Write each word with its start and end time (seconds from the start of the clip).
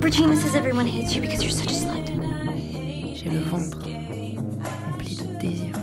Regina 0.00 0.36
says 0.36 0.54
everyone 0.54 0.86
hates 0.86 1.14
you 1.14 1.22
because 1.22 1.42
you're 1.42 1.52
such 1.52 1.70
a 1.70 1.74
slut. 1.74 2.06
J'ai 3.14 3.30
le 3.30 3.38
ventre 3.38 3.78
rempli 4.90 5.16
de 5.16 5.24
désir. 5.40 5.74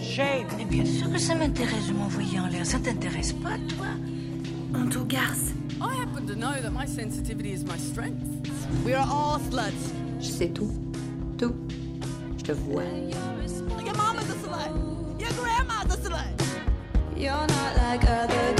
Shame. 0.00 0.46
Mais 0.58 0.66
bien 0.66 0.84
sûr 0.84 1.10
que 1.10 1.18
ça 1.18 1.34
m'intéresse 1.34 1.88
de 1.88 1.94
m'envoyer 1.94 2.38
en 2.38 2.46
l'air. 2.48 2.66
Ça 2.66 2.78
t'intéresse 2.78 3.32
pas, 3.32 3.56
toi? 3.76 3.86
Honto 4.74 5.04
garce. 5.04 5.52
I 5.80 5.94
happen 5.94 6.26
to 6.26 6.34
know 6.34 6.52
that 6.60 6.72
my 6.72 6.86
sensitivity 6.86 7.52
is 7.52 7.64
my 7.64 7.78
strength. 7.78 8.22
We 8.84 8.92
are 8.94 9.06
all 9.10 9.40
sluts. 9.50 9.92
Je 10.20 10.30
sais 10.30 10.48
tout. 10.48 10.70
Tout. 11.38 11.54
Je 12.38 12.44
te 12.44 12.52
vois. 12.52 12.84
Your 13.84 13.96
mama's 13.96 14.28
a 14.28 14.34
slut. 14.34 15.18
Your 15.18 15.32
grandma's 15.32 15.94
a 15.94 15.96
slut. 15.96 16.40
You're 17.16 17.32
not 17.32 17.76
like 17.76 18.04
other 18.08 18.59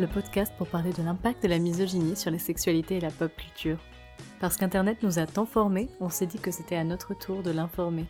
Le 0.00 0.06
podcast 0.06 0.52
pour 0.58 0.66
parler 0.66 0.92
de 0.92 1.00
l'impact 1.00 1.44
de 1.44 1.48
la 1.48 1.60
misogynie 1.60 2.16
sur 2.16 2.32
les 2.32 2.38
sexualités 2.40 2.96
et 2.96 3.00
la 3.00 3.12
pop 3.12 3.30
culture. 3.36 3.78
Parce 4.40 4.56
qu'Internet 4.56 5.04
nous 5.04 5.20
a 5.20 5.26
tant 5.26 5.46
formés, 5.46 5.88
on 6.00 6.08
s'est 6.08 6.26
dit 6.26 6.40
que 6.40 6.50
c'était 6.50 6.74
à 6.74 6.82
notre 6.82 7.14
tour 7.14 7.44
de 7.44 7.52
l'informer. 7.52 8.06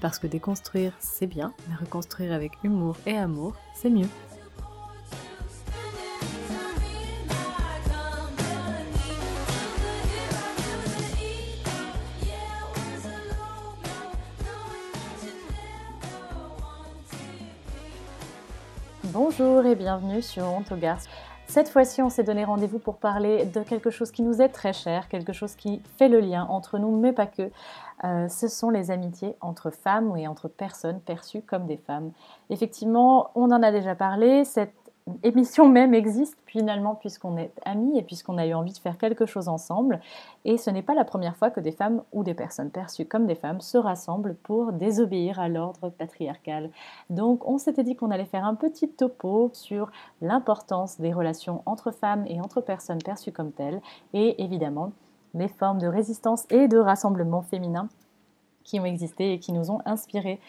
Parce 0.00 0.18
que 0.18 0.26
déconstruire, 0.26 0.92
c'est 0.98 1.28
bien, 1.28 1.54
mais 1.68 1.76
reconstruire 1.76 2.32
avec 2.32 2.52
humour 2.64 2.96
et 3.06 3.16
amour, 3.16 3.54
c'est 3.76 3.88
mieux. 3.88 4.08
Bonjour 19.12 19.64
et 19.64 19.76
bienvenue 19.76 20.20
sur 20.20 20.44
Honte 20.44 20.72
aux. 20.72 21.06
Cette 21.46 21.68
fois-ci, 21.68 22.02
on 22.02 22.10
s'est 22.10 22.24
donné 22.24 22.44
rendez-vous 22.44 22.80
pour 22.80 22.96
parler 22.96 23.44
de 23.44 23.62
quelque 23.62 23.90
chose 23.90 24.10
qui 24.10 24.22
nous 24.22 24.42
est 24.42 24.48
très 24.48 24.72
cher, 24.72 25.08
quelque 25.08 25.32
chose 25.32 25.54
qui 25.54 25.80
fait 25.96 26.08
le 26.08 26.18
lien 26.18 26.44
entre 26.50 26.78
nous, 26.78 26.98
mais 26.98 27.12
pas 27.12 27.26
que. 27.26 27.50
Euh, 28.04 28.28
ce 28.28 28.48
sont 28.48 28.68
les 28.68 28.90
amitiés 28.90 29.36
entre 29.40 29.70
femmes 29.70 30.16
et 30.16 30.26
entre 30.26 30.48
personnes 30.48 31.00
perçues 31.00 31.40
comme 31.40 31.66
des 31.66 31.76
femmes. 31.76 32.10
Effectivement, 32.50 33.30
on 33.36 33.52
en 33.52 33.62
a 33.62 33.70
déjà 33.70 33.94
parlé, 33.94 34.44
émission 35.22 35.68
même 35.68 35.94
existe 35.94 36.36
finalement 36.46 36.94
puisqu'on 36.94 37.36
est 37.36 37.52
amis 37.64 37.98
et 37.98 38.02
puisqu'on 38.02 38.38
a 38.38 38.46
eu 38.46 38.54
envie 38.54 38.72
de 38.72 38.78
faire 38.78 38.98
quelque 38.98 39.26
chose 39.26 39.48
ensemble. 39.48 40.00
Et 40.44 40.58
ce 40.58 40.70
n'est 40.70 40.82
pas 40.82 40.94
la 40.94 41.04
première 41.04 41.36
fois 41.36 41.50
que 41.50 41.60
des 41.60 41.72
femmes 41.72 42.02
ou 42.12 42.24
des 42.24 42.34
personnes 42.34 42.70
perçues 42.70 43.06
comme 43.06 43.26
des 43.26 43.34
femmes 43.34 43.60
se 43.60 43.78
rassemblent 43.78 44.34
pour 44.42 44.72
désobéir 44.72 45.38
à 45.38 45.48
l'ordre 45.48 45.90
patriarcal. 45.90 46.70
Donc 47.10 47.46
on 47.46 47.58
s'était 47.58 47.84
dit 47.84 47.94
qu'on 47.94 48.10
allait 48.10 48.24
faire 48.24 48.44
un 48.44 48.54
petit 48.54 48.88
topo 48.88 49.50
sur 49.52 49.90
l'importance 50.20 51.00
des 51.00 51.12
relations 51.12 51.62
entre 51.66 51.92
femmes 51.92 52.24
et 52.26 52.40
entre 52.40 52.60
personnes 52.60 53.02
perçues 53.02 53.32
comme 53.32 53.52
telles 53.52 53.80
et 54.12 54.42
évidemment 54.42 54.92
les 55.34 55.48
formes 55.48 55.78
de 55.78 55.86
résistance 55.86 56.46
et 56.50 56.66
de 56.66 56.78
rassemblement 56.78 57.42
féminin 57.42 57.88
qui 58.64 58.80
ont 58.80 58.84
existé 58.84 59.32
et 59.32 59.38
qui 59.38 59.52
nous 59.52 59.70
ont 59.70 59.80
inspirés. 59.84 60.40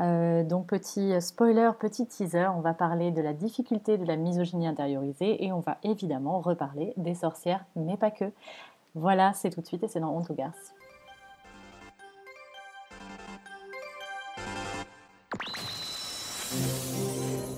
Euh, 0.00 0.42
donc 0.42 0.66
petit 0.66 1.20
spoiler, 1.20 1.70
petit 1.78 2.06
teaser, 2.06 2.48
on 2.56 2.60
va 2.60 2.74
parler 2.74 3.12
de 3.12 3.22
la 3.22 3.32
difficulté 3.32 3.96
de 3.96 4.04
la 4.04 4.16
misogynie 4.16 4.66
intériorisée 4.66 5.44
et 5.44 5.52
on 5.52 5.60
va 5.60 5.78
évidemment 5.84 6.40
reparler 6.40 6.92
des 6.96 7.14
sorcières, 7.14 7.64
mais 7.76 7.96
pas 7.96 8.10
que. 8.10 8.24
Voilà, 8.94 9.32
c'est 9.32 9.50
tout 9.50 9.60
de 9.60 9.66
suite 9.66 9.82
et 9.84 9.88
c'est 9.88 10.00
dans 10.00 10.16
Honte 10.16 10.30
aux 10.30 10.34
garces. 10.34 10.74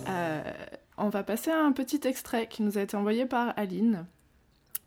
Euh, 0.09 0.43
on 0.99 1.09
va 1.09 1.23
passer 1.23 1.51
à 1.51 1.63
un 1.63 1.73
petit 1.73 2.01
extrait 2.05 2.47
qui 2.49 2.63
nous 2.63 2.79
a 2.79 2.83
été 2.83 2.97
envoyé 2.97 3.27
par 3.27 3.53
Aline, 3.57 4.07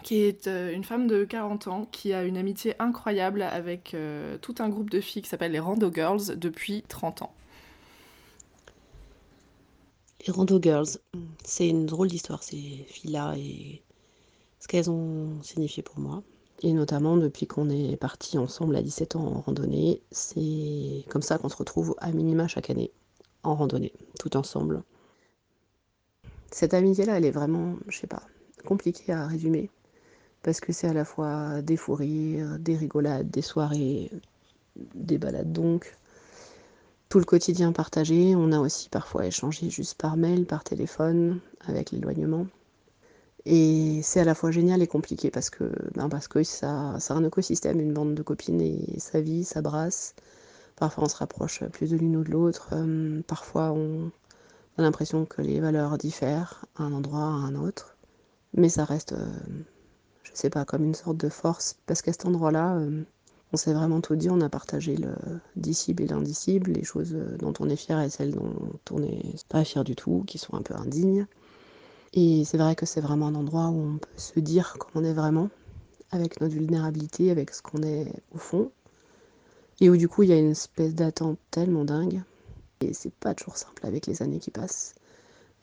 qui 0.03 0.21
est 0.21 0.47
euh, 0.47 0.71
une 0.73 0.83
femme 0.83 1.07
de 1.07 1.23
40 1.23 1.67
ans 1.67 1.87
qui 1.91 2.13
a 2.13 2.23
une 2.23 2.37
amitié 2.37 2.75
incroyable 2.79 3.41
avec 3.41 3.93
euh, 3.93 4.37
tout 4.37 4.55
un 4.59 4.69
groupe 4.69 4.89
de 4.89 5.01
filles 5.01 5.21
qui 5.21 5.29
s'appelle 5.29 5.51
les 5.51 5.59
Rando 5.59 5.91
Girls 5.93 6.37
depuis 6.37 6.83
30 6.87 7.23
ans. 7.23 7.33
Les 10.25 10.33
Rando 10.33 10.59
Girls, 10.61 10.97
c'est 11.43 11.67
une 11.67 11.85
drôle 11.85 12.09
d'histoire, 12.09 12.43
ces 12.43 12.85
filles-là, 12.87 13.35
et 13.37 13.81
ce 14.59 14.67
qu'elles 14.67 14.89
ont 14.89 15.41
signifié 15.41 15.81
pour 15.81 15.99
moi. 15.99 16.23
Et 16.61 16.73
notamment 16.73 17.15
depuis 17.15 17.47
qu'on 17.47 17.69
est 17.69 17.95
partis 17.95 18.37
ensemble 18.37 18.75
à 18.75 18.81
17 18.81 19.15
ans 19.15 19.25
en 19.25 19.39
randonnée, 19.39 20.01
c'est 20.11 21.05
comme 21.09 21.21
ça 21.21 21.37
qu'on 21.37 21.47
se 21.47 21.55
retrouve 21.55 21.95
à 21.99 22.11
minima 22.11 22.49
chaque 22.49 22.69
année 22.69 22.91
en 23.43 23.55
randonnée, 23.55 23.93
tout 24.19 24.35
ensemble. 24.35 24.83
Cette 26.51 26.73
amitié-là, 26.73 27.17
elle 27.17 27.25
est 27.25 27.31
vraiment, 27.31 27.75
je 27.87 27.97
sais 27.97 28.07
pas, 28.07 28.23
compliquée 28.65 29.13
à 29.13 29.25
résumer, 29.25 29.69
parce 30.43 30.59
que 30.59 30.73
c'est 30.73 30.87
à 30.87 30.93
la 30.93 31.05
fois 31.05 31.61
des 31.61 31.77
fous 31.77 31.95
rires, 31.95 32.57
des 32.59 32.75
rigolades, 32.75 33.29
des 33.29 33.41
soirées, 33.41 34.11
des 34.95 35.17
balades 35.17 35.51
donc, 35.51 35.95
tout 37.09 37.19
le 37.19 37.25
quotidien 37.25 37.71
partagé. 37.71 38.35
On 38.35 38.51
a 38.51 38.59
aussi 38.59 38.89
parfois 38.89 39.25
échangé 39.25 39.69
juste 39.69 39.99
par 39.99 40.17
mail, 40.17 40.45
par 40.45 40.63
téléphone, 40.63 41.39
avec 41.65 41.91
l'éloignement. 41.91 42.45
Et 43.45 44.01
c'est 44.03 44.19
à 44.19 44.25
la 44.25 44.35
fois 44.35 44.51
génial 44.51 44.81
et 44.81 44.87
compliqué 44.87 45.31
parce 45.31 45.49
que, 45.49 45.71
ben 45.95 46.09
parce 46.09 46.27
que 46.27 46.43
ça, 46.43 46.95
c'est 46.99 47.13
un 47.13 47.23
écosystème, 47.23 47.79
une 47.79 47.93
bande 47.93 48.13
de 48.15 48.21
copines 48.21 48.61
et 48.61 48.99
ça 48.99 49.21
vit, 49.21 49.43
ça 49.43 49.61
brasse. 49.61 50.13
Parfois 50.75 51.05
on 51.05 51.09
se 51.09 51.17
rapproche 51.17 51.63
plus 51.65 51.91
de 51.91 51.97
l'une 51.97 52.17
ou 52.17 52.23
de 52.23 52.31
l'autre. 52.31 52.69
Euh, 52.73 53.21
parfois 53.27 53.71
on 53.71 54.11
a 54.77 54.81
l'impression 54.81 55.25
que 55.25 55.41
les 55.41 55.59
valeurs 55.59 55.97
diffèrent 55.97 56.65
à 56.75 56.83
un 56.83 56.93
endroit 56.93 57.21
à 57.21 57.23
un 57.23 57.55
autre. 57.55 57.95
Mais 58.53 58.69
ça 58.69 58.85
reste, 58.85 59.13
euh, 59.13 59.25
je 60.33 60.39
sais 60.39 60.49
pas, 60.49 60.65
comme 60.65 60.83
une 60.83 60.95
sorte 60.95 61.17
de 61.17 61.29
force. 61.29 61.77
Parce 61.85 62.01
qu'à 62.01 62.11
cet 62.11 62.25
endroit-là, 62.25 62.75
euh, 62.75 63.03
on 63.51 63.57
s'est 63.57 63.73
vraiment 63.73 64.01
tout 64.01 64.15
dit, 64.15 64.29
on 64.29 64.41
a 64.41 64.49
partagé 64.49 64.95
le 64.95 65.13
dicible 65.55 66.03
et 66.03 66.07
l'indicible, 66.07 66.71
les 66.71 66.83
choses 66.83 67.15
dont 67.39 67.53
on 67.59 67.69
est 67.69 67.75
fier 67.75 67.99
et 67.99 68.09
celles 68.09 68.33
dont 68.33 68.53
on 68.91 68.99
n'est 68.99 69.23
pas 69.47 69.63
fier 69.63 69.83
du 69.83 69.95
tout, 69.95 70.23
qui 70.27 70.37
sont 70.37 70.55
un 70.55 70.61
peu 70.61 70.75
indignes. 70.75 71.25
Et 72.13 72.43
c'est 72.45 72.57
vrai 72.57 72.75
que 72.75 72.85
c'est 72.85 73.01
vraiment 73.01 73.27
un 73.27 73.35
endroit 73.35 73.67
où 73.67 73.79
on 73.79 73.97
peut 73.97 74.09
se 74.17 74.39
dire 74.39 74.75
comme 74.79 75.01
on 75.01 75.03
est 75.03 75.13
vraiment, 75.13 75.49
avec 76.11 76.41
notre 76.41 76.53
vulnérabilité, 76.53 77.31
avec 77.31 77.53
ce 77.53 77.61
qu'on 77.61 77.83
est 77.83 78.11
au 78.33 78.37
fond, 78.37 78.71
et 79.79 79.89
où 79.89 79.97
du 79.97 80.07
coup 80.07 80.23
il 80.23 80.29
y 80.29 80.33
a 80.33 80.37
une 80.37 80.51
espèce 80.51 80.95
d'attente 80.95 81.37
tellement 81.51 81.85
dingue. 81.85 82.21
Et 82.81 82.93
c'est 82.93 83.13
pas 83.13 83.33
toujours 83.33 83.57
simple 83.57 83.85
avec 83.85 84.07
les 84.07 84.21
années 84.21 84.39
qui 84.39 84.51
passent, 84.51 84.95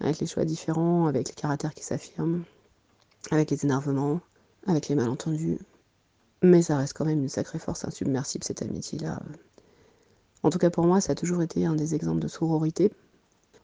avec 0.00 0.18
les 0.18 0.26
choix 0.26 0.44
différents, 0.44 1.06
avec 1.06 1.28
les 1.28 1.34
caractères 1.34 1.74
qui 1.74 1.82
s'affirment, 1.82 2.44
avec 3.30 3.50
les 3.50 3.64
énervements, 3.64 4.20
avec 4.66 4.88
les 4.88 4.94
malentendus. 4.94 5.58
Mais 6.42 6.62
ça 6.62 6.76
reste 6.76 6.92
quand 6.94 7.04
même 7.04 7.22
une 7.22 7.28
sacrée 7.28 7.58
force 7.58 7.84
insubmersible 7.84 8.44
cette 8.44 8.62
amitié-là. 8.62 9.22
En 10.42 10.50
tout 10.50 10.58
cas 10.58 10.70
pour 10.70 10.84
moi, 10.84 11.00
ça 11.00 11.12
a 11.12 11.14
toujours 11.14 11.42
été 11.42 11.66
un 11.66 11.74
des 11.74 11.94
exemples 11.94 12.20
de 12.20 12.28
sororité. 12.28 12.92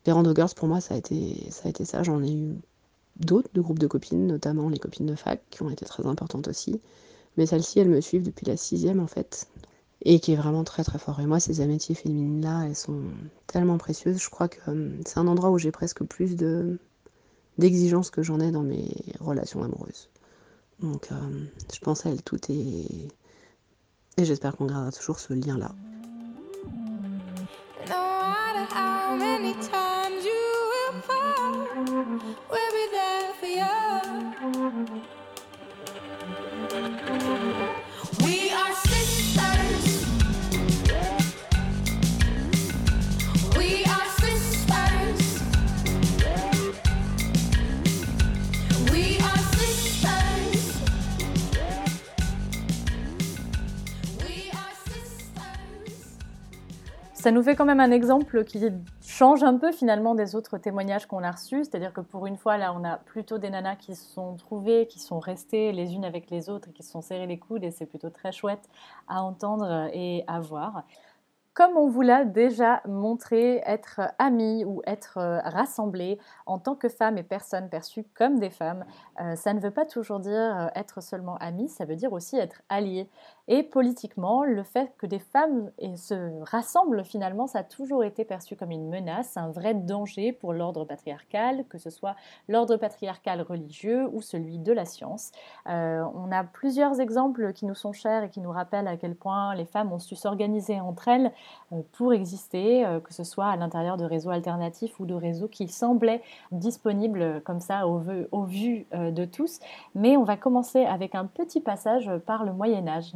Les 0.06 0.12
Rando 0.12 0.34
Girls, 0.34 0.54
pour 0.56 0.68
moi, 0.68 0.80
ça 0.80 0.94
a 0.94 0.96
été 0.96 1.84
ça. 1.84 2.02
J'en 2.02 2.22
ai 2.22 2.32
eu 2.32 2.54
d'autres 3.16 3.50
de 3.54 3.60
groupes 3.60 3.78
de 3.78 3.86
copines, 3.86 4.26
notamment 4.26 4.68
les 4.68 4.78
copines 4.78 5.06
de 5.06 5.14
fac, 5.14 5.42
qui 5.50 5.62
ont 5.62 5.70
été 5.70 5.84
très 5.84 6.06
importantes 6.06 6.48
aussi. 6.48 6.80
Mais 7.36 7.46
celles-ci, 7.46 7.78
elles 7.78 7.88
me 7.88 8.00
suivent 8.00 8.24
depuis 8.24 8.46
la 8.46 8.56
sixième 8.56 9.00
en 9.00 9.06
fait, 9.06 9.48
et 10.04 10.20
qui 10.20 10.32
est 10.32 10.36
vraiment 10.36 10.64
très 10.64 10.84
très 10.84 10.98
fort. 10.98 11.20
Et 11.20 11.26
moi, 11.26 11.40
ces 11.40 11.60
amitiés 11.60 11.94
féminines-là, 11.94 12.64
elles 12.66 12.76
sont 12.76 13.00
tellement 13.46 13.78
précieuses. 13.78 14.18
Je 14.20 14.30
crois 14.30 14.48
que 14.48 14.58
euh, 14.68 14.90
c'est 15.06 15.18
un 15.18 15.26
endroit 15.28 15.50
où 15.50 15.58
j'ai 15.58 15.70
presque 15.70 16.02
plus 16.04 16.36
de 16.36 16.78
d'exigences 17.58 18.10
que 18.10 18.22
j'en 18.22 18.40
ai 18.40 18.50
dans 18.50 18.62
mes 18.62 18.88
relations 19.20 19.62
amoureuses. 19.62 20.08
Donc, 20.82 21.08
euh, 21.12 21.16
je 21.72 21.78
pense 21.78 22.06
à 22.06 22.10
elles 22.10 22.22
toutes 22.22 22.50
et, 22.50 23.08
et 24.16 24.24
j'espère 24.24 24.56
qu'on 24.56 24.66
gardera 24.66 24.90
toujours 24.90 25.18
ce 25.20 25.32
lien-là. 25.32 25.70
Ça 57.22 57.30
nous 57.30 57.44
fait 57.44 57.54
quand 57.54 57.64
même 57.64 57.78
un 57.78 57.92
exemple 57.92 58.42
qui, 58.42 58.60
change 59.00 59.44
un 59.44 59.56
peu 59.56 59.70
finalement 59.70 60.16
des 60.16 60.34
autres 60.34 60.58
témoignages 60.58 61.06
qu'on 61.06 61.22
a 61.22 61.30
reçus. 61.30 61.62
C'est-à-dire 61.62 61.92
que 61.92 62.00
pour 62.00 62.26
une 62.26 62.36
fois, 62.36 62.56
là, 62.58 62.74
on 62.76 62.82
a 62.82 62.96
plutôt 62.96 63.38
des 63.38 63.48
nanas 63.48 63.76
qui 63.76 63.94
se 63.94 64.12
sont 64.12 64.34
trouvées, 64.34 64.88
qui 64.88 64.98
sont 64.98 65.20
restées 65.20 65.70
les 65.70 65.94
unes 65.94 66.04
avec 66.04 66.30
les 66.30 66.50
autres 66.50 66.70
et 66.70 66.72
qui 66.72 66.82
se 66.82 66.90
sont 66.90 67.00
serrées 67.00 67.28
les 67.28 67.38
coudes. 67.38 67.62
Et 67.62 67.70
c'est 67.70 67.86
plutôt 67.86 68.10
très 68.10 68.32
chouette 68.32 68.68
à 69.06 69.22
entendre 69.22 69.88
et 69.92 70.24
à 70.26 70.40
voir. 70.40 70.82
Comme 71.54 71.76
on 71.76 71.86
vous 71.86 72.00
l'a 72.00 72.24
déjà 72.24 72.80
montré, 72.88 73.62
être 73.66 74.00
amis 74.18 74.64
ou 74.64 74.80
être 74.86 75.18
euh, 75.18 75.38
rassemblés 75.40 76.18
en 76.46 76.58
tant 76.58 76.74
que 76.74 76.88
femmes 76.88 77.18
et 77.18 77.22
personnes 77.22 77.68
perçues 77.68 78.04
comme 78.14 78.38
des 78.38 78.48
femmes, 78.48 78.86
euh, 79.20 79.36
ça 79.36 79.52
ne 79.52 79.60
veut 79.60 79.70
pas 79.70 79.84
toujours 79.84 80.18
dire 80.18 80.32
euh, 80.32 80.68
être 80.74 81.02
seulement 81.02 81.36
amis, 81.36 81.68
ça 81.68 81.84
veut 81.84 81.94
dire 81.94 82.14
aussi 82.14 82.38
être 82.38 82.62
alliés. 82.70 83.06
Et 83.48 83.62
politiquement, 83.62 84.44
le 84.44 84.62
fait 84.62 84.92
que 84.98 85.06
des 85.06 85.18
femmes 85.18 85.70
se 85.96 86.42
rassemblent 86.44 87.04
finalement, 87.04 87.46
ça 87.46 87.60
a 87.60 87.64
toujours 87.64 88.04
été 88.04 88.24
perçu 88.24 88.56
comme 88.56 88.70
une 88.70 88.88
menace, 88.88 89.36
un 89.36 89.50
vrai 89.50 89.74
danger 89.74 90.32
pour 90.32 90.52
l'ordre 90.52 90.84
patriarcal, 90.84 91.64
que 91.68 91.78
ce 91.78 91.90
soit 91.90 92.16
l'ordre 92.48 92.76
patriarcal 92.76 93.42
religieux 93.42 94.08
ou 94.12 94.22
celui 94.22 94.58
de 94.58 94.72
la 94.72 94.84
science. 94.84 95.32
on 95.66 96.30
a 96.32 96.44
plusieurs 96.44 97.00
exemples 97.00 97.52
qui 97.52 97.66
nous 97.66 97.74
sont 97.74 97.92
chers 97.92 98.24
et 98.24 98.30
qui 98.30 98.40
nous 98.40 98.50
rappellent 98.50 98.88
à 98.88 98.96
quel 98.96 99.14
point 99.14 99.54
les 99.54 99.64
femmes 99.64 99.92
ont 99.92 99.98
su 99.98 100.16
s'organiser 100.16 100.80
entre 100.80 101.08
elles 101.08 101.32
euh, 101.72 101.82
pour 101.92 102.12
exister, 102.12 102.84
euh, 102.84 103.00
que 103.00 103.12
ce 103.12 103.24
soit 103.24 103.46
à 103.46 103.56
l'intérieur 103.56 103.96
de 103.96 104.04
réseaux 104.04 104.30
alternatifs 104.30 104.98
ou 105.00 105.06
de 105.06 105.14
réseaux 105.14 105.48
qui 105.48 105.68
semblaient 105.68 106.22
disponibles 106.50 107.42
comme 107.44 107.60
ça 107.60 107.86
au, 107.86 107.98
vu 108.44 108.86
euh, 108.94 109.10
de 109.10 109.24
tous. 109.24 109.60
Mais 109.94 110.16
on 110.16 110.24
va 110.24 110.36
commencer 110.36 110.84
avec 110.84 111.14
un 111.14 111.26
petit 111.26 111.60
passage 111.60 112.10
par 112.26 112.44
le 112.44 112.52
Moyen 112.52 112.86
Âge, 112.88 113.14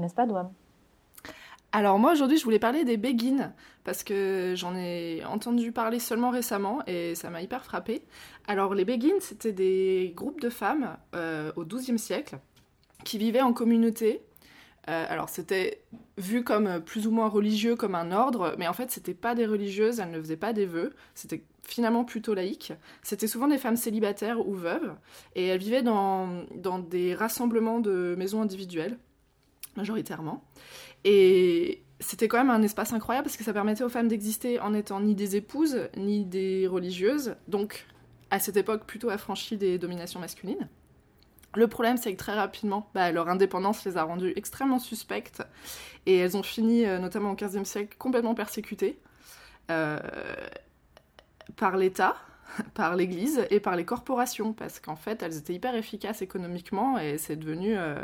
alors 1.72 1.98
moi 1.98 2.12
aujourd'hui 2.12 2.38
je 2.38 2.44
voulais 2.44 2.60
parler 2.60 2.84
des 2.84 2.96
béguines 2.96 3.52
parce 3.84 4.02
que 4.02 4.54
j'en 4.56 4.74
ai 4.74 5.22
entendu 5.26 5.72
parler 5.72 5.98
seulement 5.98 6.30
récemment 6.30 6.80
et 6.86 7.14
ça 7.14 7.28
m'a 7.28 7.42
hyper 7.42 7.64
frappé. 7.64 8.02
Alors 8.46 8.74
les 8.74 8.86
béguines 8.86 9.20
c'était 9.20 9.52
des 9.52 10.14
groupes 10.16 10.40
de 10.40 10.48
femmes 10.48 10.96
au 11.12 11.64
XIIe 11.64 11.98
siècle 11.98 12.38
qui 13.04 13.18
vivaient 13.18 13.42
en 13.42 13.52
communauté 13.52 14.22
euh, 14.88 15.04
alors 15.08 15.28
c'était 15.28 15.82
vu 16.16 16.44
comme 16.44 16.80
plus 16.80 17.06
ou 17.06 17.10
moins 17.10 17.28
religieux, 17.28 17.74
comme 17.74 17.94
un 17.94 18.12
ordre, 18.12 18.54
mais 18.58 18.69
en 18.69 18.72
fait 18.72 18.90
c'était 18.90 19.14
pas 19.14 19.34
des 19.34 19.46
religieuses, 19.46 19.98
elles 19.98 20.10
ne 20.10 20.20
faisaient 20.20 20.36
pas 20.36 20.52
des 20.52 20.66
vœux, 20.66 20.92
c'était 21.14 21.42
finalement 21.64 22.04
plutôt 22.04 22.34
laïque. 22.34 22.72
C'était 23.02 23.26
souvent 23.26 23.48
des 23.48 23.58
femmes 23.58 23.76
célibataires 23.76 24.46
ou 24.46 24.54
veuves, 24.54 24.94
et 25.34 25.46
elles 25.46 25.58
vivaient 25.58 25.82
dans 25.82 26.46
des 26.88 27.14
rassemblements 27.14 27.80
de 27.80 28.14
maisons 28.16 28.42
individuelles, 28.42 28.96
majoritairement. 29.76 30.44
Et 31.05 31.82
c'était 32.00 32.28
quand 32.28 32.38
même 32.38 32.50
un 32.50 32.62
espace 32.62 32.93
incroyable 32.93 33.25
parce 33.25 33.37
que 33.37 33.44
ça 33.44 33.52
permettait 33.52 33.84
aux 33.84 33.88
femmes 33.88 34.08
d'exister 34.08 34.61
en 34.61 34.75
étant 34.75 35.00
ni 35.00 35.14
des 35.14 35.37
épouses, 35.37 35.88
ni 35.96 36.25
des 36.25 36.67
religieuses, 36.67 37.37
donc 37.49 37.87
à 38.31 38.38
cette 38.38 38.56
époque 38.56 38.84
plutôt 38.87 39.08
affranchies 39.08 39.56
des 39.56 39.78
dominations 39.78 40.20
masculines. 40.20 40.69
Le 41.55 41.69
problème, 41.69 41.96
c'est 41.96 42.12
que 42.12 42.19
très 42.19 42.34
rapidement, 42.34 42.90
bah, 42.94 43.11
leur 43.12 43.28
indépendance 43.28 43.84
les 43.87 43.96
a 43.96 44.02
rendues 44.02 44.34
extrêmement 44.37 44.78
suspectes 44.78 45.43
et 46.05 46.17
elles 46.17 46.37
ont 46.37 46.43
fini, 46.43 46.84
euh, 46.84 46.99
notamment 46.99 47.31
au 47.31 47.34
XVe 47.34 47.64
siècle, 47.64 47.96
complètement 47.99 48.34
persécutées 48.34 48.99
euh, 49.70 49.99
par 51.56 51.79
l'État, 51.79 52.17
par 52.75 52.94
l'Église 52.94 53.46
et 53.49 53.58
par 53.58 53.75
les 53.75 53.87
corporations 53.87 54.52
parce 54.52 54.81
qu'en 54.81 54.96
fait, 54.96 55.22
elles 55.22 55.38
étaient 55.38 55.55
hyper 55.55 55.75
efficaces 55.75 56.20
économiquement 56.20 56.99
et 56.99 57.17
c'est 57.17 57.37
devenu 57.37 57.75
euh, 57.75 57.96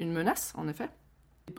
une 0.00 0.12
menace, 0.12 0.52
en 0.56 0.68
effet. 0.68 0.88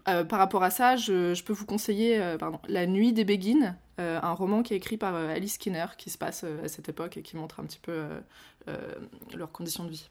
par 0.05 0.39
rapport 0.39 0.63
à 0.63 0.69
ça, 0.69 0.95
je, 0.95 1.41
peux 1.43 1.53
vous 1.53 1.65
conseiller 1.65 2.35
La 2.67 2.85
Nuit 2.87 3.13
des 3.13 3.25
Béguines, 3.25 3.77
un 3.97 4.33
roman 4.33 4.63
qui 4.63 4.73
est 4.73 4.77
écrit 4.77 4.97
par 4.97 5.15
Alice 5.15 5.55
Skinner, 5.55 5.87
qui 5.97 6.09
se 6.09 6.17
passe 6.17 6.43
à 6.43 6.67
cette 6.67 6.89
époque 6.89 7.17
et 7.17 7.21
qui 7.21 7.37
montre 7.37 7.59
un 7.59 7.63
petit 7.63 7.79
peu 7.79 8.05
leurs 9.33 9.51
conditions 9.51 9.83
de 9.83 9.89
vie. 9.89 10.09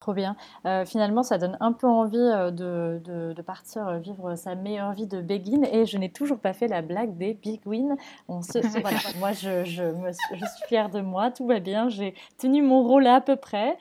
Trop 0.00 0.14
bien. 0.14 0.34
Euh, 0.64 0.86
finalement, 0.86 1.22
ça 1.22 1.36
donne 1.36 1.58
un 1.60 1.72
peu 1.72 1.86
envie 1.86 2.16
euh, 2.16 2.50
de, 2.50 3.02
de, 3.04 3.42
partir 3.42 3.86
euh, 3.86 3.98
vivre 3.98 4.34
sa 4.34 4.54
meilleure 4.54 4.94
vie 4.94 5.06
de 5.06 5.20
Begin. 5.20 5.62
Et 5.70 5.84
je 5.84 5.98
n'ai 5.98 6.10
toujours 6.10 6.38
pas 6.38 6.54
fait 6.54 6.68
la 6.68 6.80
blague 6.80 7.18
des 7.18 7.34
Big 7.34 7.60
Win. 7.66 7.96
On 8.26 8.40
se, 8.40 8.58
voilà, 8.80 8.96
moi, 9.18 9.32
je, 9.32 9.66
je, 9.66 9.82
me, 9.82 10.10
je, 10.10 10.36
suis 10.36 10.66
fière 10.68 10.88
de 10.88 11.02
moi. 11.02 11.30
Tout 11.30 11.46
va 11.46 11.60
bien. 11.60 11.90
J'ai 11.90 12.14
tenu 12.38 12.62
mon 12.62 12.82
rôle 12.82 13.06
à 13.06 13.20
peu 13.20 13.36
près. 13.36 13.76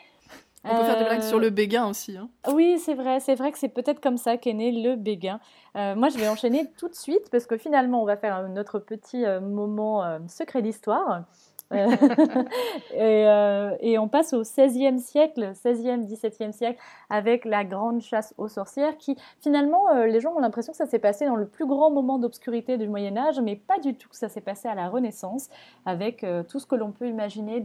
On 0.63 0.75
peut 0.75 0.83
faire 0.83 0.97
des 0.97 1.06
blagues 1.06 1.21
sur 1.21 1.39
le 1.39 1.50
béguin 1.50 1.88
aussi. 1.88 2.17
Hein. 2.17 2.29
Oui, 2.51 2.79
c'est 2.79 2.94
vrai. 2.94 3.19
C'est 3.19 3.35
vrai 3.35 3.51
que 3.51 3.57
c'est 3.57 3.69
peut-être 3.69 4.01
comme 4.01 4.17
ça 4.17 4.38
qu'est 4.38 4.53
né 4.53 4.71
le 4.71 4.95
béguin. 4.95 5.39
moi, 5.75 6.09
je 6.09 6.17
vais 6.17 6.27
enchaîner 6.27 6.65
tout 6.77 6.89
de 6.89 6.95
suite 6.95 7.29
parce 7.31 7.45
que 7.45 7.57
finalement, 7.57 8.01
on 8.01 8.06
va 8.06 8.17
faire 8.17 8.47
notre 8.50 8.79
petit 8.79 9.23
moment 9.41 10.19
secret 10.27 10.61
d'histoire. 10.61 11.23
Euh, 12.95 13.75
et, 13.79 13.97
on 14.00 14.07
passe 14.07 14.33
au 14.33 14.41
XVIe 14.41 15.00
siècle, 15.00 15.53
16e, 15.53 16.06
17e 16.06 16.51
siècle, 16.51 16.79
avec 17.09 17.45
la 17.45 17.63
grande 17.63 18.01
chasse 18.01 18.33
aux 18.38 18.47
sorcières, 18.47 18.97
qui 18.97 19.15
finalement, 19.39 19.89
euh, 19.89 20.07
les 20.07 20.19
gens 20.19 20.33
ont 20.35 20.39
l'impression 20.39 20.73
que 20.73 20.77
ça 20.77 20.85
s'est 20.85 21.00
passé 21.00 21.25
dans 21.25 21.35
le 21.35 21.47
plus 21.47 21.65
grand 21.65 21.91
moment 21.91 22.17
d'obscurité 22.17 22.77
du 22.77 22.88
Moyen 22.88 23.15
Âge, 23.15 23.39
mais 23.39 23.55
pas 23.55 23.79
du 23.79 23.95
tout, 23.95 24.09
ça 24.12 24.27
s'est 24.27 24.41
passé 24.41 24.67
à 24.67 24.75
la 24.75 24.89
Renaissance, 24.89 25.50
avec 25.85 26.23
euh, 26.23 26.44
tout 26.44 26.59
ce 26.59 26.65
que 26.65 26.75
l'on 26.75 26.91
peut 26.91 27.07
imaginer 27.07 27.63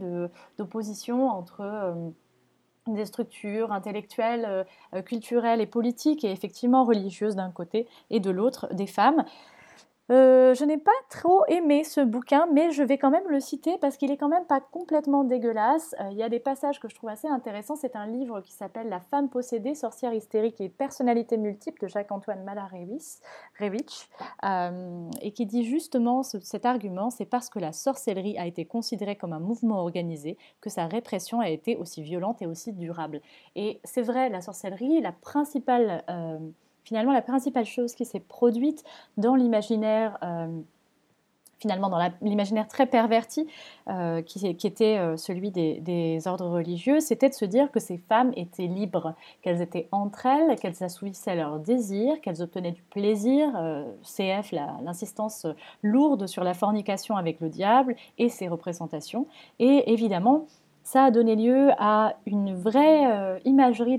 d'opposition 0.58 1.29
entre 1.29 1.94
des 2.87 3.07
structures 3.07 3.73
intellectuelles, 3.73 4.67
culturelles 5.07 5.61
et 5.61 5.67
politiques, 5.67 6.25
et 6.25 6.31
effectivement 6.31 6.85
religieuses 6.85 7.37
d'un 7.37 7.51
côté, 7.51 7.87
et 8.11 8.21
de 8.21 8.31
l'autre 8.31 8.69
des 8.75 8.87
femmes. 8.87 9.25
Euh, 10.11 10.53
je 10.53 10.65
n'ai 10.65 10.77
pas 10.77 10.93
trop 11.09 11.47
aimé 11.47 11.83
ce 11.83 12.03
bouquin, 12.03 12.47
mais 12.53 12.73
je 12.73 12.83
vais 12.83 12.99
quand 12.99 13.11
même 13.11 13.27
le 13.29 13.41
citer 13.41 13.79
parce 13.79 13.97
qu'il 13.97 14.11
est 14.11 14.19
quand 14.19 14.29
même 14.29 14.45
pas 14.45 14.61
complètement 14.61 15.25
dégueulasse. 15.25 15.95
Euh, 15.99 16.09
il 16.11 16.19
y 16.19 16.23
a 16.23 16.29
des 16.29 16.41
passages 16.41 16.79
que 16.79 16.89
je 16.89 16.95
trouve 16.95 17.09
assez 17.09 17.27
intéressants. 17.27 17.75
C'est 17.75 17.97
un 17.97 18.06
livre 18.06 18.43
qui 18.43 18.53
s'appelle 18.53 18.91
La 18.91 19.01
femme 19.01 19.31
possédée, 19.31 19.75
sorcière 19.75 20.12
hystérique 20.12 20.61
et 20.61 20.69
personnalité 20.69 21.39
multiple 21.39 21.81
de 21.81 21.89
Jacques-Antoine 21.89 22.45
Malarewicz 22.45 23.21
euh, 24.45 25.11
et 25.23 25.33
qui 25.33 25.47
dit 25.47 25.65
justement 25.65 26.23
cet 26.23 26.67
argument, 26.67 27.09
c'est 27.09 27.25
parce 27.25 27.49
que 27.49 27.59
la 27.59 27.73
sorcellerie 27.73 28.37
a 28.37 28.47
été 28.47 28.67
considérée 28.67 29.17
comme 29.17 29.33
un 29.33 29.41
mouvement 29.41 29.81
organisé 29.81 30.37
que 30.61 30.69
sa 30.69 30.87
répression 30.87 31.41
a 31.41 31.49
été 31.49 31.77
aussi 31.77 32.03
violente 32.03 32.43
et 32.43 32.47
aussi 32.47 32.75
durable. 32.75 33.23
Et 33.57 33.81
c'est 33.85 34.03
vrai, 34.03 34.29
la 34.29 34.43
sorcellerie, 34.43 35.00
la 35.00 35.12
principale 35.12 36.05
finalement 36.85 37.13
la 37.13 37.23
principale 37.23 37.65
chose 37.65 37.95
qui 37.95 38.05
s'est 38.05 38.21
produite 38.21 38.85
dans 39.17 39.35
l'imaginaire 39.35 40.19
euh, 40.23 40.47
finalement 41.59 41.89
dans 41.89 41.99
l'imaginaire 42.21 42.69
très 42.69 42.85
perverti 42.85 43.47
euh, 43.89 44.21
qui, 44.21 44.47
était 44.47 44.99
euh, 44.99 45.17
celui 45.17 45.51
des, 45.51 46.21
ordres 46.27 46.49
religieux, 46.49 47.01
c'était 47.01 47.31
de 47.31 47.35
se 47.35 47.47
dire 47.47 47.71
que 47.71 47.81
ces 47.81 47.97
femmes 47.97 48.33
étaient 48.37 48.67
libres, 48.67 49.15
qu'elles 49.41 49.63
étaient 49.63 49.89
entre 49.91 50.27
elles, 50.27 50.59
qu'elles 50.59 50.83
assouvissaient 50.85 51.37
leurs 51.37 51.59
désirs, 51.61 52.21
qu'elles 52.21 52.43
obtenaient 52.43 52.73
du 52.73 52.83
plaisir, 52.83 53.49
CF, 54.03 54.53
l'insistance 54.53 55.47
lourde 55.83 56.26
sur 56.26 56.45
la 56.45 56.53
fornication 56.53 57.17
avec 57.17 57.41
le 57.41 57.49
diable 57.49 57.97
et 58.19 58.29
ses 58.29 58.49
représentations, 58.49 59.26
et 59.59 59.91
évidemment 59.91 60.47
ça 60.85 61.05
a 61.05 61.11
donné 61.11 61.35
lieu 61.35 61.71
à 61.79 62.14
une 62.26 62.55
vraie 62.55 63.11
euh, 63.11 63.38
imagerie 63.47 63.99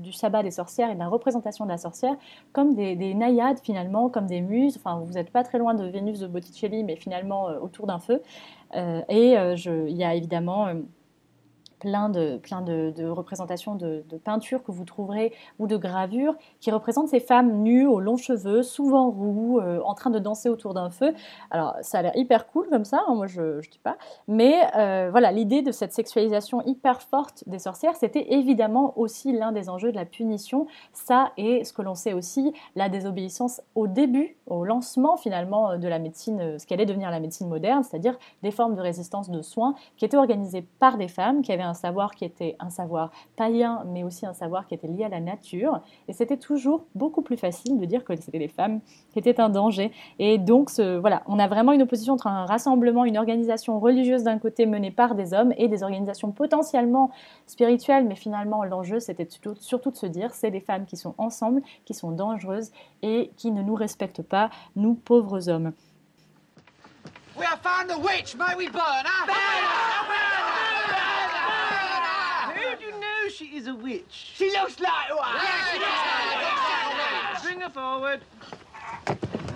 du 0.00 0.12
sabbat 0.12 0.44
des 0.44 0.52
sorcières 0.52 0.90
et 0.90 0.94
de 0.94 0.98
la 1.00 1.08
représentation 1.08 1.64
de 1.64 1.70
la 1.70 1.76
sorcière 1.76 2.14
comme 2.52 2.74
des, 2.74 3.14
naïades 3.14 3.58
finalement, 3.62 4.08
comme 4.08 4.26
des 4.26 4.40
muses. 4.40 4.76
Enfin, 4.76 5.02
vous 5.04 5.14
n'êtes 5.14 5.30
pas 5.30 5.42
très 5.42 5.58
loin 5.58 5.74
de 5.74 5.84
Vénus 5.84 6.20
de 6.20 6.28
Botticelli, 6.28 6.84
mais 6.84 6.94
finalement 6.94 7.48
euh, 7.48 7.58
autour 7.58 7.88
d'un 7.88 7.98
feu. 7.98 8.22
Euh, 8.76 9.02
et 9.08 9.34
il 9.34 9.96
y 9.96 10.04
a 10.04 10.14
évidemment 10.14 10.68
plein 11.78 12.08
de, 12.08 12.38
plein 12.38 12.62
de, 12.62 13.08
représentations 13.08 13.74
de, 13.74 14.04
peintures 14.24 14.62
que 14.62 14.72
vous 14.72 14.84
trouverez 14.84 15.32
ou 15.58 15.66
de 15.66 15.76
gravures 15.76 16.34
qui 16.60 16.70
représentent 16.70 17.08
ces 17.08 17.20
femmes 17.20 17.62
nues 17.62 17.86
aux 17.86 18.00
longs 18.00 18.16
cheveux, 18.16 18.62
souvent 18.62 19.10
roux, 19.10 19.58
euh, 19.58 19.80
en 19.84 19.94
train 19.94 20.10
de 20.10 20.18
danser 20.18 20.48
autour 20.48 20.74
d'un 20.74 20.90
feu. 20.90 21.12
Alors 21.50 21.74
ça 21.82 21.98
a 21.98 22.02
l'air 22.02 22.16
hyper 22.16 22.46
cool 22.46 22.68
comme 22.68 22.84
ça, 22.84 23.02
hein, 23.06 23.14
moi 23.14 23.26
je 23.26 23.56
ne 23.56 23.60
dis 23.60 23.80
pas. 23.82 23.96
Mais 24.28 24.54
euh, 24.76 25.08
voilà, 25.10 25.32
l'idée 25.32 25.62
de 25.62 25.72
cette 25.72 25.92
sexualisation 25.92 26.62
hyper 26.64 27.02
forte 27.02 27.44
des 27.46 27.58
sorcières, 27.58 27.96
c'était 27.96 28.32
évidemment 28.32 28.96
aussi 28.98 29.32
l'un 29.32 29.52
des 29.52 29.68
enjeux 29.68 29.90
de 29.90 29.96
la 29.96 30.04
punition. 30.04 30.66
Ça 30.92 31.32
et 31.36 31.64
ce 31.64 31.72
que 31.72 31.82
l'on 31.82 31.94
sait 31.94 32.12
aussi, 32.12 32.52
la 32.76 32.88
désobéissance 32.88 33.60
au 33.74 33.86
début, 33.86 34.36
au 34.46 34.64
lancement 34.64 35.16
finalement 35.16 35.76
de 35.76 35.88
la 35.88 35.98
médecine, 35.98 36.58
ce 36.58 36.66
qu'allait 36.66 36.86
devenir 36.86 37.10
la 37.10 37.20
médecine 37.20 37.48
moderne, 37.48 37.82
c'est-à-dire 37.82 38.16
des 38.42 38.50
formes 38.50 38.74
de 38.74 38.80
résistance 38.80 39.30
de 39.30 39.42
soins 39.42 39.74
qui 39.96 40.04
étaient 40.04 40.16
organisées 40.16 40.62
par 40.78 40.96
des 40.96 41.08
femmes 41.08 41.42
qui 41.42 41.52
avaient 41.52 41.62
un 41.64 41.74
un 41.74 41.76
savoir 41.76 42.14
qui 42.14 42.24
était 42.24 42.56
un 42.60 42.70
savoir 42.70 43.10
païen, 43.36 43.82
mais 43.86 44.04
aussi 44.04 44.26
un 44.26 44.32
savoir 44.32 44.66
qui 44.68 44.74
était 44.74 44.86
lié 44.86 45.04
à 45.04 45.08
la 45.08 45.18
nature. 45.18 45.80
Et 46.06 46.12
c'était 46.12 46.36
toujours 46.36 46.84
beaucoup 46.94 47.20
plus 47.20 47.36
facile 47.36 47.80
de 47.80 47.84
dire 47.84 48.04
que 48.04 48.14
c'était 48.14 48.38
les 48.38 48.48
femmes 48.48 48.80
qui 49.12 49.18
étaient 49.18 49.40
un 49.40 49.48
danger. 49.48 49.90
Et 50.20 50.38
donc, 50.38 50.70
ce, 50.70 50.96
voilà, 50.98 51.22
on 51.26 51.40
a 51.40 51.48
vraiment 51.48 51.72
une 51.72 51.82
opposition 51.82 52.14
entre 52.14 52.28
un 52.28 52.46
rassemblement, 52.46 53.04
une 53.04 53.18
organisation 53.18 53.80
religieuse 53.80 54.22
d'un 54.22 54.38
côté 54.38 54.66
menée 54.66 54.92
par 54.92 55.16
des 55.16 55.34
hommes 55.34 55.52
et 55.58 55.66
des 55.66 55.82
organisations 55.82 56.30
potentiellement 56.30 57.10
spirituelles, 57.46 58.06
mais 58.06 58.14
finalement, 58.14 58.62
l'enjeu, 58.62 59.00
c'était 59.00 59.28
surtout 59.58 59.90
de 59.90 59.96
se 59.96 60.06
dire, 60.06 60.32
c'est 60.32 60.52
des 60.52 60.60
femmes 60.60 60.86
qui 60.86 60.96
sont 60.96 61.14
ensemble, 61.18 61.60
qui 61.84 61.94
sont 61.94 62.12
dangereuses 62.12 62.70
et 63.02 63.32
qui 63.36 63.50
ne 63.50 63.62
nous 63.62 63.74
respectent 63.74 64.22
pas, 64.22 64.50
nous 64.76 64.94
pauvres 64.94 65.48
hommes. 65.48 65.72
We 67.36 67.44
are 67.46 67.58
find 67.58 67.90
the 67.90 67.98
witch, 67.98 68.36
may 68.36 68.54
we 68.56 68.68
burn 68.68 69.04
her? 69.04 70.43
She 73.34 73.56
is 73.56 73.66
a 73.66 73.74
witch? 73.74 74.32
She 74.36 74.50
looks 74.50 74.78
like 74.78 75.10
one. 75.10 75.40
Bring 77.42 77.60
her 77.60 77.70
forward. 77.70 78.20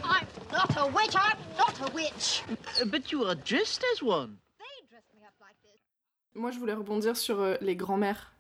I'm 0.04 0.26
not 0.52 0.76
a 0.76 0.86
witch. 0.86 1.14
I'm 1.14 1.38
not 1.56 1.88
a 1.88 1.92
witch. 1.92 2.42
Uh, 2.80 2.84
but 2.86 3.12
you 3.12 3.24
are 3.24 3.34
dressed 3.34 3.84
as 3.94 4.02
one. 4.02 4.38
They 4.58 4.86
dressed 4.90 5.14
me 5.14 5.24
up 5.24 5.34
like 5.40 5.56
this. 5.62 5.80
Moi, 6.34 6.50
je 6.50 6.58
voulais 6.58 6.74
rebondir 6.74 7.16
sur 7.16 7.40
euh, 7.40 7.56
les 7.60 7.76
grands-mères. 7.76 8.32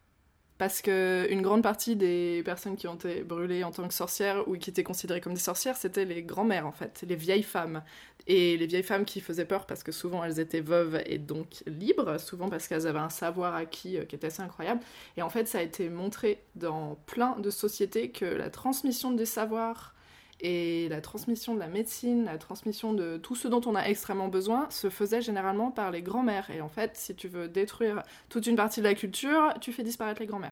Parce 0.58 0.82
que 0.82 1.28
une 1.30 1.40
grande 1.40 1.62
partie 1.62 1.94
des 1.94 2.42
personnes 2.44 2.76
qui 2.76 2.88
ont 2.88 2.96
été 2.96 3.22
brûlées 3.22 3.62
en 3.62 3.70
tant 3.70 3.86
que 3.86 3.94
sorcières 3.94 4.46
ou 4.48 4.56
qui 4.56 4.70
étaient 4.70 4.82
considérées 4.82 5.20
comme 5.20 5.34
des 5.34 5.40
sorcières, 5.40 5.76
c'était 5.76 6.04
les 6.04 6.24
grands-mères 6.24 6.66
en 6.66 6.72
fait, 6.72 7.04
les 7.08 7.14
vieilles 7.14 7.44
femmes. 7.44 7.82
Et 8.26 8.56
les 8.56 8.66
vieilles 8.66 8.82
femmes 8.82 9.04
qui 9.04 9.20
faisaient 9.20 9.44
peur 9.44 9.66
parce 9.66 9.84
que 9.84 9.92
souvent 9.92 10.24
elles 10.24 10.40
étaient 10.40 10.60
veuves 10.60 11.00
et 11.06 11.18
donc 11.18 11.62
libres, 11.66 12.18
souvent 12.18 12.48
parce 12.48 12.66
qu'elles 12.66 12.88
avaient 12.88 12.98
un 12.98 13.08
savoir 13.08 13.54
acquis 13.54 13.98
euh, 13.98 14.04
qui 14.04 14.16
était 14.16 14.26
assez 14.26 14.42
incroyable. 14.42 14.80
Et 15.16 15.22
en 15.22 15.30
fait, 15.30 15.46
ça 15.46 15.58
a 15.58 15.62
été 15.62 15.88
montré 15.88 16.42
dans 16.56 16.96
plein 17.06 17.38
de 17.38 17.50
sociétés 17.50 18.10
que 18.10 18.24
la 18.24 18.50
transmission 18.50 19.12
des 19.12 19.26
savoirs 19.26 19.94
et 20.40 20.88
la 20.88 21.00
transmission 21.00 21.54
de 21.54 21.58
la 21.60 21.66
médecine, 21.68 22.24
la 22.24 22.38
transmission 22.38 22.92
de 22.92 23.16
tout 23.16 23.34
ce 23.34 23.48
dont 23.48 23.60
on 23.66 23.74
a 23.74 23.82
extrêmement 23.84 24.28
besoin 24.28 24.66
se 24.70 24.88
faisait 24.90 25.20
généralement 25.20 25.70
par 25.70 25.90
les 25.90 26.02
grands-mères. 26.02 26.50
Et 26.50 26.60
en 26.60 26.68
fait, 26.68 26.92
si 26.94 27.14
tu 27.14 27.28
veux 27.28 27.48
détruire 27.48 28.02
toute 28.28 28.46
une 28.46 28.56
partie 28.56 28.80
de 28.80 28.84
la 28.86 28.94
culture, 28.94 29.52
tu 29.60 29.72
fais 29.72 29.82
disparaître 29.82 30.20
les 30.20 30.26
grands-mères. 30.26 30.50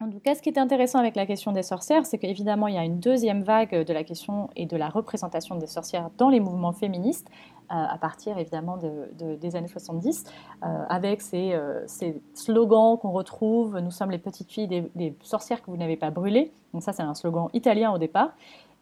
En 0.00 0.10
tout 0.10 0.18
cas, 0.18 0.34
ce 0.34 0.42
qui 0.42 0.48
est 0.48 0.58
intéressant 0.58 0.98
avec 0.98 1.14
la 1.14 1.24
question 1.24 1.52
des 1.52 1.62
sorcières, 1.62 2.04
c'est 2.04 2.18
qu'évidemment, 2.18 2.66
il 2.66 2.74
y 2.74 2.78
a 2.78 2.84
une 2.84 2.98
deuxième 2.98 3.44
vague 3.44 3.84
de 3.86 3.92
la 3.92 4.02
question 4.02 4.50
et 4.56 4.66
de 4.66 4.76
la 4.76 4.88
représentation 4.88 5.54
des 5.54 5.68
sorcières 5.68 6.10
dans 6.18 6.28
les 6.30 6.40
mouvements 6.40 6.72
féministes, 6.72 7.28
euh, 7.70 7.74
à 7.76 7.96
partir 7.96 8.36
évidemment 8.36 8.76
de- 8.76 9.08
de- 9.16 9.36
des 9.36 9.54
années 9.54 9.68
70, 9.68 10.24
euh, 10.64 10.66
avec 10.88 11.22
ces, 11.22 11.52
euh, 11.52 11.86
ces 11.86 12.20
slogans 12.34 12.98
qu'on 12.98 13.12
retrouve 13.12 13.78
Nous 13.78 13.92
sommes 13.92 14.10
les 14.10 14.18
petites 14.18 14.50
filles 14.50 14.66
des 14.68 15.14
sorcières 15.22 15.62
que 15.62 15.70
vous 15.70 15.76
n'avez 15.76 15.96
pas 15.96 16.10
brûlées. 16.10 16.50
Donc, 16.74 16.82
ça, 16.82 16.92
c'est 16.92 17.02
un 17.02 17.14
slogan 17.14 17.48
italien 17.52 17.92
au 17.92 17.98
départ. 17.98 18.32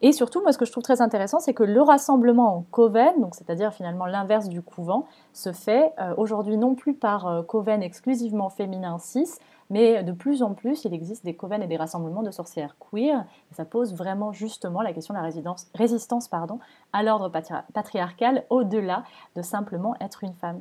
Et 0.04 0.11
surtout, 0.12 0.42
moi, 0.42 0.52
ce 0.52 0.59
que 0.59 0.64
je 0.64 0.73
trouve 0.73 0.82
très 0.82 1.00
intéressant, 1.00 1.38
c'est 1.38 1.54
que 1.54 1.62
le 1.62 1.80
rassemblement 1.80 2.56
en 2.56 2.62
coven, 2.62 3.21
donc 3.21 3.37
c'est-à-dire 3.37 3.73
finalement 3.73 4.04
l'inverse 4.06 4.49
du 4.49 4.61
couvent, 4.61 5.06
se 5.32 5.52
fait 5.52 5.92
euh, 6.00 6.12
aujourd'hui 6.16 6.56
non 6.56 6.75
plus 6.75 6.94
par 6.94 7.28
euh, 7.28 7.42
coven 7.44 7.85
exclusivement 7.85 8.50
féminin 8.50 8.99
cis, 8.99 9.28
mais 9.71 10.02
de 10.02 10.11
plus 10.11 10.42
en 10.42 10.54
plus, 10.54 10.85
il 10.85 10.92
existe 10.92 11.25
des 11.25 11.37
coven 11.37 11.62
et 11.62 11.68
des 11.68 11.76
rassemblements 11.76 12.25
de 12.25 12.32
sorcières 12.32 12.76
queer, 12.80 13.25
et 13.52 13.54
ça 13.54 13.64
pose 13.64 13.94
vraiment 13.94 14.32
justement 14.32 14.82
la 14.82 14.92
question 14.92 15.14
de 15.14 15.18
la 15.21 15.25
résidence- 15.25 15.68
résistance 15.75 16.26
pardon, 16.26 16.59
à 16.92 17.04
l'ordre 17.04 17.28
patria- 17.28 17.64
patriarcal, 17.73 18.44
au-delà 18.50 19.04
de 19.37 19.42
simplement 19.42 19.94
être 20.00 20.25
une 20.25 20.35
femme. 20.35 20.61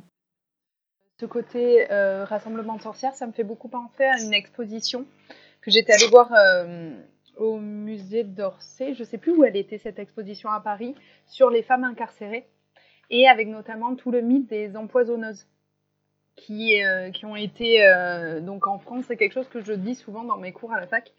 Ce 1.20 1.26
côté 1.26 1.90
euh, 1.90 2.24
rassemblement 2.24 2.76
de 2.76 2.82
sorcières, 2.82 3.14
ça 3.14 3.26
me 3.26 3.32
fait 3.32 3.44
beaucoup 3.44 3.68
penser 3.68 4.04
à 4.04 4.20
une 4.20 4.32
exposition 4.32 5.04
que 5.60 5.70
j'étais 5.70 5.92
allée 5.92 6.08
voir 6.08 6.30
au 7.42 7.58
musée 7.58 8.24
d'Orsay. 8.24 8.94
Je 8.94 9.04
sais 9.04 9.18
plus 9.18 9.32
où 9.32 9.44
elle 9.44 9.56
était 9.56 9.78
cette 9.78 9.98
exposition 9.98 10.50
à 10.50 10.60
Paris 10.60 10.94
sur 11.26 11.50
les 11.50 11.62
femmes 11.62 11.84
incarcérées 11.84 12.46
et 13.10 13.28
avec 13.28 13.48
notamment 13.48 13.94
tout 13.94 14.10
le 14.10 14.20
mythe 14.20 14.48
des 14.48 14.76
empoisonneuses 14.76 15.46
qui, 16.36 16.82
euh, 16.82 17.10
qui 17.10 17.26
ont 17.26 17.36
été 17.36 17.84
euh, 17.84 18.40
donc 18.40 18.66
en 18.66 18.78
France. 18.78 19.04
C'est 19.08 19.16
quelque 19.16 19.34
chose 19.34 19.48
que 19.48 19.60
je 19.60 19.72
dis 19.72 19.94
souvent 19.94 20.24
dans 20.24 20.38
mes 20.38 20.52
cours 20.52 20.72
à 20.72 20.80
la 20.80 20.86
fac 20.86 21.12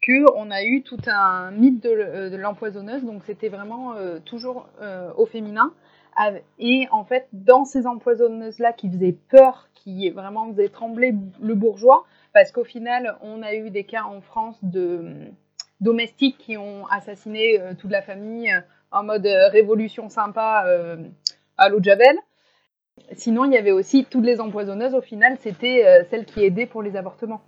que 0.00 0.24
on 0.36 0.50
a 0.50 0.64
eu 0.64 0.82
tout 0.82 1.00
un 1.06 1.50
mythe 1.50 1.82
de, 1.82 2.28
de 2.28 2.36
l'empoisonneuse. 2.36 3.04
Donc 3.04 3.24
c'était 3.24 3.48
vraiment 3.48 3.94
euh, 3.94 4.20
toujours 4.20 4.68
euh, 4.80 5.12
au 5.16 5.26
féminin. 5.26 5.72
Et 6.60 6.86
en 6.92 7.04
fait, 7.04 7.26
dans 7.32 7.64
ces 7.64 7.88
empoisonneuses-là 7.88 8.72
qui 8.72 8.88
faisaient 8.88 9.16
peur, 9.30 9.68
qui 9.74 10.10
vraiment 10.10 10.48
faisaient 10.52 10.68
trembler 10.68 11.12
le 11.40 11.54
bourgeois, 11.56 12.04
parce 12.32 12.52
qu'au 12.52 12.62
final, 12.62 13.16
on 13.20 13.42
a 13.42 13.54
eu 13.54 13.70
des 13.70 13.82
cas 13.82 14.04
en 14.04 14.20
France 14.20 14.56
de 14.62 15.32
domestiques 15.80 16.38
qui 16.38 16.56
ont 16.56 16.86
assassiné 16.86 17.60
euh, 17.60 17.74
toute 17.74 17.90
la 17.90 18.02
famille 18.02 18.50
euh, 18.50 18.60
en 18.90 19.02
mode 19.02 19.26
euh, 19.26 19.48
révolution 19.48 20.08
sympa 20.08 20.64
à 21.56 21.68
l'eau 21.68 21.80
de 21.80 21.84
Javel. 21.84 22.16
Sinon, 23.12 23.44
il 23.44 23.52
y 23.52 23.56
avait 23.56 23.72
aussi 23.72 24.04
toutes 24.04 24.24
les 24.24 24.40
empoisonneuses, 24.40 24.94
au 24.94 25.00
final, 25.00 25.36
c'était 25.40 26.06
celles 26.10 26.24
qui 26.24 26.44
aidaient 26.44 26.66
pour 26.66 26.80
les 26.80 26.96
avortements. 26.96 27.40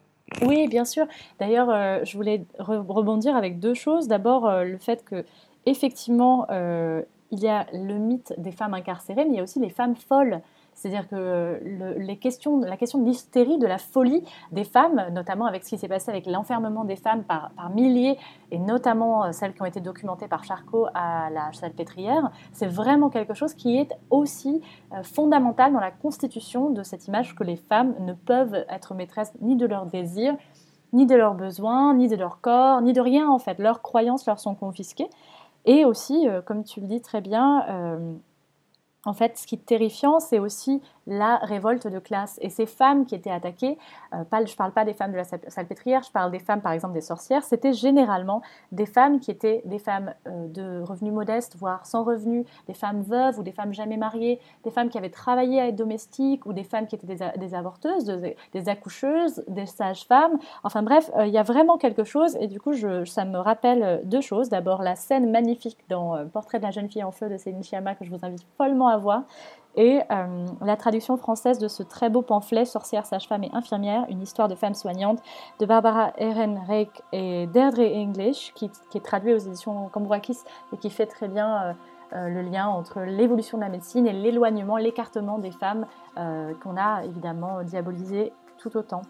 Oui, 0.42 0.66
bien 0.66 0.84
sûr. 0.84 1.06
D'ailleurs, 1.38 2.04
je 2.04 2.16
voulais 2.16 2.44
re- 2.58 2.84
rebondir 2.84 3.36
avec 3.36 3.60
deux 3.60 3.74
choses. 3.74 4.08
D'abord, 4.08 4.50
le 4.64 4.76
fait 4.76 5.04
que, 5.04 5.24
effectivement, 5.64 6.48
il 6.50 7.38
y 7.38 7.46
a 7.46 7.64
le 7.72 7.94
mythe 7.94 8.34
des 8.38 8.50
femmes 8.50 8.74
incarcérées, 8.74 9.24
mais 9.24 9.34
il 9.34 9.36
y 9.36 9.40
a 9.40 9.44
aussi 9.44 9.60
les 9.60 9.70
femmes 9.70 9.94
folles. 9.94 10.40
C'est-à-dire 10.76 11.08
que 11.08 11.16
euh, 11.16 11.58
le- 11.64 11.98
les 11.98 12.18
questions, 12.18 12.60
la 12.60 12.76
question 12.76 13.00
de 13.00 13.06
l'hystérie, 13.06 13.56
de 13.58 13.66
la 13.66 13.78
folie 13.78 14.22
des 14.52 14.64
femmes, 14.64 15.06
notamment 15.10 15.46
avec 15.46 15.64
ce 15.64 15.70
qui 15.70 15.78
s'est 15.78 15.88
passé 15.88 16.10
avec 16.10 16.26
l'enfermement 16.26 16.84
des 16.84 16.96
femmes 16.96 17.24
par, 17.24 17.50
par 17.56 17.70
milliers, 17.70 18.18
et 18.50 18.58
notamment 18.58 19.24
euh, 19.24 19.32
celles 19.32 19.54
qui 19.54 19.62
ont 19.62 19.66
été 19.66 19.80
documentées 19.80 20.28
par 20.28 20.44
Charcot 20.44 20.86
à 20.94 21.30
la 21.30 21.50
Salpêtrière, 21.54 22.30
c'est 22.52 22.66
vraiment 22.66 23.08
quelque 23.08 23.32
chose 23.32 23.54
qui 23.54 23.78
est 23.78 23.90
aussi 24.10 24.60
euh, 24.92 25.02
fondamental 25.02 25.72
dans 25.72 25.80
la 25.80 25.90
constitution 25.90 26.68
de 26.68 26.82
cette 26.82 27.08
image 27.08 27.34
que 27.34 27.42
les 27.42 27.56
femmes 27.56 27.94
ne 28.00 28.12
peuvent 28.12 28.64
être 28.68 28.94
maîtresses 28.94 29.32
ni 29.40 29.56
de 29.56 29.66
leurs 29.66 29.86
désirs, 29.86 30.36
ni 30.92 31.06
de 31.06 31.16
leurs 31.16 31.34
besoins, 31.34 31.94
ni 31.94 32.06
de 32.06 32.16
leur 32.16 32.40
corps, 32.42 32.82
ni 32.82 32.92
de 32.92 33.00
rien 33.00 33.28
en 33.30 33.38
fait. 33.38 33.58
Leurs 33.58 33.80
croyances 33.80 34.26
leur 34.26 34.38
sont 34.38 34.54
confisquées. 34.54 35.08
Et 35.64 35.84
aussi, 35.84 36.28
comme 36.44 36.62
tu 36.62 36.80
le 36.80 36.86
dis 36.86 37.00
très 37.00 37.20
bien, 37.20 37.64
en 39.06 39.14
fait, 39.14 39.38
ce 39.38 39.46
qui 39.46 39.54
est 39.54 39.64
terrifiant, 39.64 40.20
c'est 40.20 40.38
aussi 40.38 40.82
la 41.06 41.36
révolte 41.36 41.86
de 41.86 41.98
classe. 41.98 42.38
Et 42.42 42.50
ces 42.50 42.66
femmes 42.66 43.06
qui 43.06 43.14
étaient 43.14 43.30
attaquées, 43.30 43.78
euh, 44.12 44.24
je 44.32 44.52
ne 44.52 44.56
parle 44.56 44.72
pas 44.72 44.84
des 44.84 44.94
femmes 44.94 45.12
de 45.12 45.16
la 45.16 45.24
sal- 45.24 45.40
salpêtrière, 45.48 46.02
je 46.02 46.10
parle 46.10 46.30
des 46.30 46.38
femmes, 46.38 46.60
par 46.60 46.72
exemple, 46.72 46.94
des 46.94 47.00
sorcières, 47.00 47.44
c'était 47.44 47.72
généralement 47.72 48.42
des 48.72 48.86
femmes 48.86 49.20
qui 49.20 49.30
étaient 49.30 49.62
des 49.64 49.78
femmes 49.78 50.14
euh, 50.26 50.48
de 50.48 50.82
revenus 50.82 51.12
modestes, 51.12 51.56
voire 51.56 51.86
sans 51.86 52.04
revenus, 52.04 52.44
des 52.66 52.74
femmes 52.74 53.02
veuves 53.02 53.38
ou 53.38 53.42
des 53.42 53.52
femmes 53.52 53.72
jamais 53.72 53.96
mariées, 53.96 54.40
des 54.64 54.70
femmes 54.70 54.88
qui 54.88 54.98
avaient 54.98 55.10
travaillé 55.10 55.60
à 55.60 55.68
être 55.68 55.76
domestiques 55.76 56.46
ou 56.46 56.52
des 56.52 56.64
femmes 56.64 56.86
qui 56.86 56.96
étaient 56.96 57.06
des, 57.06 57.54
avorteuses, 57.54 58.04
des, 58.52 58.68
accoucheuses, 58.68 59.44
des 59.48 59.66
sages-femmes. 59.66 60.38
Enfin 60.64 60.82
bref, 60.82 61.10
euh, 61.16 61.26
il 61.26 61.32
y 61.32 61.38
a 61.38 61.42
vraiment 61.42 61.78
quelque 61.78 62.04
chose 62.04 62.36
et 62.40 62.46
du 62.48 62.60
coup, 62.60 62.74
ça 63.04 63.24
me 63.24 63.38
rappelle 63.38 64.02
deux 64.04 64.20
choses. 64.20 64.48
D'abord, 64.48 64.82
la 64.82 64.96
scène 64.96 65.30
magnifique 65.30 65.78
dans 65.88 66.26
Portrait 66.28 66.58
de 66.58 66.64
la 66.64 66.70
jeune 66.70 66.90
fille 66.90 67.04
en 67.04 67.12
feu 67.12 67.28
de 67.28 67.36
Céline 67.36 67.62
Sciamma 67.62 67.94
que 67.94 68.04
je 68.04 68.10
vous 68.10 68.24
invite 68.24 68.44
follement 68.56 68.88
à 68.88 68.96
voir 68.96 69.22
et 69.76 70.00
euh, 70.10 70.46
la 70.62 70.76
traduction 70.76 71.16
française 71.16 71.58
de 71.58 71.68
ce 71.68 71.82
très 71.82 72.08
beau 72.08 72.22
pamphlet 72.22 72.64
Sorcières, 72.64 73.06
sages-femmes 73.06 73.44
et 73.44 73.50
infirmières, 73.52 74.06
une 74.08 74.22
histoire 74.22 74.48
de 74.48 74.54
femmes 74.54 74.74
soignantes 74.74 75.20
de 75.60 75.66
Barbara 75.66 76.12
Ehrenreich 76.16 76.90
et 77.12 77.46
Deirdre 77.46 77.82
English, 77.82 78.52
qui, 78.54 78.70
est 78.94 79.04
traduit 79.04 79.34
aux 79.34 79.38
éditions 79.38 79.88
Cambourakis 79.88 80.38
et 80.72 80.78
qui 80.78 80.90
fait 80.90 81.06
très 81.06 81.28
bien 81.28 81.62
euh, 81.62 81.72
euh, 82.14 82.28
le 82.28 82.42
lien 82.42 82.68
entre 82.68 83.00
l'évolution 83.00 83.58
de 83.58 83.62
la 83.62 83.68
médecine 83.68 84.06
et 84.06 84.12
l'éloignement, 84.12 84.76
l'écartement 84.76 85.38
des 85.38 85.50
femmes 85.50 85.86
qu'on 86.14 86.78
a 86.78 87.04
évidemment 87.04 87.62
diabolisé 87.62 88.32
tout 88.56 88.74
autant. 88.78 89.02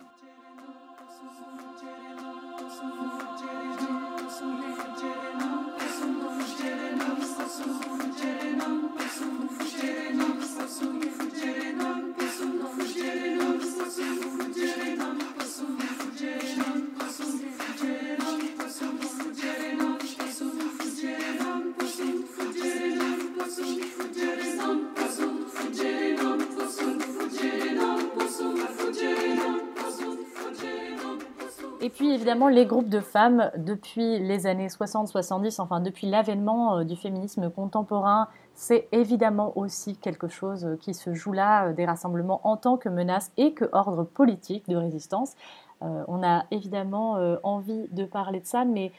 Évidemment 32.16 32.49
les 32.49 32.64
groupes 32.64 32.88
de 32.88 33.00
femmes 33.00 33.50
depuis 33.58 34.18
les 34.18 34.46
années 34.46 34.68
60-70, 34.68 35.61
enfin 35.61 35.80
depuis 35.80 36.06
l'avènement 36.06 36.78
euh, 36.78 36.85
du 36.85 36.96
féminisme 36.96 37.50
contemporain, 37.50 38.28
c'est 38.54 38.88
évidemment 38.90 39.52
aussi 39.56 39.96
quelque 39.96 40.26
chose 40.26 40.64
euh, 40.64 40.76
qui 40.80 40.94
se 40.94 41.12
joue 41.12 41.32
là, 41.32 41.66
euh, 41.66 41.73
des 41.75 41.85
rassemblements 41.85 42.40
en 42.44 42.56
tant 42.56 42.78
que 42.78 42.88
menace 42.88 43.32
et 43.37 43.52
que 43.52 43.66
ordre 43.73 44.02
politique 44.02 44.66
de 44.68 44.76
résistance. 44.76 45.35
On 45.82 46.23
a 46.23 46.44
évidemment 46.50 47.18
envie 47.42 47.87
de 47.90 48.06
parler 48.06 48.40
de 48.40 48.46
ça, 48.46 48.64
mais 48.64 48.92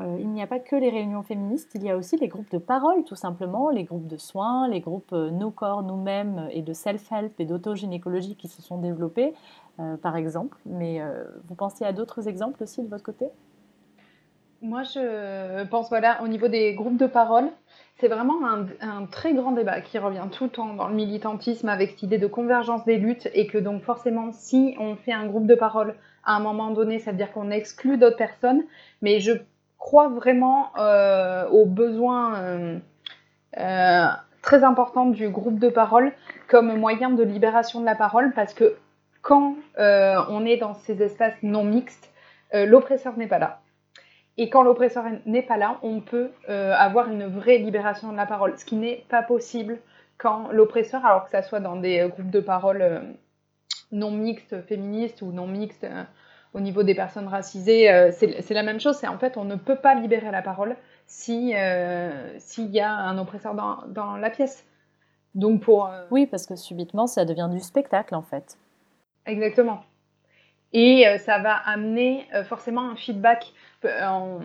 euh, 0.00 0.16
il 0.18 0.28
n'y 0.28 0.42
a 0.42 0.46
pas 0.46 0.58
que 0.58 0.74
les 0.74 0.90
réunions 0.90 1.22
féministes, 1.22 1.72
il 1.74 1.84
y 1.84 1.90
a 1.90 1.96
aussi 1.96 2.16
les 2.16 2.28
groupes 2.28 2.50
de 2.50 2.58
parole 2.58 3.04
tout 3.04 3.14
simplement, 3.14 3.70
les 3.70 3.84
groupes 3.84 4.08
de 4.08 4.16
soins, 4.16 4.68
les 4.68 4.80
groupes 4.80 5.12
euh, 5.12 5.30
Nos 5.30 5.50
corps, 5.50 5.82
nous-mêmes 5.82 6.48
et 6.50 6.62
de 6.62 6.72
self-help 6.72 7.38
et 7.38 7.44
d'autogynécologie 7.44 8.34
qui 8.36 8.48
se 8.48 8.60
sont 8.60 8.78
développés, 8.78 9.34
euh, 9.78 9.96
par 9.96 10.16
exemple. 10.16 10.56
Mais 10.66 11.00
vous 11.48 11.54
pensez 11.54 11.84
à 11.84 11.92
d'autres 11.92 12.28
exemples 12.28 12.62
aussi 12.62 12.82
de 12.82 12.88
votre 12.88 13.04
côté? 13.04 13.26
Moi, 14.62 14.82
je 14.82 15.64
pense, 15.64 15.90
voilà, 15.90 16.22
au 16.22 16.28
niveau 16.28 16.48
des 16.48 16.74
groupes 16.74 16.96
de 16.96 17.06
parole, 17.06 17.50
c'est 17.98 18.08
vraiment 18.08 18.46
un, 18.46 18.66
un 18.80 19.04
très 19.06 19.34
grand 19.34 19.52
débat 19.52 19.80
qui 19.82 19.98
revient 19.98 20.26
tout 20.32 20.44
le 20.44 20.50
temps 20.50 20.74
dans 20.74 20.88
le 20.88 20.94
militantisme 20.94 21.68
avec 21.68 21.90
cette 21.90 22.02
idée 22.02 22.18
de 22.18 22.26
convergence 22.26 22.84
des 22.84 22.96
luttes 22.96 23.28
et 23.34 23.46
que 23.46 23.58
donc 23.58 23.82
forcément 23.82 24.32
si 24.32 24.74
on 24.80 24.96
fait 24.96 25.12
un 25.12 25.26
groupe 25.26 25.46
de 25.46 25.54
parole 25.54 25.94
à 26.24 26.36
un 26.36 26.40
moment 26.40 26.70
donné, 26.70 26.98
ça 26.98 27.10
veut 27.10 27.16
dire 27.16 27.32
qu'on 27.32 27.50
exclut 27.50 27.98
d'autres 27.98 28.16
personnes. 28.16 28.64
Mais 29.02 29.20
je 29.20 29.32
crois 29.84 30.08
vraiment 30.08 30.70
euh, 30.78 31.46
aux 31.50 31.66
besoins 31.66 32.36
euh, 32.36 32.78
euh, 33.58 34.06
très 34.40 34.64
importants 34.64 35.04
du 35.04 35.28
groupe 35.28 35.58
de 35.58 35.68
parole 35.68 36.10
comme 36.48 36.74
moyen 36.78 37.10
de 37.10 37.22
libération 37.22 37.80
de 37.80 37.84
la 37.84 37.94
parole 37.94 38.32
parce 38.34 38.54
que 38.54 38.76
quand 39.20 39.56
on 39.76 40.46
est 40.46 40.56
dans 40.56 40.72
ces 40.74 41.02
espaces 41.02 41.34
non 41.42 41.64
mixtes, 41.64 42.10
l'oppresseur 42.52 43.16
n'est 43.18 43.26
pas 43.26 43.38
là. 43.38 43.60
Et 44.36 44.50
quand 44.50 44.62
l'oppresseur 44.62 45.04
n'est 45.26 45.42
pas 45.42 45.56
là, 45.56 45.78
on 45.82 46.00
peut 46.00 46.30
avoir 46.48 47.10
une 47.10 47.26
vraie 47.26 47.56
libération 47.56 48.12
de 48.12 48.16
la 48.16 48.26
parole, 48.26 48.58
ce 48.58 48.66
qui 48.66 48.76
n'est 48.76 49.04
pas 49.08 49.22
possible 49.22 49.78
quand 50.18 50.48
l'oppresseur, 50.50 51.06
alors 51.06 51.24
que 51.24 51.30
ça 51.30 51.42
soit 51.42 51.60
dans 51.60 51.76
des 51.76 52.06
groupes 52.10 52.30
de 52.30 52.40
parole 52.40 53.02
non 53.92 54.10
mixtes 54.10 54.60
féministes 54.62 55.22
ou 55.22 55.32
non 55.32 55.46
mixtes 55.46 55.86
au 56.54 56.60
niveau 56.60 56.84
des 56.84 56.94
personnes 56.94 57.26
racisées, 57.26 57.90
euh, 57.90 58.10
c'est 58.12 58.54
la 58.54 58.62
même 58.62 58.80
chose. 58.80 58.96
C'est 58.96 59.08
en 59.08 59.18
fait, 59.18 59.36
on 59.36 59.44
ne 59.44 59.56
peut 59.56 59.76
pas 59.76 59.94
libérer 59.94 60.30
la 60.30 60.40
parole 60.40 60.76
si 61.06 61.52
euh, 61.54 62.38
s'il 62.38 62.70
y 62.70 62.80
a 62.80 62.90
un 62.90 63.18
oppresseur 63.18 63.54
dans, 63.54 63.78
dans 63.88 64.16
la 64.16 64.30
pièce. 64.30 64.64
Donc 65.34 65.62
pour 65.62 65.88
euh, 65.88 66.04
Oui, 66.10 66.26
parce 66.26 66.46
que 66.46 66.54
subitement, 66.56 67.06
ça 67.06 67.24
devient 67.24 67.48
du 67.50 67.60
spectacle 67.60 68.14
en 68.14 68.22
fait. 68.22 68.56
Exactement. 69.26 69.82
Et 70.72 71.06
euh, 71.06 71.18
ça 71.18 71.38
va 71.38 71.54
amener 71.54 72.26
forcément 72.48 72.88
un 72.90 72.96
feedback. 72.96 73.52
On, 73.84 74.38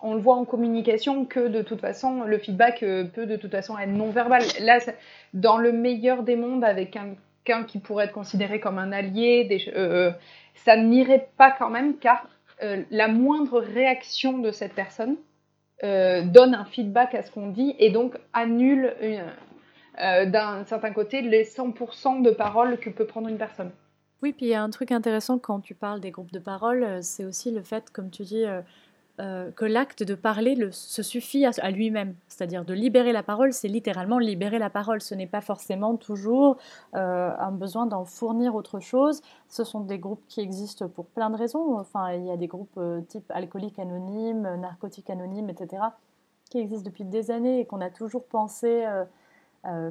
on 0.00 0.14
le 0.14 0.20
voit 0.20 0.36
en 0.36 0.44
communication 0.44 1.24
que 1.24 1.48
de 1.48 1.62
toute 1.62 1.80
façon, 1.80 2.22
le 2.22 2.38
feedback 2.38 2.80
peut 2.80 3.26
de 3.26 3.36
toute 3.36 3.50
façon 3.50 3.76
être 3.78 3.90
non 3.90 4.10
verbal. 4.10 4.42
Là, 4.60 4.78
dans 5.34 5.56
le 5.58 5.72
meilleur 5.72 6.22
des 6.22 6.36
mondes, 6.36 6.64
avec 6.64 6.92
quelqu'un 6.92 7.64
qui 7.64 7.78
pourrait 7.78 8.06
être 8.06 8.12
considéré 8.12 8.60
comme 8.60 8.78
un 8.78 8.92
allié, 8.92 9.44
des 9.44 9.70
euh, 9.74 10.12
ça 10.64 10.76
n'irait 10.76 11.30
pas 11.36 11.50
quand 11.50 11.70
même, 11.70 11.96
car 11.98 12.26
euh, 12.62 12.82
la 12.90 13.08
moindre 13.08 13.60
réaction 13.60 14.38
de 14.38 14.50
cette 14.50 14.74
personne 14.74 15.16
euh, 15.84 16.22
donne 16.22 16.54
un 16.54 16.64
feedback 16.64 17.14
à 17.14 17.22
ce 17.22 17.30
qu'on 17.30 17.48
dit 17.48 17.74
et 17.78 17.90
donc 17.90 18.16
annule 18.32 18.92
euh, 19.00 20.26
d'un 20.26 20.64
certain 20.64 20.92
côté 20.92 21.22
les 21.22 21.44
100% 21.44 22.22
de 22.22 22.30
paroles 22.30 22.78
que 22.78 22.90
peut 22.90 23.06
prendre 23.06 23.28
une 23.28 23.38
personne. 23.38 23.70
Oui, 24.22 24.32
puis 24.32 24.46
il 24.46 24.48
y 24.48 24.54
a 24.54 24.62
un 24.62 24.70
truc 24.70 24.90
intéressant 24.90 25.38
quand 25.38 25.60
tu 25.60 25.74
parles 25.74 26.00
des 26.00 26.10
groupes 26.10 26.32
de 26.32 26.40
parole, 26.40 27.02
c'est 27.02 27.24
aussi 27.24 27.52
le 27.52 27.62
fait, 27.62 27.90
comme 27.90 28.10
tu 28.10 28.24
dis, 28.24 28.44
euh, 29.20 29.50
que 29.50 29.64
l'acte 29.64 30.04
de 30.04 30.14
parler 30.14 30.54
le- 30.54 30.70
se 30.70 31.02
suffit 31.02 31.44
à, 31.44 31.70
lui-même. 31.70 32.14
C'est-à-dire 32.28 32.64
de 32.64 32.72
libérer 32.72 33.12
la 33.12 33.24
parole, 33.24 33.52
c'est 33.52 33.66
littéralement 33.66 34.18
libérer 34.18 34.60
la 34.60 34.70
parole. 34.70 35.00
Ce 35.00 35.12
n'est 35.14 35.26
pas 35.26 35.40
forcément 35.40 35.96
toujours 35.96 36.56
euh, 36.94 37.32
un 37.36 37.50
besoin 37.50 37.86
d'en 37.86 38.04
fournir 38.04 38.54
autre 38.54 38.78
chose. 38.78 39.20
Ce 39.48 39.64
sont 39.64 39.80
des 39.80 39.98
groupes 39.98 40.22
qui 40.28 40.40
existent 40.40 40.88
pour 40.88 41.06
plein 41.06 41.30
de 41.30 41.36
raisons. 41.36 41.78
Enfin, 41.78 42.12
il 42.12 42.26
y 42.26 42.30
a 42.30 42.36
des 42.36 42.46
groupes 42.46 42.78
euh, 42.78 43.00
type 43.00 43.28
alcoolique 43.30 43.80
anonyme, 43.80 44.54
narcotique 44.60 45.10
anonyme, 45.10 45.50
etc., 45.50 45.82
qui 46.48 46.58
existent 46.58 46.88
depuis 46.88 47.04
des 47.04 47.32
années 47.32 47.60
et 47.60 47.66
qu'on 47.66 47.80
a 47.80 47.90
toujours 47.90 48.24
pensé 48.24 48.86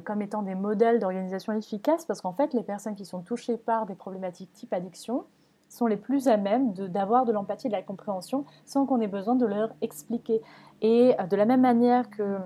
comme 0.04 0.22
étant 0.22 0.42
des 0.42 0.56
modèles 0.56 0.98
d'organisation 0.98 1.52
efficaces 1.52 2.04
parce 2.04 2.20
qu'en 2.20 2.32
fait, 2.32 2.52
les 2.52 2.64
personnes 2.64 2.96
qui 2.96 3.04
sont 3.04 3.20
touchées 3.20 3.56
par 3.56 3.86
des 3.86 3.94
problématiques 3.94 4.52
type 4.52 4.72
addiction 4.72 5.24
sont 5.68 5.86
les 5.86 5.96
plus 5.96 6.28
à 6.28 6.36
même 6.36 6.72
d'avoir 6.72 7.24
de, 7.24 7.32
l'empathie 7.32 7.66
et 7.66 7.70
de 7.70 7.74
la 7.74 7.82
compréhension 7.82 8.44
sans 8.64 8.86
qu'on 8.86 9.00
ait 9.00 9.08
besoin 9.08 9.34
de 9.34 9.46
leur 9.46 9.70
expliquer. 9.80 10.40
Et 10.80 11.14
euh, 11.18 11.26
de 11.26 11.36
la 11.36 11.44
même 11.44 11.60
manière 11.60 12.10
que 12.10 12.38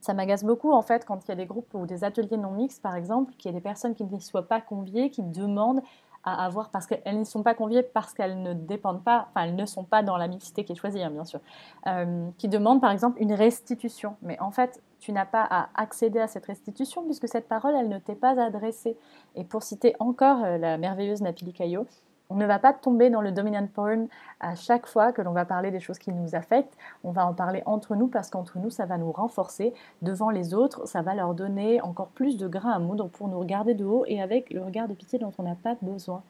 ça 0.00 0.14
m'agace 0.14 0.44
beaucoup 0.44 0.72
en 0.72 0.82
fait 0.82 1.04
quand 1.04 1.24
il 1.24 1.28
y 1.28 1.32
a 1.32 1.34
des 1.34 1.46
groupes 1.46 1.74
ou 1.74 1.84
des 1.84 2.04
ateliers 2.04 2.36
non 2.36 2.52
mixtes 2.52 2.82
par 2.82 2.94
exemple, 2.94 3.34
qu'il 3.34 3.50
y 3.50 3.54
a 3.54 3.56
des 3.56 3.62
personnes 3.62 3.94
qui 3.94 4.04
n'y 4.04 4.20
soient 4.20 4.46
pas 4.46 4.60
conviées, 4.60 5.10
qui 5.10 5.22
demandent 5.22 5.82
à 6.24 6.44
avoir, 6.44 6.70
parce 6.70 6.86
qu'elles 6.86 7.18
ne 7.18 7.24
sont 7.24 7.42
pas 7.42 7.54
conviées 7.54 7.82
parce 7.82 8.12
qu'elles 8.12 8.42
ne 8.42 8.52
dépendent 8.52 9.02
pas, 9.02 9.28
enfin 9.30 9.46
elles 9.46 9.56
ne 9.56 9.66
sont 9.66 9.84
pas 9.84 10.02
dans 10.02 10.16
la 10.16 10.28
mixité 10.28 10.64
qui 10.64 10.72
est 10.72 10.76
choisie 10.76 11.02
hein, 11.02 11.10
bien 11.10 11.24
sûr, 11.24 11.40
euh, 11.86 12.28
qui 12.38 12.48
demandent 12.48 12.80
par 12.80 12.90
exemple 12.90 13.20
une 13.20 13.32
restitution. 13.32 14.16
Mais 14.22 14.38
en 14.40 14.50
fait, 14.50 14.82
tu 14.98 15.12
n'as 15.12 15.26
pas 15.26 15.46
à 15.48 15.68
accéder 15.74 16.18
à 16.18 16.26
cette 16.26 16.46
restitution 16.46 17.04
puisque 17.04 17.28
cette 17.28 17.48
parole, 17.48 17.74
elle 17.76 17.88
ne 17.88 17.98
t'est 17.98 18.14
pas 18.14 18.40
adressée. 18.42 18.96
Et 19.36 19.44
pour 19.44 19.62
citer 19.62 19.94
encore 20.00 20.44
euh, 20.44 20.58
la 20.58 20.76
merveilleuse 20.76 21.22
Napili 21.22 21.52
Caillot, 21.52 21.86
on 22.30 22.36
ne 22.36 22.46
va 22.46 22.58
pas 22.58 22.72
tomber 22.72 23.10
dans 23.10 23.20
le 23.20 23.32
dominant 23.32 23.66
porn 23.66 24.08
à 24.40 24.54
chaque 24.54 24.86
fois 24.86 25.12
que 25.12 25.22
l'on 25.22 25.32
va 25.32 25.44
parler 25.44 25.70
des 25.70 25.80
choses 25.80 25.98
qui 25.98 26.12
nous 26.12 26.34
affectent. 26.34 26.76
On 27.04 27.10
va 27.10 27.26
en 27.26 27.32
parler 27.32 27.62
entre 27.66 27.96
nous 27.96 28.08
parce 28.08 28.30
qu'entre 28.30 28.58
nous, 28.58 28.70
ça 28.70 28.86
va 28.86 28.98
nous 28.98 29.12
renforcer. 29.12 29.72
Devant 30.02 30.30
les 30.30 30.54
autres, 30.54 30.86
ça 30.86 31.02
va 31.02 31.14
leur 31.14 31.34
donner 31.34 31.80
encore 31.80 32.08
plus 32.08 32.36
de 32.36 32.46
grain 32.46 32.72
à 32.72 32.78
moudre 32.78 33.08
pour 33.08 33.28
nous 33.28 33.38
regarder 33.38 33.74
de 33.74 33.84
haut 33.84 34.04
et 34.06 34.20
avec 34.20 34.50
le 34.50 34.62
regard 34.62 34.88
de 34.88 34.94
pitié 34.94 35.18
dont 35.18 35.32
on 35.38 35.42
n'a 35.42 35.56
pas 35.56 35.76
besoin. 35.80 36.22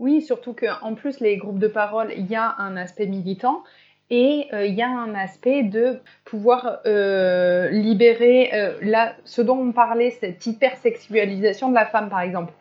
Oui, 0.00 0.22
surtout 0.22 0.54
qu'en 0.54 0.94
plus, 0.94 1.20
les 1.20 1.36
groupes 1.36 1.58
de 1.58 1.68
parole, 1.68 2.12
il 2.16 2.26
y 2.26 2.34
a 2.34 2.56
un 2.58 2.76
aspect 2.76 3.06
militant 3.06 3.62
et 4.08 4.48
euh, 4.52 4.66
il 4.66 4.74
y 4.74 4.82
a 4.82 4.88
un 4.88 5.14
aspect 5.14 5.62
de 5.62 6.00
pouvoir 6.24 6.80
euh, 6.86 7.68
libérer 7.70 8.50
euh, 8.54 9.06
ce 9.24 9.42
dont 9.42 9.58
on 9.58 9.72
parlait, 9.72 10.10
cette 10.10 10.44
hypersexualisation 10.44 11.68
de 11.68 11.74
la 11.74 11.86
femme, 11.86 12.08
par 12.08 12.20
exemple. 12.20 12.52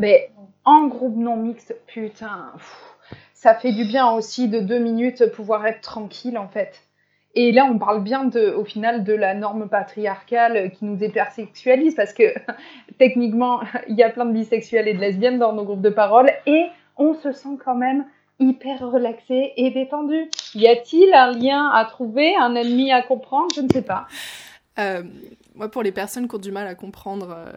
Mais 0.00 0.30
en 0.64 0.86
groupe 0.86 1.16
non 1.16 1.36
mixte, 1.36 1.76
putain, 1.86 2.52
ça 3.34 3.54
fait 3.54 3.72
du 3.72 3.84
bien 3.84 4.10
aussi 4.12 4.48
de 4.48 4.60
deux 4.60 4.78
minutes 4.78 5.30
pouvoir 5.32 5.66
être 5.66 5.82
tranquille, 5.82 6.38
en 6.38 6.48
fait. 6.48 6.80
Et 7.34 7.52
là, 7.52 7.66
on 7.70 7.78
parle 7.78 8.02
bien 8.02 8.24
de, 8.24 8.50
au 8.50 8.64
final 8.64 9.04
de 9.04 9.12
la 9.12 9.34
norme 9.34 9.68
patriarcale 9.68 10.70
qui 10.72 10.86
nous 10.86 11.04
hypersexualise 11.04 11.94
parce 11.94 12.14
que 12.14 12.32
techniquement, 12.98 13.60
il 13.88 13.94
y 13.94 14.02
a 14.02 14.08
plein 14.08 14.24
de 14.24 14.32
bisexuels 14.32 14.88
et 14.88 14.94
de 14.94 15.00
lesbiennes 15.00 15.38
dans 15.38 15.52
nos 15.52 15.64
groupes 15.64 15.82
de 15.82 15.90
parole 15.90 16.30
et 16.46 16.66
on 16.96 17.12
se 17.12 17.32
sent 17.32 17.58
quand 17.62 17.76
même 17.76 18.06
hyper 18.40 18.80
relaxé 18.80 19.52
et 19.58 19.70
détendu. 19.70 20.30
Y 20.54 20.66
a-t-il 20.66 21.12
un 21.12 21.30
lien 21.32 21.68
à 21.68 21.84
trouver, 21.84 22.34
un 22.36 22.54
ennemi 22.54 22.90
à 22.90 23.02
comprendre? 23.02 23.48
Je 23.54 23.60
ne 23.60 23.68
sais 23.68 23.82
pas. 23.82 24.06
Euh, 24.80 25.02
moi, 25.54 25.70
pour 25.70 25.82
les 25.82 25.92
personnes 25.92 26.26
qui 26.28 26.34
ont 26.34 26.38
du 26.38 26.52
mal 26.52 26.66
à 26.66 26.74
comprendre, 26.74 27.34
euh, 27.36 27.52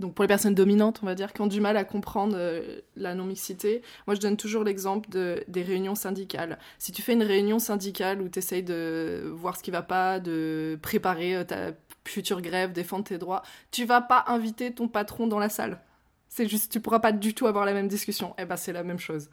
donc 0.00 0.14
pour 0.14 0.22
les 0.22 0.28
personnes 0.28 0.54
dominantes, 0.54 1.00
on 1.02 1.06
va 1.06 1.14
dire, 1.14 1.32
qui 1.32 1.40
ont 1.40 1.46
du 1.46 1.60
mal 1.60 1.76
à 1.76 1.84
comprendre 1.84 2.36
euh, 2.36 2.80
la 2.96 3.14
non-mixité, 3.14 3.82
moi 4.06 4.14
je 4.14 4.20
donne 4.20 4.36
toujours 4.36 4.64
l'exemple 4.64 5.08
de, 5.08 5.42
des 5.48 5.62
réunions 5.62 5.94
syndicales. 5.94 6.58
Si 6.78 6.92
tu 6.92 7.00
fais 7.00 7.14
une 7.14 7.22
réunion 7.22 7.58
syndicale 7.58 8.20
où 8.20 8.28
tu 8.28 8.38
essayes 8.38 8.62
de 8.62 9.32
voir 9.34 9.56
ce 9.56 9.62
qui 9.62 9.70
va 9.70 9.82
pas, 9.82 10.20
de 10.20 10.78
préparer 10.82 11.44
ta 11.46 11.72
future 12.04 12.42
grève, 12.42 12.72
défendre 12.72 13.04
tes 13.04 13.18
droits, 13.18 13.42
tu 13.70 13.84
vas 13.84 14.00
pas 14.00 14.24
inviter 14.26 14.72
ton 14.72 14.88
patron 14.88 15.26
dans 15.26 15.38
la 15.38 15.48
salle. 15.48 15.80
C'est 16.28 16.48
juste, 16.48 16.70
tu 16.70 16.80
pourras 16.80 17.00
pas 17.00 17.12
du 17.12 17.34
tout 17.34 17.46
avoir 17.46 17.64
la 17.64 17.72
même 17.72 17.88
discussion. 17.88 18.34
Et 18.38 18.44
ben 18.44 18.56
c'est 18.56 18.72
la 18.72 18.82
même 18.82 18.98
chose. 18.98 19.30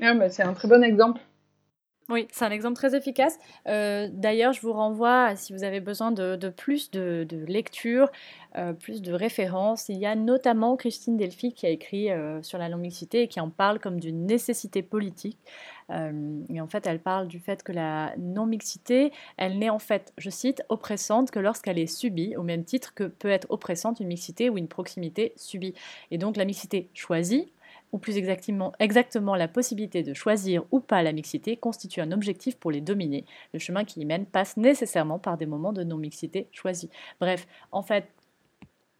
Ah, 0.00 0.14
bah, 0.14 0.28
c'est 0.28 0.42
un 0.42 0.52
très 0.52 0.68
bon 0.68 0.82
exemple. 0.82 1.20
Oui, 2.10 2.28
c'est 2.32 2.44
un 2.44 2.50
exemple 2.50 2.76
très 2.76 2.94
efficace. 2.94 3.38
Euh, 3.66 4.08
D'ailleurs, 4.12 4.52
je 4.52 4.60
vous 4.60 4.74
renvoie, 4.74 5.36
si 5.36 5.54
vous 5.54 5.64
avez 5.64 5.80
besoin 5.80 6.12
de, 6.12 6.36
plus 6.50 6.90
de, 6.90 7.24
de 7.26 7.38
lecture, 7.46 8.10
euh, 8.56 8.74
plus 8.74 9.00
de 9.00 9.14
références, 9.14 9.88
il 9.88 9.96
y 9.96 10.04
a 10.04 10.14
notamment 10.14 10.76
Christine 10.76 11.16
Delphi 11.16 11.54
qui 11.54 11.64
a 11.64 11.70
écrit 11.70 12.10
euh, 12.10 12.42
sur 12.42 12.58
la 12.58 12.68
non-mixité 12.68 13.22
et 13.22 13.28
qui 13.28 13.40
en 13.40 13.48
parle 13.48 13.78
comme 13.78 14.00
d'une 14.00 14.26
nécessité 14.26 14.82
politique. 14.82 15.38
Et 15.90 16.62
en 16.62 16.66
fait, 16.66 16.86
elle 16.86 16.98
parle 16.98 17.28
du 17.28 17.40
fait 17.40 17.62
que 17.62 17.70
la 17.70 18.14
non-mixité, 18.16 19.12
elle 19.36 19.58
n'est 19.58 19.68
en 19.68 19.78
fait, 19.78 20.14
je 20.16 20.30
cite, 20.30 20.62
oppressante 20.70 21.30
que 21.30 21.38
lorsqu'elle 21.38 21.78
est 21.78 21.86
subie, 21.86 22.36
au 22.36 22.42
même 22.42 22.64
titre 22.64 22.94
que 22.94 23.04
peut 23.04 23.28
être 23.28 23.46
oppressante 23.50 24.00
une 24.00 24.08
mixité 24.08 24.48
ou 24.48 24.56
une 24.56 24.68
proximité 24.68 25.34
subie. 25.36 25.74
Et 26.10 26.16
donc 26.16 26.38
la 26.38 26.46
mixité 26.46 26.88
choisie, 26.94 27.52
ou 27.94 27.98
plus 27.98 28.18
exactement, 28.18 28.72
exactement 28.80 29.36
la 29.36 29.46
possibilité 29.46 30.02
de 30.02 30.14
choisir 30.14 30.64
ou 30.72 30.80
pas 30.80 31.04
la 31.04 31.12
mixité, 31.12 31.56
constitue 31.56 32.00
un 32.00 32.10
objectif 32.10 32.58
pour 32.58 32.72
les 32.72 32.80
dominer. 32.80 33.24
Le 33.52 33.60
chemin 33.60 33.84
qui 33.84 34.00
y 34.00 34.04
mène 34.04 34.26
passe 34.26 34.56
nécessairement 34.56 35.20
par 35.20 35.38
des 35.38 35.46
moments 35.46 35.72
de 35.72 35.84
non-mixité 35.84 36.48
choisis. 36.50 36.90
Bref, 37.20 37.46
en 37.70 37.82
fait, 37.82 38.08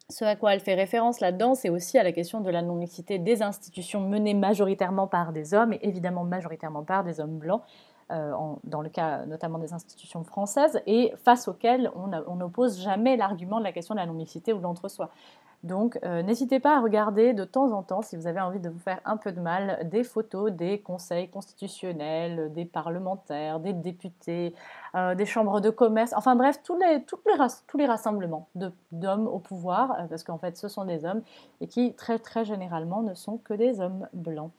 ce 0.09 0.23
à 0.23 0.37
quoi 0.37 0.53
elle 0.53 0.61
fait 0.61 0.75
référence 0.75 1.19
là-dedans, 1.19 1.55
c'est 1.55 1.69
aussi 1.69 1.97
à 1.97 2.03
la 2.03 2.13
question 2.13 2.39
de 2.39 2.49
la 2.49 2.61
non-mixité 2.61 3.19
des 3.19 3.43
institutions 3.43 3.99
menées 3.99 4.33
majoritairement 4.33 5.07
par 5.07 5.33
des 5.33 5.53
hommes, 5.53 5.73
et 5.73 5.79
évidemment 5.81 6.23
majoritairement 6.23 6.85
par 6.85 7.03
des 7.03 7.19
hommes 7.19 7.37
blancs, 7.37 7.63
euh, 8.11 8.31
dans 8.63 8.81
le 8.81 8.89
cas 8.89 9.25
notamment 9.25 9.57
des 9.57 9.73
institutions 9.73 10.23
françaises, 10.23 10.79
et 10.87 11.11
face 11.25 11.49
auxquelles 11.49 11.91
on 11.95 12.35
n'oppose 12.37 12.81
jamais 12.81 13.17
l'argument 13.17 13.59
de 13.59 13.65
la 13.65 13.73
question 13.73 13.93
de 13.93 13.99
la 13.99 14.05
non-mixité 14.05 14.53
ou 14.53 14.59
de 14.59 14.63
l'entre-soi. 14.63 15.09
Donc, 15.65 15.97
euh, 16.03 16.21
n'hésitez 16.21 16.59
pas 16.59 16.77
à 16.77 16.79
regarder 16.79 17.33
de 17.33 17.43
temps 17.43 17.71
en 17.71 17.81
temps, 17.81 18.03
si 18.03 18.15
vous 18.15 18.27
avez 18.27 18.39
envie 18.39 18.59
de 18.59 18.69
vous 18.69 18.77
faire 18.77 19.01
un 19.03 19.17
peu 19.17 19.31
de 19.31 19.41
mal, 19.41 19.89
des 19.89 20.03
photos 20.03 20.51
des 20.51 20.79
conseils 20.79 21.27
constitutionnels, 21.27 22.53
des 22.53 22.65
parlementaires, 22.65 23.59
des 23.59 23.73
députés, 23.73 24.53
euh, 24.93 25.15
des 25.15 25.25
chambres 25.25 25.61
de 25.61 25.71
commerce, 25.71 26.13
enfin 26.15 26.35
bref, 26.35 26.59
tous 26.63 26.77
les, 26.77 27.03
tous 27.03 27.17
les, 27.77 27.85
rassemblements 27.87 28.47
d'hommes 28.91 29.27
au 29.27 29.39
pouvoir, 29.39 29.93
euh, 29.93 30.03
parce 30.07 30.23
qu'en 30.23 30.37
fait, 30.37 30.55
ce 30.55 30.67
sont 30.67 30.85
des 30.85 31.03
hommes, 31.03 31.23
et 31.61 31.67
qui 31.67 31.93
très 31.93 32.19
très 32.19 32.45
généralement 32.45 33.01
ne 33.01 33.15
sont 33.15 33.37
que 33.37 33.55
des 33.55 33.81
hommes 33.81 34.07
blancs. 34.13 34.51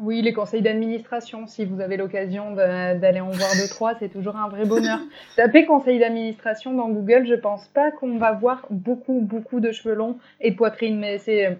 Oui, 0.00 0.22
les 0.22 0.32
conseils 0.32 0.62
d'administration, 0.62 1.48
si 1.48 1.64
vous 1.64 1.80
avez 1.80 1.96
l'occasion 1.96 2.52
d'aller 2.54 3.20
en 3.20 3.30
voir 3.30 3.50
deux, 3.60 3.68
trois, 3.68 3.96
c'est 3.98 4.08
toujours 4.08 4.36
un 4.36 4.48
vrai 4.48 4.64
bonheur. 4.64 5.00
Tapez 5.36 5.66
conseil 5.66 5.98
d'administration 5.98 6.72
dans 6.72 6.88
Google, 6.88 7.26
je 7.26 7.34
pense 7.34 7.66
pas 7.66 7.90
qu'on 7.90 8.16
va 8.16 8.30
voir 8.30 8.64
beaucoup, 8.70 9.20
beaucoup 9.20 9.58
de 9.58 9.72
cheveux 9.72 9.96
longs 9.96 10.16
et 10.40 10.52
poitrine, 10.52 11.00
mais 11.00 11.18
c'est 11.18 11.58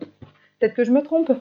peut-être 0.60 0.74
que 0.74 0.84
je 0.84 0.92
me 0.92 1.02
trompe. 1.02 1.32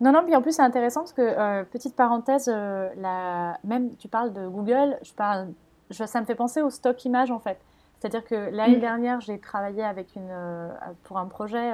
Non, 0.00 0.12
non, 0.12 0.22
puis 0.24 0.36
en 0.36 0.42
plus 0.42 0.52
c'est 0.52 0.62
intéressant 0.62 1.00
parce 1.00 1.12
que, 1.12 1.22
euh, 1.22 1.64
petite 1.64 1.96
parenthèse, 1.96 2.48
euh, 2.48 2.90
la... 2.96 3.58
même 3.64 3.96
tu 3.96 4.06
parles 4.06 4.32
de 4.32 4.46
Google, 4.46 4.98
je 5.02 5.12
parle... 5.14 5.48
ça 5.90 6.20
me 6.20 6.26
fait 6.26 6.36
penser 6.36 6.62
au 6.62 6.70
stock 6.70 7.04
image 7.04 7.32
en 7.32 7.40
fait. 7.40 7.58
C'est-à-dire 7.98 8.24
que 8.24 8.50
l'année 8.54 8.76
mm. 8.76 8.80
dernière, 8.80 9.20
j'ai 9.20 9.40
travaillé 9.40 9.82
avec 9.82 10.14
une, 10.14 10.28
euh, 10.30 10.68
pour 11.02 11.18
un 11.18 11.26
projet 11.26 11.72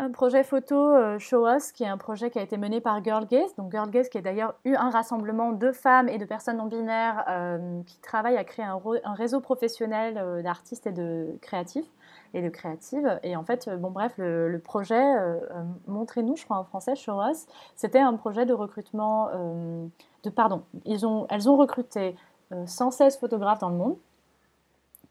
un 0.00 0.10
projet 0.10 0.42
photo 0.42 0.76
euh, 0.76 1.18
Show 1.18 1.46
Us, 1.46 1.72
qui 1.72 1.84
est 1.84 1.88
un 1.88 1.98
projet 1.98 2.30
qui 2.30 2.38
a 2.38 2.42
été 2.42 2.56
mené 2.56 2.80
par 2.80 3.04
Girl 3.04 3.26
Gaze. 3.26 3.54
Donc 3.56 3.70
Girl 3.70 3.90
Gaze 3.90 4.08
qui 4.08 4.16
a 4.16 4.22
d'ailleurs 4.22 4.54
eu 4.64 4.74
un 4.74 4.88
rassemblement 4.88 5.52
de 5.52 5.72
femmes 5.72 6.08
et 6.08 6.16
de 6.16 6.24
personnes 6.24 6.56
non 6.56 6.66
binaires 6.66 7.24
euh, 7.28 7.82
qui 7.86 7.98
travaillent 8.00 8.38
à 8.38 8.44
créer 8.44 8.64
un, 8.64 8.80
réseau 9.12 9.40
professionnel 9.40 10.16
euh, 10.16 10.42
d'artistes 10.42 10.86
et 10.86 10.92
de 10.92 11.36
créatifs 11.42 11.86
et 12.32 12.40
de 12.40 12.48
créatives. 12.48 13.20
Et 13.22 13.36
en 13.36 13.44
fait, 13.44 13.68
bon 13.68 13.90
bref, 13.90 14.14
le, 14.16 14.58
projet 14.58 15.02
Montrez-nous, 15.88 16.36
je 16.36 16.44
crois 16.44 16.58
en 16.58 16.64
français, 16.64 16.94
Show 16.94 17.20
Us, 17.28 17.46
c'était 17.74 17.98
un 17.98 18.14
projet 18.14 18.46
de 18.46 18.52
recrutement, 18.52 19.30
de 20.22 20.30
pardon, 20.30 20.62
ils 20.84 21.04
ont, 21.04 21.26
elles 21.28 21.48
ont 21.48 21.56
recruté 21.56 22.14
116 22.66 23.18
photographes 23.18 23.58
dans 23.58 23.68
le 23.68 23.76
monde 23.76 23.96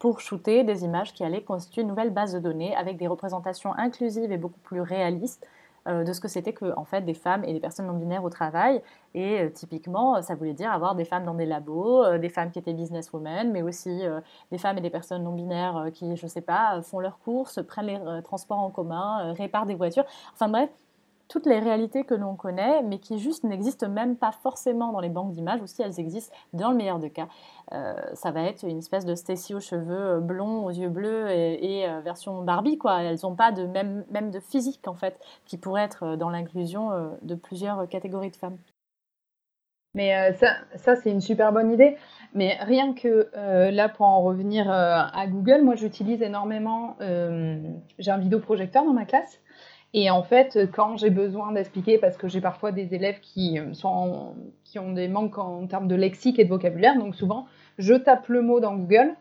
pour 0.00 0.18
shooter 0.20 0.64
des 0.64 0.82
images 0.82 1.12
qui 1.12 1.22
allaient 1.22 1.42
constituer 1.42 1.82
une 1.82 1.88
nouvelle 1.88 2.10
base 2.10 2.32
de 2.32 2.40
données 2.40 2.74
avec 2.74 2.96
des 2.96 3.06
représentations 3.06 3.72
inclusives 3.74 4.32
et 4.32 4.38
beaucoup 4.38 4.58
plus 4.60 4.80
réalistes 4.80 5.46
euh, 5.86 6.04
de 6.04 6.12
ce 6.12 6.20
que 6.20 6.28
c'était 6.28 6.54
que 6.54 6.74
en 6.76 6.84
fait 6.84 7.02
des 7.02 7.14
femmes 7.14 7.44
et 7.44 7.52
des 7.52 7.60
personnes 7.60 7.86
non 7.86 7.94
binaires 7.94 8.24
au 8.24 8.30
travail. 8.30 8.82
Et 9.14 9.40
euh, 9.40 9.50
typiquement 9.50 10.20
ça 10.22 10.34
voulait 10.34 10.54
dire 10.54 10.72
avoir 10.72 10.94
des 10.94 11.04
femmes 11.04 11.24
dans 11.24 11.34
des 11.34 11.46
labos 11.46 12.02
euh, 12.02 12.18
des 12.18 12.30
femmes 12.30 12.50
qui 12.50 12.58
étaient 12.58 12.72
businesswomen 12.72 13.52
mais 13.52 13.62
aussi 13.62 14.02
des 14.50 14.58
femmes 14.58 14.78
et 14.78 14.80
des 14.80 14.90
personnes 14.90 15.22
non 15.22 15.34
binaires 15.34 15.88
qui 15.92 16.16
je 16.16 16.26
sais 16.26 16.40
pas 16.40 16.80
font 16.82 16.98
leurs 16.98 17.18
courses 17.18 17.62
prennent 17.62 17.86
les 17.86 18.22
transports 18.22 18.58
en 18.58 18.70
commun 18.70 19.32
réparent 19.34 19.66
des 19.66 19.74
voitures. 19.74 20.04
Enfin 20.32 20.48
bref 20.48 20.70
toutes 21.30 21.46
les 21.46 21.60
réalités 21.60 22.02
que 22.02 22.14
l'on 22.14 22.34
connaît, 22.34 22.82
mais 22.82 22.98
qui 22.98 23.18
juste 23.18 23.44
n'existent 23.44 23.88
même 23.88 24.16
pas 24.16 24.32
forcément 24.32 24.92
dans 24.92 25.00
les 25.00 25.08
banques 25.08 25.30
d'images, 25.30 25.62
ou 25.62 25.66
si 25.66 25.80
elles 25.80 25.98
existent, 26.00 26.34
dans 26.52 26.70
le 26.70 26.76
meilleur 26.76 26.98
des 26.98 27.10
cas. 27.10 27.28
Euh, 27.72 27.94
ça 28.14 28.32
va 28.32 28.42
être 28.42 28.64
une 28.64 28.78
espèce 28.78 29.06
de 29.06 29.14
Stacy 29.14 29.54
aux 29.54 29.60
cheveux 29.60 30.16
euh, 30.16 30.20
blonds, 30.20 30.64
aux 30.66 30.70
yeux 30.70 30.88
bleus 30.88 31.30
et, 31.30 31.88
euh, 31.88 32.00
version 32.00 32.42
Barbie, 32.42 32.78
quoi. 32.78 33.02
Elles 33.02 33.20
n'ont 33.22 33.36
pas 33.36 33.52
de 33.52 33.64
même, 33.64 34.04
même 34.10 34.32
de 34.32 34.40
physique, 34.40 34.88
en 34.88 34.94
fait, 34.94 35.20
qui 35.46 35.56
pourrait 35.56 35.84
être 35.84 36.16
dans 36.16 36.30
l'inclusion 36.30 36.90
de 37.22 37.34
plusieurs 37.36 37.88
catégories 37.88 38.30
de 38.30 38.36
femmes. 38.36 38.58
Mais 39.94 40.32
ça, 40.34 40.54
ça 40.76 40.96
c'est 40.96 41.10
une 41.10 41.20
super 41.20 41.52
bonne 41.52 41.70
idée. 41.70 41.96
Mais 42.34 42.56
rien 42.60 42.92
que 42.92 43.30
là, 43.70 43.88
pour 43.88 44.06
en 44.06 44.22
revenir 44.22 44.70
à 44.70 45.26
Google, 45.26 45.62
moi 45.62 45.74
j'utilise 45.74 46.22
énormément, 46.22 46.96
j'ai 47.00 48.10
un 48.10 48.18
vidéoprojecteur 48.18 48.84
dans 48.84 48.92
ma 48.92 49.04
classe 49.04 49.40
et 49.92 50.10
en 50.10 50.22
fait, 50.22 50.70
quand 50.72 50.96
j'ai 50.96 51.10
besoin 51.10 51.52
d'expliquer, 51.52 51.98
parce 51.98 52.16
que 52.16 52.28
j'ai 52.28 52.40
parfois 52.40 52.70
des 52.70 52.94
élèves 52.94 53.18
qui, 53.20 53.58
euh, 53.58 53.72
sont 53.74 54.36
qui 54.64 54.78
ont 54.78 54.92
des 54.92 55.08
manques 55.08 55.38
en 55.38 55.66
termes 55.66 55.88
de 55.88 55.96
lexique 55.96 56.38
et 56.38 56.44
de 56.44 56.48
vocabulaire, 56.48 56.96
donc 56.96 57.16
souvent, 57.16 57.46
je 57.78 57.94
tape 57.94 58.28
le 58.28 58.42
mot 58.42 58.60
dans 58.60 58.76
Google. 58.76 59.14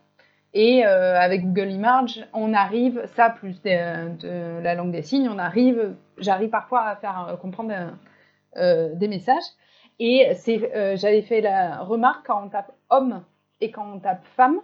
Et 0.54 0.86
euh, 0.86 1.20
avec 1.20 1.46
Google 1.46 1.72
Images, 1.72 2.28
on 2.34 2.54
arrive, 2.54 3.04
ça 3.16 3.30
plus 3.30 3.62
de, 3.62 4.62
la 4.62 4.76
langue 4.76 4.92
des 4.92 5.04
signes, 5.04 5.30
on 5.30 5.38
arrive, 5.38 5.96
j'arrive 6.18 6.50
parfois 6.50 6.82
à 6.86 6.96
faire 6.96 7.28
euh, 7.30 7.36
comprendre 7.36 7.72
des 8.56 9.08
messages. 9.08 9.44
Et 10.00 10.32
j'avais 10.96 11.22
fait 11.22 11.42
la 11.42 11.80
remarque 11.84 12.26
quand 12.28 12.46
on 12.46 12.50
tape 12.50 12.72
homme 12.90 13.24
et 13.62 13.70
quand 13.70 13.86
on 13.94 14.00
tape 14.00 14.26
femme, 14.36 14.60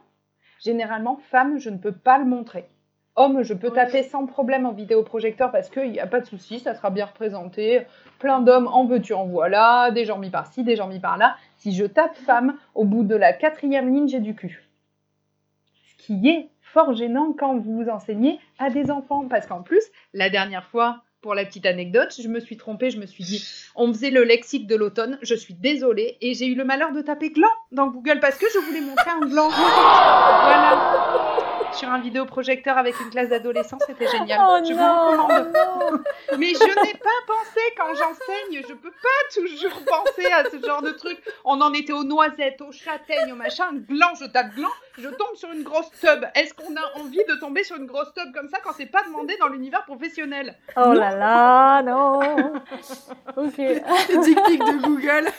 généralement 0.63 1.17
femme, 1.29 1.59
je 1.59 1.69
ne 1.69 1.77
peux 1.77 1.91
pas 1.91 2.17
le 2.17 2.25
montrer. 2.25 2.67
Homme, 3.17 3.43
je 3.43 3.54
peux 3.54 3.71
taper 3.71 4.04
sans 4.04 4.25
problème 4.25 4.65
en 4.65 4.73
vidéoprojecteur 4.73 5.49
parce 5.49 5.69
qu'il 5.69 5.91
n'y 5.91 6.01
a 6.01 6.08
pas 6.08 6.19
de 6.19 6.25
souci, 6.25 6.60
ça 6.60 6.75
sera 6.75 6.89
bien 6.89 7.06
représenté. 7.06 7.84
Plein 8.19 8.41
d'hommes, 8.41 8.67
en 8.67 8.86
veux-tu, 8.86 9.13
en 9.13 9.25
voilà, 9.25 9.89
des 9.91 10.04
gens 10.04 10.17
mis 10.17 10.30
par-ci, 10.30 10.63
des 10.63 10.75
gens 10.75 10.88
mis 10.88 10.99
par-là. 10.99 11.38
Si 11.58 11.73
je 11.73 11.86
tape 11.86 12.17
femme, 12.17 12.58
au 12.73 12.84
bout 12.84 13.04
de 13.04 13.15
la 13.15 13.32
quatrième 13.32 13.93
ligne, 13.93 14.10
j'ai 14.10 14.19
du 14.19 14.36
cul. 14.36 14.67
Ce 15.86 16.06
qui 16.06 16.28
est 16.28 16.49
fort 16.62 16.93
gênant 16.93 17.34
quand 17.38 17.58
vous 17.58 17.84
vous 17.84 17.89
enseignez 17.89 18.38
à 18.60 18.69
des 18.69 18.91
enfants. 18.91 19.25
Parce 19.30 19.47
qu'en 19.47 19.62
plus, 19.62 19.84
la 20.13 20.30
dernière 20.30 20.65
fois, 20.65 21.04
pour 21.21 21.36
la 21.36 21.45
petite 21.45 21.65
anecdote, 21.65 22.13
je 22.21 22.28
me 22.28 22.41
suis 22.41 22.58
trompée, 22.58 22.89
je 22.89 22.99
me 22.99 23.06
suis 23.06 23.23
dit, 23.23 23.47
on 23.78 23.93
faisait 23.93 24.12
le 24.12 24.25
lexique 24.25 24.67
de 24.67 24.75
l'automne, 24.75 25.17
je 25.21 25.36
suis 25.36 25.54
désolée, 25.54 26.17
et 26.19 26.34
j'ai 26.34 26.47
eu 26.47 26.56
le 26.56 26.65
malheur 26.65 26.91
de 26.91 27.01
taper 27.01 27.30
gland 27.30 27.47
dans 27.71 27.88
Google 27.88 28.19
parce 28.19 28.38
que 28.38 28.45
je 28.54 28.60
voulais 28.60 28.82
montrer 28.82 29.10
un 29.10 29.25
gland. 29.25 29.49
voilà 29.49 31.34
sur 31.75 31.89
un 31.89 31.99
vidéoprojecteur 31.99 32.77
avec 32.77 32.99
une 32.99 33.09
classe 33.09 33.29
d'adolescents, 33.29 33.77
c'était 33.85 34.07
génial. 34.07 34.39
Oh 34.41 34.59
je 34.63 34.73
vous 34.73 35.23
recommande. 35.23 36.03
Mais 36.38 36.53
je 36.53 36.83
n'ai 36.83 36.93
pas 36.93 37.19
pensé 37.27 37.61
quand 37.77 37.93
j'enseigne, 37.93 38.63
je 38.67 38.73
peux 38.73 38.91
pas 38.91 39.33
toujours 39.33 39.79
penser 39.85 40.25
à 40.31 40.49
ce 40.49 40.65
genre 40.65 40.81
de 40.81 40.91
truc. 40.91 41.17
On 41.43 41.61
en 41.61 41.73
était 41.73 41.93
aux 41.93 42.03
noisettes, 42.03 42.61
aux 42.61 42.71
châtaignes, 42.71 43.31
au 43.31 43.35
machin, 43.35 43.65
gland, 43.73 44.13
je 44.19 44.25
tape 44.25 44.53
gland, 44.55 44.71
je 44.97 45.09
tombe 45.09 45.35
sur 45.35 45.51
une 45.51 45.63
grosse 45.63 45.91
tub. 45.99 46.25
Est-ce 46.35 46.53
qu'on 46.53 46.75
a 46.75 46.99
envie 46.99 47.23
de 47.27 47.35
tomber 47.39 47.63
sur 47.63 47.77
une 47.77 47.85
grosse 47.85 48.13
tub 48.13 48.33
comme 48.33 48.49
ça 48.49 48.59
quand 48.63 48.71
c'est 48.75 48.85
pas 48.85 49.03
demandé 49.03 49.35
dans 49.39 49.47
l'univers 49.47 49.83
professionnel? 49.85 50.57
Oh 50.77 50.93
là 50.93 51.15
là, 51.15 51.81
non. 51.83 52.19
ok. 53.38 53.55
Pic 53.55 54.59
de 54.59 54.81
Google. 54.81 55.29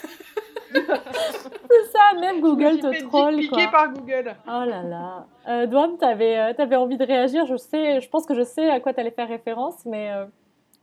C'est 0.73 1.91
ça, 1.91 2.19
même 2.19 2.41
Google 2.41 2.79
te 2.79 3.03
troll. 3.05 3.47
Quoi. 3.47 3.67
par 3.71 3.93
Google. 3.93 4.35
Oh 4.45 4.65
là 4.65 4.83
là. 4.83 5.27
Euh, 5.47 5.65
Douane, 5.67 5.97
tu 5.97 6.05
avais, 6.05 6.37
euh, 6.37 6.77
envie 6.77 6.97
de 6.97 7.05
réagir. 7.05 7.45
Je, 7.45 7.57
sais, 7.57 8.01
je 8.01 8.09
pense 8.09 8.25
que 8.25 8.35
je 8.35 8.43
sais 8.43 8.69
à 8.69 8.79
quoi 8.79 8.93
tu 8.93 8.99
allais 8.99 9.11
faire 9.11 9.27
référence, 9.27 9.85
mais 9.85 10.11
euh, 10.11 10.25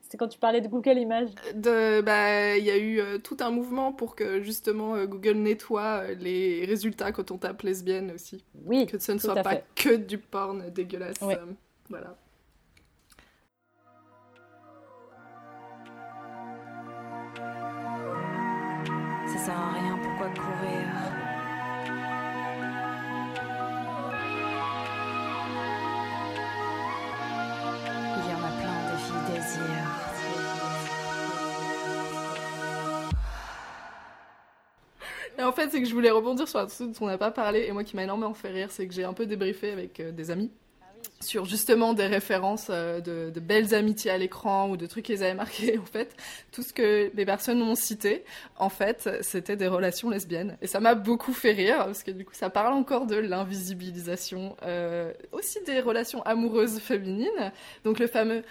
c'est 0.00 0.16
quand 0.16 0.28
tu 0.28 0.38
parlais 0.38 0.60
de 0.60 0.68
Google 0.68 0.98
Images. 0.98 1.30
Bah, 1.54 2.56
il 2.56 2.64
y 2.64 2.70
a 2.70 2.76
eu 2.76 3.00
euh, 3.00 3.18
tout 3.18 3.36
un 3.40 3.50
mouvement 3.50 3.92
pour 3.92 4.16
que 4.16 4.40
justement 4.40 5.04
Google 5.04 5.36
nettoie 5.36 6.04
les 6.18 6.64
résultats 6.64 7.12
quand 7.12 7.30
on 7.30 7.38
tape 7.38 7.62
lesbienne 7.62 8.12
aussi. 8.14 8.44
Oui. 8.64 8.86
Que 8.86 8.98
ce 8.98 9.12
ne 9.12 9.18
soit 9.18 9.42
pas 9.42 9.56
que 9.74 9.96
du 9.96 10.18
porn 10.18 10.70
dégueulasse. 10.70 11.18
voilà. 11.88 12.16
Fait, 35.54 35.70
c'est 35.70 35.80
que 35.80 35.88
je 35.88 35.94
voulais 35.94 36.10
rebondir 36.10 36.48
sur 36.48 36.58
un 36.60 36.66
truc 36.66 36.92
dont 36.92 37.06
on 37.06 37.08
n'a 37.08 37.18
pas 37.18 37.30
parlé 37.30 37.64
et 37.66 37.72
moi 37.72 37.84
qui 37.84 37.96
m'a 37.96 38.04
énormément 38.04 38.34
fait 38.34 38.50
rire, 38.50 38.70
c'est 38.70 38.86
que 38.86 38.94
j'ai 38.94 39.04
un 39.04 39.12
peu 39.14 39.26
débriefé 39.26 39.70
avec 39.70 40.00
euh, 40.00 40.12
des 40.12 40.30
amis 40.30 40.50
sur 41.20 41.44
justement 41.44 41.94
des 41.94 42.06
références 42.06 42.68
euh, 42.70 43.00
de, 43.00 43.40
belles 43.40 43.74
amitiés 43.74 44.10
à 44.10 44.18
l'écran 44.18 44.68
ou 44.70 44.76
de 44.76 44.86
trucs 44.86 45.04
qu'ils 45.04 45.22
avaient 45.22 45.34
marqués. 45.34 45.78
En 45.84 45.96
fait, 45.96 46.16
tout 46.50 46.62
ce 46.62 46.72
que 46.72 47.10
les 47.14 47.24
personnes 47.24 47.60
m'ont 47.60 47.74
cité, 47.74 48.24
en 48.58 48.68
fait, 48.68 49.08
c'était 49.22 49.56
des 49.56 49.68
relations 49.68 50.10
lesbiennes. 50.10 50.56
Et 50.60 50.66
ça 50.66 50.80
m'a 50.80 50.94
beaucoup 50.94 51.32
fait 51.32 51.52
rire 51.52 51.76
parce 51.78 52.02
que 52.02 52.10
du 52.10 52.24
coup, 52.24 52.34
ça 52.34 52.50
parle 52.50 52.72
encore 52.72 53.06
de 53.06 53.16
l'invisibilisation, 53.16 54.56
euh, 54.62 55.12
aussi 55.30 55.58
des 55.66 55.80
relations 55.80 56.22
amoureuses 56.22 56.80
féminines. 56.80 57.52
Donc 57.84 57.98
le 57.98 58.06
fameux 58.06 58.42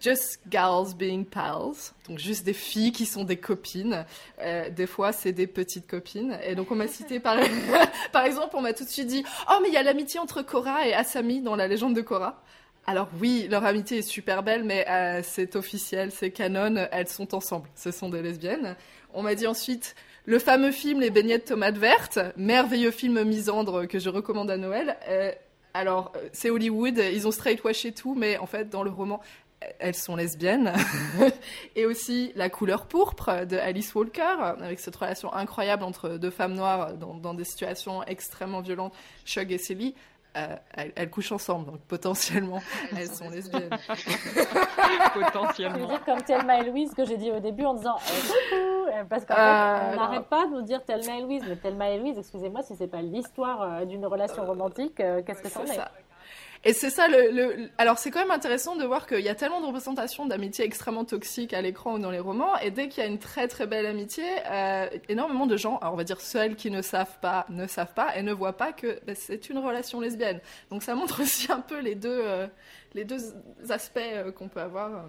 just 0.00 0.40
gals 0.48 0.94
being 0.96 1.24
pals, 1.24 1.92
donc 2.08 2.18
juste 2.18 2.44
des 2.44 2.52
filles 2.52 2.92
qui 2.92 3.06
sont 3.06 3.24
des 3.24 3.36
copines. 3.36 4.04
Euh, 4.40 4.70
des 4.70 4.86
fois, 4.86 5.12
c'est 5.12 5.32
des 5.32 5.46
petites 5.46 5.86
copines. 5.86 6.38
Et 6.44 6.54
donc 6.54 6.70
on 6.70 6.74
m'a 6.74 6.88
cité 6.88 7.20
par 7.20 7.36
par 8.12 8.24
exemple, 8.24 8.56
on 8.56 8.62
m'a 8.62 8.72
tout 8.72 8.84
de 8.84 8.88
suite 8.88 9.06
dit, 9.06 9.24
oh 9.50 9.58
mais 9.62 9.68
il 9.68 9.74
y 9.74 9.78
a 9.78 9.82
l'amitié 9.82 10.18
entre 10.18 10.42
Cora 10.42 10.86
et 10.86 10.94
Asami 10.94 11.42
dans 11.42 11.54
la 11.54 11.68
légende 11.68 11.94
Cora. 12.02 12.42
Alors 12.86 13.08
oui, 13.20 13.48
leur 13.50 13.64
amitié 13.64 13.98
est 13.98 14.02
super 14.02 14.42
belle, 14.42 14.64
mais 14.64 14.86
euh, 14.88 15.20
c'est 15.22 15.56
officiel, 15.56 16.10
c'est 16.10 16.30
canon, 16.30 16.88
elles 16.90 17.08
sont 17.08 17.34
ensemble. 17.34 17.68
Ce 17.74 17.90
sont 17.90 18.08
des 18.08 18.22
lesbiennes. 18.22 18.76
On 19.12 19.22
m'a 19.22 19.34
dit 19.34 19.46
ensuite 19.46 19.94
le 20.24 20.38
fameux 20.38 20.72
film 20.72 21.00
Les 21.00 21.10
beignets 21.10 21.38
de 21.38 21.44
tomates 21.44 21.78
vertes, 21.78 22.18
merveilleux 22.36 22.90
film 22.90 23.22
misandre 23.24 23.86
que 23.86 23.98
je 23.98 24.08
recommande 24.08 24.50
à 24.50 24.56
Noël. 24.56 24.96
Euh, 25.08 25.32
alors, 25.74 26.12
c'est 26.32 26.50
Hollywood, 26.50 26.98
ils 26.98 27.26
ont 27.26 27.30
straight-wash 27.30 27.84
et 27.84 27.92
tout, 27.92 28.14
mais 28.14 28.38
en 28.38 28.46
fait, 28.46 28.68
dans 28.68 28.82
le 28.82 28.90
roman, 28.90 29.20
elles 29.78 29.94
sont 29.94 30.16
lesbiennes. 30.16 30.72
et 31.76 31.86
aussi 31.86 32.32
La 32.36 32.48
couleur 32.48 32.86
pourpre 32.86 33.44
de 33.46 33.56
Alice 33.56 33.94
Walker, 33.94 34.54
avec 34.60 34.80
cette 34.80 34.96
relation 34.96 35.32
incroyable 35.32 35.82
entre 35.82 36.10
deux 36.10 36.30
femmes 36.30 36.54
noires 36.54 36.94
dans, 36.94 37.34
des 37.34 37.44
situations 37.44 38.02
extrêmement 38.04 38.60
violentes, 38.60 38.94
Shug 39.24 39.52
et 39.52 39.58
Celie. 39.58 39.94
Euh, 40.36 40.56
elles, 40.74 40.92
elles 40.96 41.10
couchent 41.10 41.32
ensemble, 41.32 41.66
donc 41.66 41.80
potentiellement 41.80 42.60
elles 42.96 43.08
sont 43.08 43.28
lesbiennes. 43.30 43.70
Tu 43.88 45.18
veux 45.18 45.24
Potentiellement. 45.24 45.86
dire 45.88 46.04
comme 46.04 46.22
Thelma 46.22 46.60
et 46.60 46.64
Louise 46.70 46.92
que 46.94 47.04
j'ai 47.04 47.16
dit 47.16 47.30
au 47.30 47.40
début 47.40 47.64
en 47.64 47.74
disant 47.74 47.96
eh, 48.08 48.20
coucou 48.20 48.88
euh, 48.92 49.04
parce 49.08 49.24
qu'en 49.24 49.34
fait 49.34 49.40
Euh, 49.40 49.90
on 49.92 49.96
n'arrête 49.96 50.26
pas 50.28 50.46
de 50.46 50.52
nous 50.52 50.62
dire 50.62 50.84
Thelma 50.84 51.18
et 51.18 51.22
Louise 51.22 51.42
mais 51.48 51.56
Thelma 51.56 51.90
et 51.90 51.98
Louise 51.98 52.18
excusez-moi 52.18 52.62
si 52.62 52.74
c'est 52.76 52.86
pas 52.86 53.02
l'histoire 53.02 53.62
euh, 53.62 53.84
d'une 53.84 54.06
relation 54.06 54.44
romantique 54.46 55.00
euh, 55.00 55.22
qu'est-ce 55.26 55.42
que 55.42 55.48
c'en 55.48 55.64
C'est 55.66 55.72
est 55.72 55.76
ça. 55.76 55.90
Et 56.64 56.72
c'est 56.72 56.90
ça 56.90 57.06
le, 57.08 57.30
le- 57.30 57.70
Alors 57.78 57.98
c'est 57.98 58.10
quand 58.10 58.18
même 58.20 58.32
intéressant 58.32 58.74
de 58.76 58.84
voir 58.84 59.06
qu'il 59.06 59.20
y 59.20 59.28
a 59.28 59.34
tellement 59.34 59.60
de 59.60 59.66
représentations 59.66 60.26
d'amitié 60.26 60.64
extrêmement 60.64 61.04
toxiques 61.04 61.54
à 61.54 61.62
l'écran 61.62 61.94
ou 61.94 61.98
dans 62.00 62.10
les 62.10 62.18
romans, 62.18 62.56
et 62.58 62.70
dès 62.70 62.88
qu'il 62.88 63.02
y 63.02 63.06
a 63.06 63.08
une 63.08 63.18
très 63.20 63.46
très 63.48 63.66
belle 63.66 63.86
amitié, 63.86 64.24
euh, 64.50 64.88
énormément 65.08 65.46
de 65.46 65.56
gens, 65.56 65.78
alors 65.78 65.94
on 65.94 65.96
va 65.96 66.04
dire 66.04 66.20
seuls 66.20 66.56
qui 66.56 66.70
ne 66.70 66.82
savent 66.82 67.18
pas, 67.20 67.46
ne 67.48 67.66
savent 67.66 67.94
pas 67.94 68.16
et 68.16 68.22
ne 68.22 68.32
voient 68.32 68.56
pas 68.56 68.72
que 68.72 68.98
bah, 69.06 69.14
c'est 69.14 69.48
une 69.50 69.58
relation 69.58 70.00
lesbienne. 70.00 70.40
Donc 70.70 70.82
ça 70.82 70.94
montre 70.96 71.22
aussi 71.22 71.50
un 71.52 71.60
peu 71.60 71.78
les 71.78 71.94
deux, 71.94 72.20
euh, 72.24 72.46
les 72.94 73.04
deux 73.04 73.18
aspects 73.70 73.98
euh, 73.98 74.32
qu'on 74.32 74.48
peut 74.48 74.60
avoir. 74.60 75.04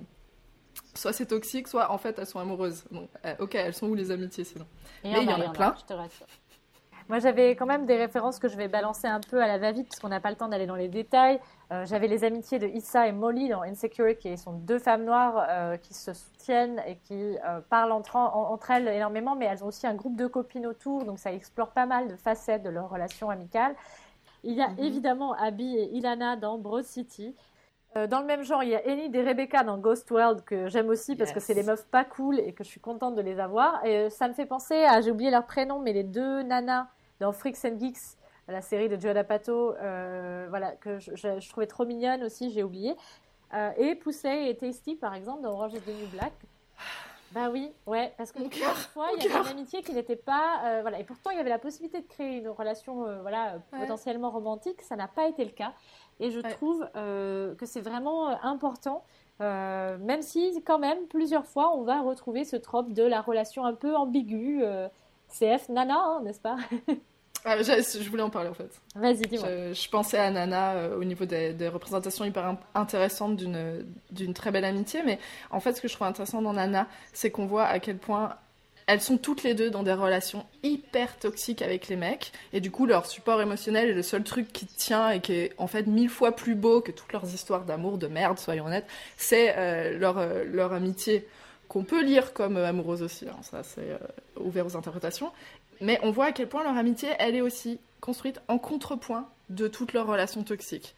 Soit 0.93 1.13
c'est 1.13 1.25
toxique, 1.25 1.67
soit 1.67 1.91
en 1.91 1.97
fait 1.97 2.17
elles 2.19 2.27
sont 2.27 2.39
amoureuses. 2.39 2.83
Donc, 2.91 3.09
ok, 3.39 3.55
elles 3.55 3.73
sont 3.73 3.87
où 3.87 3.95
les 3.95 4.11
amitiés 4.11 4.43
sinon? 4.43 4.65
Et 5.03 5.09
Mais 5.11 5.23
il 5.23 5.29
y 5.29 5.33
en 5.33 5.41
a 5.41 5.49
plein. 5.49 5.75
je 5.79 5.85
te 5.85 5.93
rassure. 5.93 6.27
Moi, 7.09 7.17
j'avais 7.19 7.55
quand 7.55 7.65
même 7.65 7.85
des 7.87 7.97
références 7.97 8.37
que 8.37 8.47
je 8.47 8.55
vais 8.55 8.67
balancer 8.67 9.07
un 9.07 9.19
peu 9.19 9.41
à 9.41 9.47
la 9.47 9.57
va-vite, 9.57 9.87
parce 9.89 9.99
qu'on 9.99 10.09
n'a 10.09 10.19
pas 10.19 10.29
le 10.29 10.35
temps 10.35 10.47
d'aller 10.47 10.67
dans 10.67 10.75
les 10.75 10.87
détails. 10.87 11.39
Euh, 11.71 11.83
j'avais 11.85 12.07
les 12.07 12.23
amitiés 12.23 12.59
de 12.59 12.67
Issa 12.67 13.07
et 13.07 13.11
Molly 13.11 13.49
dans 13.49 13.63
Insecure, 13.63 14.15
qui 14.17 14.37
sont 14.37 14.53
deux 14.53 14.77
femmes 14.77 15.05
noires 15.05 15.43
euh, 15.49 15.77
qui 15.77 15.95
se 15.95 16.13
soutiennent 16.13 16.81
et 16.85 16.97
qui 16.97 17.35
euh, 17.43 17.61
parlent 17.67 17.91
entre, 17.91 18.15
en- 18.15 18.51
entre 18.51 18.69
elles 18.71 18.87
énormément, 18.87 19.35
mais 19.35 19.45
elles 19.45 19.63
ont 19.63 19.67
aussi 19.67 19.87
un 19.87 19.95
groupe 19.95 20.15
de 20.15 20.27
copines 20.27 20.67
autour, 20.67 21.03
donc 21.03 21.17
ça 21.17 21.33
explore 21.33 21.71
pas 21.71 21.87
mal 21.87 22.07
de 22.07 22.15
facettes 22.15 22.61
de 22.61 22.69
leur 22.69 22.89
relation 22.89 23.31
amicale. 23.31 23.75
Il 24.43 24.53
y 24.53 24.61
a 24.61 24.69
évidemment 24.77 25.33
Abby 25.33 25.77
et 25.77 25.89
Ilana 25.97 26.35
dans 26.35 26.59
Broad 26.59 26.85
City. 26.85 27.35
Euh, 27.95 28.05
dans 28.05 28.19
le 28.19 28.27
même 28.27 28.43
genre, 28.43 28.61
il 28.61 28.69
y 28.69 28.75
a 28.75 28.85
Enid 28.87 29.15
et 29.15 29.23
Rebecca 29.23 29.63
dans 29.63 29.79
Ghost 29.79 30.11
World 30.11 30.43
que 30.45 30.67
j'aime 30.67 30.89
aussi 30.89 31.15
parce 31.15 31.31
que 31.31 31.39
c'est 31.39 31.55
les 31.55 31.63
meufs 31.63 31.87
pas 31.87 32.05
cool 32.05 32.39
et 32.39 32.53
que 32.53 32.63
je 32.63 32.69
suis 32.69 32.79
contente 32.79 33.15
de 33.15 33.21
les 33.21 33.39
avoir. 33.39 33.83
Et 33.83 34.11
ça 34.11 34.27
me 34.27 34.33
fait 34.33 34.45
penser 34.45 34.75
à, 34.85 35.01
j'ai 35.01 35.09
oublié 35.09 35.31
leur 35.31 35.47
prénom, 35.47 35.79
mais 35.79 35.91
les 35.91 36.03
deux 36.03 36.43
nanas 36.43 36.85
dans 37.19 37.31
Freaks 37.31 37.65
and 37.65 37.77
Geeks, 37.79 38.17
la 38.47 38.61
série 38.61 38.89
de 38.89 38.99
Joe 38.99 39.13
D'Apato, 39.13 39.75
euh, 39.75 40.47
voilà, 40.49 40.71
que 40.73 40.99
je, 40.99 41.15
je- 41.15 41.39
je 41.39 41.49
trouvais 41.49 41.67
trop 41.67 41.85
mignonne 41.85 42.23
aussi, 42.23 42.49
j'ai 42.51 42.63
oublié. 42.63 42.95
Euh, 43.53 43.71
et 43.77 43.95
Poussey 43.95 44.49
et 44.49 44.57
Tasty, 44.57 44.95
par 44.95 45.13
exemple, 45.13 45.41
dans 45.43 45.51
Orange 45.53 45.73
is 45.73 45.81
the 45.81 45.87
New 45.87 46.07
Black. 46.07 46.33
Bah 47.31 47.49
oui, 47.51 47.71
ouais, 47.85 48.11
parce 48.17 48.31
que 48.31 48.39
parfois 48.59 49.09
il 49.15 49.23
y 49.23 49.27
avait 49.27 49.41
une 49.41 49.47
amitié 49.57 49.83
qui 49.83 49.93
n'était 49.93 50.15
pas, 50.15 50.61
euh, 50.65 50.81
voilà, 50.81 50.99
et 50.99 51.03
pourtant 51.03 51.29
il 51.29 51.37
y 51.37 51.39
avait 51.39 51.51
la 51.51 51.59
possibilité 51.59 52.01
de 52.01 52.07
créer 52.07 52.37
une 52.37 52.47
relation, 52.49 53.05
euh, 53.05 53.21
voilà, 53.21 53.59
Ouais. 53.71 53.81
potentiellement 53.81 54.31
romantique, 54.31 54.81
ça 54.81 54.95
n'a 54.95 55.07
pas 55.07 55.27
été 55.27 55.45
le 55.45 55.51
cas, 55.51 55.73
et 56.19 56.31
je 56.31 56.39
Ouais. 56.39 56.49
trouve 56.49 56.87
que 56.95 57.65
c'est 57.65 57.81
vraiment 57.81 58.29
important, 58.43 59.03
euh, 59.41 59.99
même 59.99 60.23
si 60.23 60.63
quand 60.63 60.79
même 60.79 61.05
plusieurs 61.05 61.45
fois 61.45 61.71
on 61.77 61.83
va 61.83 62.01
retrouver 62.01 62.45
ce 62.45 62.55
trope 62.55 62.93
de 62.93 63.03
la 63.03 63.21
relation 63.21 63.63
un 63.63 63.75
peu 63.75 63.95
ambiguë, 63.95 64.63
euh, 64.63 64.87
CF 65.27 65.69
Nana, 65.69 65.99
hein, 65.99 66.21
n'est-ce 66.23 66.41
pas? 66.41 66.55
Ah, 67.45 67.55
Je 67.61 68.09
voulais 68.09 68.23
en 68.23 68.29
parler 68.29 68.49
en 68.49 68.53
fait. 68.53 68.69
Vas-y, 68.95 69.21
dis-moi. 69.21 69.47
Je, 69.47 69.73
je 69.73 69.89
pensais 69.89 70.17
à 70.17 70.29
Nana 70.29 70.73
euh, 70.73 70.97
au 70.97 71.03
niveau 71.03 71.25
des, 71.25 71.53
des 71.53 71.67
représentations 71.67 72.25
hyper 72.25 72.57
intéressantes 72.75 73.37
d'une 73.37 74.33
très 74.33 74.51
belle 74.51 74.65
amitié, 74.65 75.01
mais 75.05 75.19
en 75.49 75.59
fait, 75.59 75.73
ce 75.73 75.81
que 75.81 75.87
je 75.87 75.93
trouve 75.93 76.07
intéressant 76.07 76.41
dans 76.41 76.53
Nana, 76.53 76.87
c'est 77.13 77.31
qu'on 77.31 77.45
voit 77.45 77.65
à 77.65 77.79
quel 77.79 77.97
point 77.97 78.35
elles 78.87 79.01
sont 79.01 79.19
toutes 79.19 79.43
les 79.43 79.53
deux 79.53 79.69
dans 79.69 79.83
des 79.83 79.93
relations 79.93 80.47
hyper 80.63 81.19
toxiques 81.19 81.61
avec 81.61 81.89
les 81.89 81.95
mecs, 81.95 82.31
et 82.53 82.59
du 82.59 82.71
coup, 82.71 82.87
leur 82.87 83.05
support 83.05 83.39
émotionnel 83.39 83.89
est 83.89 83.93
le 83.93 84.01
seul 84.01 84.23
truc 84.23 84.51
qui 84.51 84.65
tient 84.65 85.11
et 85.11 85.19
qui 85.19 85.33
est 85.33 85.53
en 85.59 85.67
fait 85.67 85.85
mille 85.85 86.09
fois 86.09 86.35
plus 86.35 86.55
beau 86.55 86.81
que 86.81 86.91
toutes 86.91 87.13
leurs 87.13 87.31
histoires 87.31 87.65
d'amour, 87.65 87.99
de 87.99 88.07
merde, 88.07 88.39
soyons 88.39 88.65
honnêtes, 88.65 88.87
c'est 89.15 89.53
euh, 89.57 89.95
leur, 89.97 90.17
euh, 90.17 90.43
leur 90.43 90.73
amitié 90.73 91.27
qu'on 91.67 91.83
peut 91.83 92.03
lire 92.03 92.33
comme 92.33 92.57
amoureuse 92.57 93.03
aussi, 93.03 93.27
hein, 93.29 93.37
ça 93.43 93.61
c'est 93.61 93.91
euh, 93.91 93.97
ouvert 94.39 94.65
aux 94.65 94.75
interprétations, 94.75 95.31
mais 95.81 95.99
on 96.03 96.11
voit 96.11 96.25
à 96.27 96.31
quel 96.31 96.47
point 96.49 96.63
leur 96.63 96.77
amitié, 96.77 97.09
elle 97.19 97.35
est 97.35 97.41
aussi 97.41 97.79
construite 98.01 98.41
en 98.47 98.57
contrepoint 98.57 99.29
de 99.49 99.67
toutes 99.67 99.93
leurs 99.93 100.07
relations 100.07 100.43
toxiques. 100.43 100.95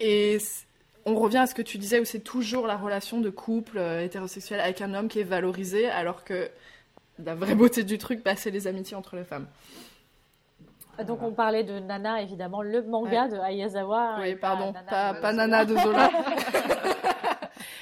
Et 0.00 0.38
on 1.06 1.14
revient 1.16 1.38
à 1.38 1.46
ce 1.46 1.54
que 1.54 1.62
tu 1.62 1.78
disais 1.78 2.00
où 2.00 2.04
c'est 2.04 2.20
toujours 2.20 2.66
la 2.66 2.76
relation 2.76 3.20
de 3.20 3.30
couple 3.30 3.78
euh, 3.78 4.02
hétérosexuel 4.04 4.60
avec 4.60 4.80
un 4.80 4.94
homme 4.94 5.08
qui 5.08 5.20
est 5.20 5.24
valorisée, 5.24 5.88
alors 5.90 6.24
que 6.24 6.48
la 7.22 7.34
vraie 7.34 7.54
beauté 7.54 7.84
du 7.84 7.98
truc, 7.98 8.22
bah, 8.24 8.36
c'est 8.36 8.50
les 8.50 8.66
amitiés 8.66 8.96
entre 8.96 9.16
les 9.16 9.24
femmes. 9.24 9.46
Donc 11.06 11.22
on 11.22 11.32
parlait 11.32 11.64
de 11.64 11.80
Nana, 11.80 12.22
évidemment, 12.22 12.62
le 12.62 12.82
manga 12.82 13.26
de 13.26 13.36
Ayazawa. 13.36 14.16
Oui, 14.20 14.28
et 14.28 14.36
pardon, 14.36 14.72
pas. 14.88 15.32
Nana 15.32 15.64
de 15.64 15.76
Zola. 15.76 16.10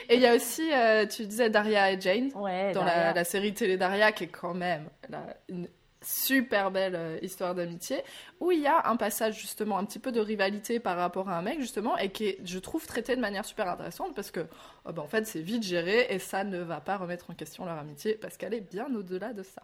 Et 0.08 0.16
il 0.16 0.20
y 0.20 0.26
a 0.26 0.34
aussi, 0.34 0.68
euh, 0.72 1.06
tu 1.06 1.24
disais 1.26 1.48
Daria 1.48 1.90
et 1.92 1.98
Jane, 2.00 2.30
Ouais, 2.34 2.72
dans 2.72 2.84
la, 2.84 3.12
la 3.14 3.24
série 3.24 3.54
télé 3.54 3.76
Daria, 3.78 4.12
qui 4.12 4.24
est 4.24 4.28
quand 4.28 4.52
même 4.52 4.84
la- 5.08 5.36
une 5.48 5.68
super 6.02 6.70
belle 6.70 6.94
euh, 6.94 7.18
histoire 7.22 7.54
d'amitié, 7.54 8.02
où 8.40 8.50
il 8.50 8.60
y 8.60 8.66
a 8.66 8.88
un 8.88 8.96
passage 8.96 9.38
justement 9.40 9.78
un 9.78 9.84
petit 9.84 9.98
peu 9.98 10.12
de 10.12 10.20
rivalité 10.20 10.80
par 10.80 10.96
rapport 10.96 11.28
à 11.28 11.38
un 11.38 11.42
mec 11.42 11.60
justement, 11.60 11.96
et 11.98 12.10
qui 12.10 12.26
est, 12.26 12.38
je 12.44 12.58
trouve, 12.58 12.86
traité 12.86 13.16
de 13.16 13.20
manière 13.20 13.44
super 13.44 13.68
intéressante, 13.68 14.14
parce 14.14 14.30
que 14.30 14.46
oh, 14.84 14.92
bah, 14.92 15.02
en 15.02 15.08
fait 15.08 15.26
c'est 15.26 15.42
vite 15.42 15.62
géré, 15.62 16.06
et 16.10 16.18
ça 16.18 16.44
ne 16.44 16.58
va 16.58 16.80
pas 16.80 16.96
remettre 16.96 17.30
en 17.30 17.34
question 17.34 17.64
leur 17.64 17.78
amitié, 17.78 18.14
parce 18.14 18.36
qu'elle 18.36 18.54
est 18.54 18.60
bien 18.60 18.94
au-delà 18.94 19.32
de 19.32 19.42
ça. 19.42 19.62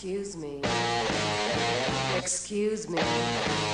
Excuse 0.00 0.36
me. 0.36 0.60
Excuse 2.18 2.88
me. 2.88 3.67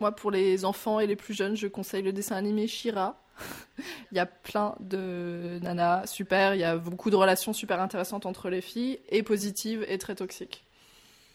Moi, 0.00 0.12
pour 0.12 0.30
les 0.30 0.64
enfants 0.64 1.00
et 1.00 1.06
les 1.06 1.16
plus 1.16 1.34
jeunes, 1.34 1.56
je 1.56 1.66
conseille 1.66 2.02
le 2.02 2.12
dessin 2.12 2.36
animé 2.36 2.66
Shira. 2.66 3.22
il 4.12 4.16
y 4.16 4.18
a 4.18 4.26
plein 4.26 4.74
de 4.80 5.58
nanas 5.62 6.06
super, 6.06 6.54
il 6.54 6.60
y 6.60 6.64
a 6.64 6.76
beaucoup 6.76 7.10
de 7.10 7.16
relations 7.16 7.52
super 7.52 7.80
intéressantes 7.80 8.26
entre 8.26 8.50
les 8.50 8.60
filles, 8.60 9.00
et 9.08 9.22
positives 9.22 9.84
et 9.88 9.98
très 9.98 10.14
toxiques. 10.14 10.64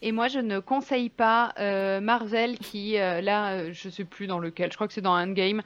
Et 0.05 0.11
moi, 0.11 0.27
je 0.27 0.37
ne 0.37 0.59
conseille 0.59 1.09
pas 1.09 1.51
euh, 1.57 1.99
Marvel 1.99 2.59
qui, 2.59 2.99
euh, 2.99 3.21
là, 3.21 3.53
euh, 3.53 3.69
je 3.73 3.89
sais 3.89 4.05
plus 4.05 4.27
dans 4.27 4.37
lequel, 4.37 4.71
je 4.71 4.77
crois 4.77 4.87
que 4.87 4.93
c'est 4.93 5.01
dans 5.01 5.17
Endgame, 5.19 5.63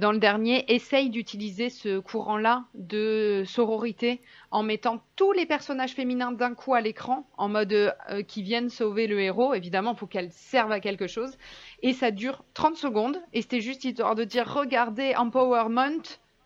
dans 0.00 0.10
le 0.10 0.18
dernier, 0.18 0.64
essaye 0.72 1.10
d'utiliser 1.10 1.68
ce 1.68 1.98
courant-là 1.98 2.64
de 2.72 3.42
sororité 3.44 4.22
en 4.50 4.62
mettant 4.62 5.02
tous 5.16 5.32
les 5.32 5.44
personnages 5.44 5.92
féminins 5.92 6.32
d'un 6.32 6.54
coup 6.54 6.72
à 6.72 6.80
l'écran, 6.80 7.28
en 7.36 7.50
mode 7.50 7.94
qui 8.26 8.42
viennent 8.42 8.70
sauver 8.70 9.06
le 9.06 9.20
héros. 9.20 9.52
Évidemment, 9.52 9.94
faut 9.94 10.06
qu'elles 10.06 10.32
servent 10.32 10.72
à 10.72 10.80
quelque 10.80 11.06
chose. 11.06 11.36
Et 11.82 11.92
ça 11.92 12.10
dure 12.10 12.42
30 12.54 12.76
secondes. 12.76 13.20
Et 13.34 13.42
c'était 13.42 13.60
juste 13.60 13.84
histoire 13.84 14.14
de 14.14 14.24
dire, 14.24 14.50
regardez 14.50 15.14
Empowerment. 15.14 16.00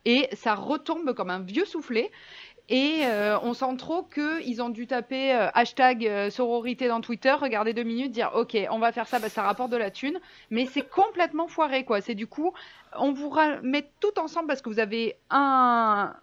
Et 0.04 0.26
ça 0.32 0.54
retombe 0.54 1.12
comme 1.12 1.30
un 1.30 1.40
vieux 1.40 1.66
soufflet. 1.66 2.10
Et 2.70 3.00
euh, 3.04 3.38
on 3.42 3.54
sent 3.54 3.76
trop 3.78 4.02
qu'ils 4.02 4.60
ont 4.60 4.68
dû 4.68 4.86
taper 4.86 5.34
euh, 5.34 5.48
hashtag 5.54 6.06
euh, 6.06 6.28
sororité 6.28 6.86
dans 6.88 7.00
Twitter, 7.00 7.32
regarder 7.32 7.72
deux 7.72 7.82
minutes, 7.82 8.12
dire 8.12 8.32
ok, 8.34 8.58
on 8.70 8.78
va 8.78 8.92
faire 8.92 9.06
ça, 9.06 9.18
bah, 9.18 9.30
ça 9.30 9.42
rapporte 9.42 9.70
de 9.70 9.78
la 9.78 9.90
thune. 9.90 10.20
Mais 10.50 10.66
c'est 10.66 10.86
complètement 10.86 11.48
foiré, 11.48 11.84
quoi. 11.84 12.02
C'est 12.02 12.14
du 12.14 12.26
coup, 12.26 12.52
on 12.94 13.12
vous 13.12 13.34
met 13.62 13.90
tout 14.00 14.18
ensemble 14.18 14.48
parce 14.48 14.60
que 14.60 14.68
vous 14.68 14.80
avez 14.80 15.16
un. 15.30 16.14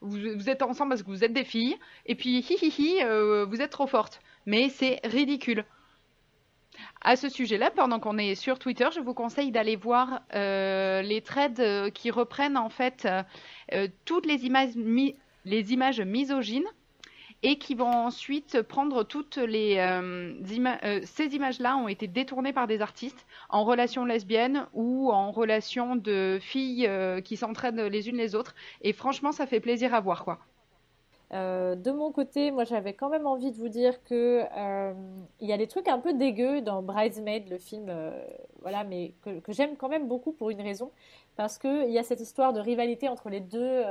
vous, 0.00 0.18
vous 0.36 0.50
êtes 0.50 0.62
ensemble 0.62 0.90
parce 0.90 1.02
que 1.02 1.08
vous 1.08 1.24
êtes 1.24 1.32
des 1.32 1.44
filles, 1.44 1.76
et 2.06 2.14
puis 2.14 2.38
hi 2.38 2.56
hi 2.62 2.74
hi, 2.78 3.44
vous 3.48 3.60
êtes 3.60 3.70
trop 3.70 3.88
fortes. 3.88 4.20
Mais 4.46 4.68
c'est 4.68 5.00
ridicule. 5.02 5.64
À 7.02 7.16
ce 7.16 7.28
sujet-là, 7.28 7.70
pendant 7.70 8.00
qu'on 8.00 8.18
est 8.18 8.34
sur 8.34 8.58
Twitter, 8.58 8.88
je 8.94 9.00
vous 9.00 9.14
conseille 9.14 9.52
d'aller 9.52 9.76
voir 9.76 10.22
euh, 10.34 11.02
les 11.02 11.20
threads 11.20 11.60
euh, 11.60 11.90
qui 11.90 12.10
reprennent 12.10 12.56
en 12.56 12.68
fait 12.68 13.06
euh, 13.72 13.86
toutes 14.04 14.26
les 14.26 14.44
images, 14.46 14.70
les 15.44 15.72
images 15.72 16.00
misogynes 16.00 16.66
et 17.42 17.58
qui 17.58 17.74
vont 17.74 17.86
ensuite 17.92 18.62
prendre 18.62 19.04
toutes 19.04 19.36
les 19.36 19.76
euh, 19.78 20.34
ima- 20.50 20.78
euh, 20.84 21.00
ces 21.04 21.36
images-là 21.36 21.76
ont 21.76 21.86
été 21.88 22.08
détournées 22.08 22.54
par 22.54 22.66
des 22.66 22.80
artistes 22.80 23.26
en 23.50 23.64
relation 23.64 24.04
lesbienne 24.04 24.66
ou 24.72 25.12
en 25.12 25.30
relation 25.30 25.96
de 25.96 26.38
filles 26.40 26.90
qui 27.24 27.36
s'entraînent 27.36 27.86
les 27.86 28.08
unes 28.08 28.16
les 28.16 28.34
autres 28.34 28.54
et 28.80 28.92
franchement 28.92 29.32
ça 29.32 29.46
fait 29.46 29.60
plaisir 29.60 29.94
à 29.94 30.00
voir 30.00 30.24
quoi. 30.24 30.40
Euh, 31.32 31.74
de 31.74 31.90
mon 31.90 32.12
côté, 32.12 32.50
moi 32.52 32.64
j'avais 32.64 32.94
quand 32.94 33.08
même 33.08 33.26
envie 33.26 33.50
de 33.50 33.56
vous 33.56 33.68
dire 33.68 34.02
que 34.04 34.44
euh, 34.56 34.94
il 35.40 35.48
y 35.48 35.52
a 35.52 35.56
des 35.56 35.66
trucs 35.66 35.88
un 35.88 35.98
peu 35.98 36.12
dégueux 36.12 36.60
dans 36.60 36.82
Bridesmaid, 36.82 37.48
le 37.48 37.58
film, 37.58 37.86
euh, 37.88 38.12
voilà, 38.62 38.84
mais 38.84 39.12
que, 39.22 39.52
j'aime 39.52 39.76
quand 39.76 39.88
même 39.88 40.06
beaucoup 40.06 40.32
pour 40.32 40.50
une 40.50 40.60
raison, 40.60 40.92
parce 41.36 41.58
que 41.58 41.86
il 41.86 41.92
y 41.92 41.98
a 41.98 42.04
cette 42.04 42.20
histoire 42.20 42.52
de 42.52 42.60
rivalité 42.60 43.08
entre 43.08 43.28
les 43.28 43.40
deux 43.40 43.82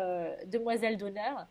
demoiselles 0.48 0.98
d'honneur. 0.98 1.48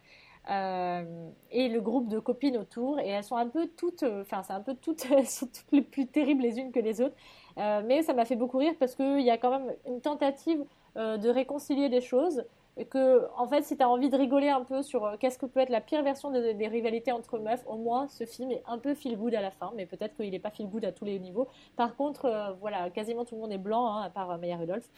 et 1.50 1.68
le 1.68 1.80
groupe 1.80 2.08
de 2.08 2.18
copines 2.18 2.56
autour 2.56 2.98
et 3.00 3.08
elles 3.08 3.24
sont 3.24 3.36
un 3.36 3.48
peu 3.48 3.66
toutes 3.76 4.02
enfin 4.02 4.42
c'est 4.42 4.52
un 4.52 4.60
peu 4.60 4.74
toutes 4.74 5.06
elles 5.10 5.26
sont 5.26 5.46
toutes 5.46 5.72
les 5.72 5.82
plus 5.82 6.06
terribles 6.06 6.42
les 6.42 6.58
unes 6.58 6.70
que 6.72 6.80
les 6.80 7.00
autres 7.00 7.16
mais 7.56 8.02
ça 8.02 8.12
m'a 8.14 8.24
fait 8.26 8.36
beaucoup 8.36 8.58
rire 8.58 8.74
parce 8.78 8.94
qu'il 8.94 9.22
y 9.22 9.30
a 9.30 9.38
quand 9.38 9.50
même 9.50 9.74
une 9.86 10.00
tentative 10.00 10.64
de 10.96 11.28
réconcilier 11.30 11.88
des 11.88 12.02
choses 12.02 12.44
que 12.82 13.28
en 13.36 13.46
fait 13.46 13.62
si 13.62 13.76
tu 13.76 13.82
as 13.82 13.88
envie 13.88 14.10
de 14.10 14.16
rigoler 14.16 14.48
un 14.48 14.62
peu 14.62 14.82
sur 14.82 15.04
euh, 15.04 15.16
qu'est-ce 15.18 15.38
que 15.38 15.46
peut 15.46 15.60
être 15.60 15.68
la 15.68 15.80
pire 15.80 16.02
version 16.02 16.30
de- 16.30 16.52
des 16.52 16.66
rivalités 16.66 17.12
entre 17.12 17.38
meufs 17.38 17.64
au 17.66 17.76
moins 17.76 18.08
ce 18.08 18.24
film 18.24 18.50
est 18.50 18.62
un 18.66 18.78
peu 18.78 18.94
feel 18.94 19.16
good 19.16 19.34
à 19.34 19.40
la 19.40 19.52
fin 19.52 19.72
mais 19.76 19.86
peut-être 19.86 20.16
qu'il 20.16 20.30
n'est 20.30 20.40
pas 20.40 20.50
feel 20.50 20.68
good 20.68 20.84
à 20.84 20.90
tous 20.90 21.04
les 21.04 21.20
niveaux. 21.20 21.48
Par 21.76 21.94
contre 21.94 22.24
euh, 22.24 22.52
voilà 22.60 22.90
quasiment 22.90 23.24
tout 23.24 23.36
le 23.36 23.42
monde 23.42 23.52
est 23.52 23.58
blanc 23.58 23.86
hein, 23.86 24.02
à 24.02 24.10
part 24.10 24.30
euh, 24.32 24.38
Maya 24.38 24.56
Rudolph. 24.56 24.88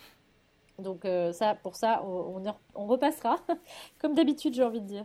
Donc 0.79 1.05
euh, 1.05 1.33
ça 1.33 1.55
pour 1.55 1.77
ça 1.77 2.03
on, 2.05 2.87
repassera 2.87 3.37
comme 4.01 4.15
d'habitude 4.15 4.55
j'ai 4.55 4.65
envie 4.65 4.81
de 4.81 4.87
dire. 4.87 5.05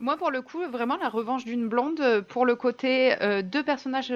Moi, 0.00 0.16
pour 0.16 0.32
le 0.32 0.42
coup, 0.42 0.58
vraiment 0.68 0.96
la 0.96 1.08
revanche 1.08 1.44
d'une 1.44 1.68
blonde, 1.68 2.24
pour 2.26 2.44
le 2.44 2.56
côté 2.56 3.14
deux 3.44 3.62
personnages 3.62 4.12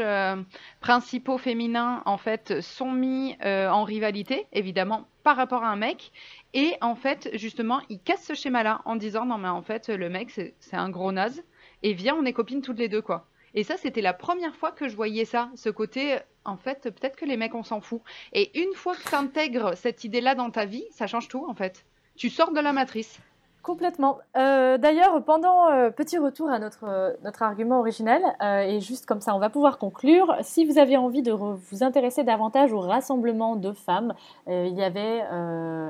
principaux 0.81 1.39
féminins, 1.39 2.03
en 2.07 2.17
fait, 2.17 2.61
sont 2.61 2.91
mis 2.91 3.37
en 3.45 3.85
rivalité, 3.85 4.49
évidemment, 4.53 5.05
par 5.23 5.37
rapport 5.37 5.63
à 5.63 5.69
un 5.69 5.77
mec. 5.77 6.11
Et 6.57 6.75
en 6.81 6.95
fait, 6.95 7.29
justement, 7.35 7.83
ils 7.91 8.01
cassent 8.01 8.25
ce 8.25 8.33
schéma-là 8.33 8.81
en 8.87 8.97
disant 8.97 9.27
non, 9.27 9.37
mais 9.37 9.47
en 9.47 9.61
fait, 9.61 9.91
le 9.91 10.09
mec, 10.09 10.31
c'est 10.31 10.55
un 10.73 10.89
gros 10.89 11.13
naze. 11.13 11.45
Et 11.83 11.93
viens, 11.93 12.15
on 12.15 12.25
est 12.25 12.33
copines 12.33 12.63
toutes 12.63 12.79
les 12.79 12.89
deux, 12.89 13.03
quoi. 13.03 13.29
Et 13.53 13.63
ça, 13.63 13.77
c'était 13.77 14.01
la 14.01 14.15
première 14.15 14.57
fois 14.57 14.73
que 14.73 14.89
je 14.89 14.97
voyais 14.97 15.27
ça, 15.27 15.51
ce 15.55 15.69
côté, 15.69 16.17
en 16.47 16.57
fait, 16.57 16.85
peut-être 16.85 17.17
que 17.17 17.27
les 17.27 17.37
mecs, 17.37 17.55
on 17.55 17.63
s'en 17.63 17.83
fout. 17.83 18.01
Et 18.33 18.59
une 18.59 18.73
fois 18.73 18.97
que 18.97 19.03
tu 19.03 19.77
cette 19.77 20.05
idée-là 20.05 20.35
dans 20.35 20.49
ta 20.49 20.65
vie, 20.65 20.87
ça 20.93 21.07
change 21.07 21.29
tout, 21.29 21.45
en 21.47 21.55
fait. 21.55 21.85
Tu 22.17 22.31
sors 22.31 22.53
de 22.53 22.61
la 22.61 22.73
matrice. 22.73 23.21
Complètement. 23.67 24.19
Euh, 24.37 24.79
D'ailleurs, 24.79 25.25
pendant 25.25 25.69
euh, 25.69 25.91
petit 25.91 26.19
retour 26.19 26.49
à 26.49 26.61
notre, 26.61 26.85
euh, 26.85 27.15
argument 27.41 27.81
original, 27.81 28.23
euh, 28.41 28.61
et 28.61 28.81
juste 28.81 29.07
comme 29.07 29.21
ça, 29.21 29.35
on 29.35 29.41
va 29.41 29.51
pouvoir 29.51 29.79
conclure. 29.79 30.37
Si 30.43 30.65
vous 30.65 30.79
avez 30.79 30.97
envie 30.97 31.21
de 31.21 31.33
vous 31.33 31.83
intéresser 31.83 32.23
davantage 32.23 32.73
au 32.73 32.79
rassemblement 32.79 33.57
de 33.57 33.73
femmes, 33.73 34.15
il 34.47 34.73
y 34.73 34.85
avait, 34.85 35.21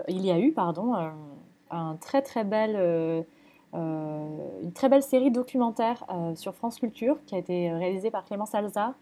il 0.08 0.24
y 0.24 0.30
a 0.30 0.38
eu, 0.38 0.52
pardon, 0.52 0.94
une 1.70 1.98
très 2.00 2.22
belle 4.88 5.02
série 5.02 5.30
documentaire 5.30 6.02
sur 6.34 6.54
France 6.54 6.78
Culture 6.78 7.18
qui 7.26 7.34
a 7.34 7.38
été 7.38 7.70
réalisée 7.74 8.10
par 8.10 8.24
Clément 8.24 8.46
Salza. 8.46 8.94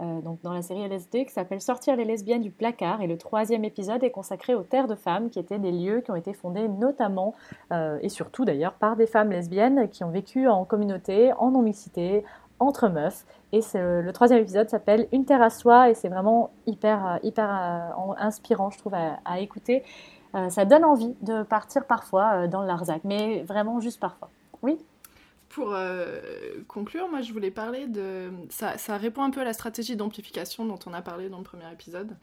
Euh, 0.00 0.20
donc 0.20 0.40
dans 0.42 0.52
la 0.52 0.62
série 0.62 0.82
LSD 0.82 1.26
qui 1.26 1.32
s'appelle 1.32 1.60
Sortir 1.60 1.96
les 1.96 2.04
lesbiennes 2.04 2.42
du 2.42 2.50
placard 2.50 3.02
et 3.02 3.06
le 3.06 3.18
troisième 3.18 3.64
épisode 3.64 4.02
est 4.02 4.10
consacré 4.10 4.54
aux 4.54 4.62
terres 4.62 4.88
de 4.88 4.94
femmes 4.94 5.28
qui 5.28 5.38
étaient 5.38 5.58
des 5.58 5.72
lieux 5.72 6.00
qui 6.00 6.10
ont 6.10 6.16
été 6.16 6.32
fondés 6.32 6.68
notamment 6.68 7.34
euh, 7.72 7.98
et 8.00 8.08
surtout 8.08 8.44
d'ailleurs 8.44 8.72
par 8.74 8.96
des 8.96 9.06
femmes 9.06 9.30
lesbiennes 9.30 9.88
qui 9.90 10.02
ont 10.04 10.10
vécu 10.10 10.48
en 10.48 10.64
communauté, 10.64 11.32
en 11.34 11.50
non-mixité, 11.50 12.24
entre 12.58 12.88
meufs. 12.88 13.26
Et 13.52 13.60
le 13.74 14.10
troisième 14.12 14.40
épisode 14.40 14.70
s'appelle 14.70 15.08
Une 15.12 15.24
terre 15.24 15.42
à 15.42 15.50
soi 15.50 15.90
et 15.90 15.94
c'est 15.94 16.08
vraiment 16.08 16.50
hyper, 16.66 17.06
euh, 17.06 17.16
hyper 17.22 17.94
inspirant, 18.18 18.70
je 18.70 18.78
trouve, 18.78 18.94
à, 18.94 19.18
à 19.24 19.40
écouter. 19.40 19.82
Ça 20.48 20.64
donne 20.64 20.82
envie 20.82 21.14
de 21.20 21.42
partir 21.42 21.84
parfois 21.84 22.48
dans 22.48 22.62
Larzac, 22.62 23.02
mais 23.04 23.42
vraiment 23.42 23.80
juste 23.80 24.00
parfois. 24.00 24.30
Oui? 24.62 24.78
Pour 25.52 25.74
euh, 25.74 26.18
conclure, 26.66 27.10
moi 27.10 27.20
je 27.20 27.30
voulais 27.30 27.50
parler 27.50 27.86
de... 27.86 28.30
Ça, 28.48 28.78
ça 28.78 28.96
répond 28.96 29.22
un 29.22 29.28
peu 29.28 29.42
à 29.42 29.44
la 29.44 29.52
stratégie 29.52 29.96
d'amplification 29.96 30.64
dont 30.64 30.78
on 30.86 30.94
a 30.94 31.02
parlé 31.02 31.28
dans 31.28 31.36
le 31.36 31.44
premier 31.44 31.70
épisode. 31.70 32.16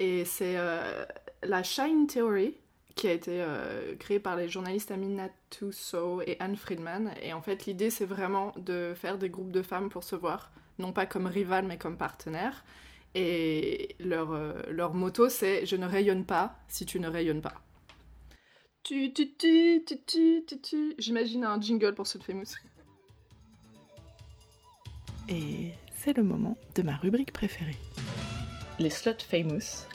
Et 0.00 0.24
c'est 0.24 0.54
euh, 0.56 1.04
la 1.44 1.62
Shine 1.62 2.08
Theory 2.08 2.56
qui 2.96 3.06
a 3.06 3.12
été 3.12 3.40
euh, 3.42 3.94
créée 4.00 4.18
par 4.18 4.34
les 4.34 4.48
journalistes 4.48 4.90
Amina 4.90 5.28
Tusso 5.50 6.20
et 6.26 6.36
Anne 6.40 6.56
Friedman. 6.56 7.12
Et 7.22 7.32
en 7.32 7.42
fait 7.42 7.66
l'idée 7.66 7.90
c'est 7.90 8.06
vraiment 8.06 8.52
de 8.56 8.92
faire 8.96 9.18
des 9.18 9.30
groupes 9.30 9.52
de 9.52 9.62
femmes 9.62 9.88
pour 9.88 10.02
se 10.02 10.16
voir, 10.16 10.50
non 10.80 10.92
pas 10.92 11.06
comme 11.06 11.28
rivales 11.28 11.66
mais 11.66 11.78
comme 11.78 11.96
partenaires. 11.96 12.64
Et 13.14 13.94
leur, 14.00 14.36
leur 14.68 14.94
motto 14.94 15.28
c'est 15.28 15.64
«Je 15.70 15.76
ne 15.76 15.86
rayonne 15.86 16.24
pas 16.24 16.56
si 16.66 16.86
tu 16.86 16.98
ne 16.98 17.06
rayonnes 17.06 17.40
pas». 17.40 17.54
Tu, 18.84 19.14
tu, 19.14 19.32
tu, 19.32 19.82
tu, 19.86 19.96
tu, 20.04 20.44
tu, 20.46 20.60
tu. 20.60 20.94
J'imagine 20.98 21.42
un 21.44 21.58
jingle 21.58 21.94
pour 21.94 22.06
ce 22.06 22.18
famous. 22.18 22.44
Et 25.26 25.70
c'est 25.94 26.14
le 26.14 26.22
moment 26.22 26.58
de 26.74 26.82
ma 26.82 26.94
rubrique 26.96 27.32
préférée. 27.32 27.78
Les 28.78 28.90
Slut 28.90 29.22
Famous, 29.22 29.86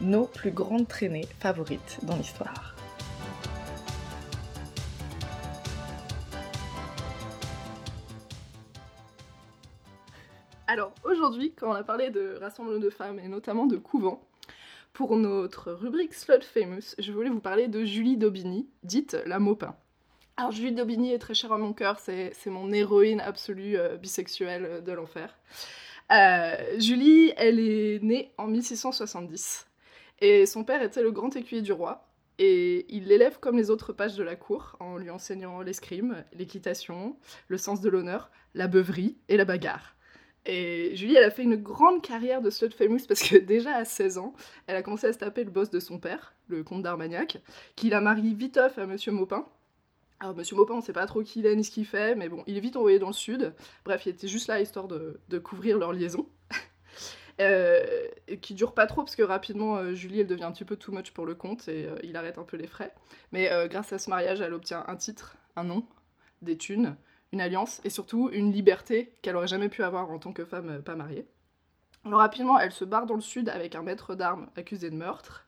nos 0.00 0.26
plus 0.26 0.50
grandes 0.50 0.86
traînées 0.86 1.24
favorites 1.40 1.98
dans 2.02 2.14
l'histoire. 2.14 2.76
Alors 10.66 10.92
aujourd'hui, 11.04 11.54
quand 11.56 11.70
on 11.70 11.74
a 11.74 11.84
parlé 11.84 12.10
de 12.10 12.36
rassemblement 12.38 12.80
de 12.80 12.90
femmes 12.90 13.18
et 13.18 13.28
notamment 13.28 13.64
de 13.64 13.78
couvent, 13.78 14.20
pour 14.96 15.14
notre 15.14 15.72
rubrique 15.72 16.14
Slut 16.14 16.42
Famous, 16.42 16.94
je 16.98 17.12
voulais 17.12 17.28
vous 17.28 17.40
parler 17.40 17.68
de 17.68 17.84
Julie 17.84 18.16
Daubigny, 18.16 18.66
dite 18.82 19.14
la 19.26 19.38
Maupin. 19.38 19.76
Alors 20.38 20.52
Julie 20.52 20.72
Daubigny 20.72 21.12
est 21.12 21.18
très 21.18 21.34
chère 21.34 21.52
à 21.52 21.58
mon 21.58 21.74
cœur, 21.74 21.98
c'est 22.00 22.32
mon 22.46 22.72
héroïne 22.72 23.20
absolue 23.20 23.76
euh, 23.76 23.98
bisexuelle 23.98 24.82
de 24.82 24.92
l'enfer. 24.92 25.36
Euh, 26.12 26.54
Julie, 26.78 27.34
elle 27.36 27.60
est 27.60 28.02
née 28.02 28.32
en 28.38 28.46
1670 28.46 29.66
et 30.22 30.46
son 30.46 30.64
père 30.64 30.80
était 30.80 31.02
le 31.02 31.10
grand 31.10 31.36
écuyer 31.36 31.60
du 31.60 31.72
roi 31.72 32.08
et 32.38 32.86
il 32.88 33.08
l'élève 33.08 33.38
comme 33.38 33.58
les 33.58 33.68
autres 33.68 33.92
pages 33.92 34.16
de 34.16 34.22
la 34.22 34.34
cour 34.34 34.76
en 34.80 34.96
lui 34.96 35.10
enseignant 35.10 35.60
l'escrime, 35.60 36.24
l'équitation, 36.32 37.18
le 37.48 37.58
sens 37.58 37.82
de 37.82 37.90
l'honneur, 37.90 38.30
la 38.54 38.66
beuverie 38.66 39.18
et 39.28 39.36
la 39.36 39.44
bagarre. 39.44 39.95
Et 40.46 40.94
Julie, 40.94 41.16
elle 41.16 41.24
a 41.24 41.30
fait 41.30 41.42
une 41.42 41.56
grande 41.56 42.02
carrière 42.02 42.40
de 42.40 42.50
slut 42.50 42.70
famous 42.70 43.00
parce 43.06 43.20
que 43.20 43.36
déjà 43.44 43.74
à 43.74 43.84
16 43.84 44.18
ans, 44.18 44.34
elle 44.66 44.76
a 44.76 44.82
commencé 44.82 45.08
à 45.08 45.12
se 45.12 45.18
taper 45.18 45.44
le 45.44 45.50
boss 45.50 45.70
de 45.70 45.80
son 45.80 45.98
père, 45.98 46.34
le 46.48 46.62
comte 46.62 46.82
d'Armagnac, 46.82 47.38
qui 47.74 47.90
la 47.90 48.00
marie 48.00 48.34
viteuf 48.34 48.78
à 48.78 48.86
Monsieur 48.86 49.12
Maupin. 49.12 49.46
Alors 50.20 50.34
Monsieur 50.36 50.56
Maupin, 50.56 50.74
on 50.74 50.80
sait 50.80 50.92
pas 50.92 51.06
trop 51.06 51.22
qui 51.22 51.40
il 51.40 51.46
est 51.46 51.56
ni 51.56 51.64
ce 51.64 51.70
qu'il 51.70 51.84
fait, 51.84 52.14
mais 52.14 52.28
bon, 52.28 52.42
il 52.46 52.56
est 52.56 52.60
vite 52.60 52.76
envoyé 52.76 52.98
dans 52.98 53.08
le 53.08 53.12
sud. 53.12 53.52
Bref, 53.84 54.06
il 54.06 54.10
était 54.10 54.28
juste 54.28 54.46
là 54.46 54.60
histoire 54.60 54.88
de, 54.88 55.38
couvrir 55.38 55.78
leur 55.78 55.92
liaison. 55.92 56.28
Euh, 57.38 57.84
qui 58.40 58.54
dure 58.54 58.72
pas 58.72 58.86
trop 58.86 59.02
parce 59.02 59.14
que 59.14 59.22
rapidement 59.22 59.76
euh, 59.76 59.92
Julie 59.92 60.20
elle 60.20 60.26
devient 60.26 60.44
un 60.44 60.52
petit 60.52 60.64
peu 60.64 60.74
too 60.74 60.90
much 60.90 61.10
pour 61.10 61.26
le 61.26 61.34
comte 61.34 61.68
et 61.68 61.84
euh, 61.84 61.98
il 62.02 62.16
arrête 62.16 62.38
un 62.38 62.44
peu 62.44 62.56
les 62.56 62.66
frais. 62.66 62.94
Mais 63.30 63.52
euh, 63.52 63.68
grâce 63.68 63.92
à 63.92 63.98
ce 63.98 64.08
mariage, 64.08 64.40
elle 64.40 64.54
obtient 64.54 64.82
un 64.88 64.96
titre, 64.96 65.36
un 65.54 65.64
nom, 65.64 65.86
des 66.40 66.56
thunes, 66.56 66.96
une 67.32 67.40
alliance 67.40 67.80
et 67.84 67.90
surtout 67.90 68.30
une 68.32 68.52
liberté 68.52 69.12
qu'elle 69.22 69.36
aurait 69.36 69.46
jamais 69.46 69.68
pu 69.68 69.82
avoir 69.82 70.10
en 70.10 70.18
tant 70.18 70.32
que 70.32 70.44
femme 70.44 70.70
euh, 70.70 70.80
pas 70.80 70.94
mariée. 70.94 71.26
Alors 72.04 72.20
rapidement, 72.20 72.58
elle 72.58 72.72
se 72.72 72.84
barre 72.84 73.06
dans 73.06 73.14
le 73.16 73.20
sud 73.20 73.48
avec 73.48 73.74
un 73.74 73.82
maître 73.82 74.14
d'armes 74.14 74.48
accusé 74.56 74.90
de 74.90 74.96
meurtre. 74.96 75.46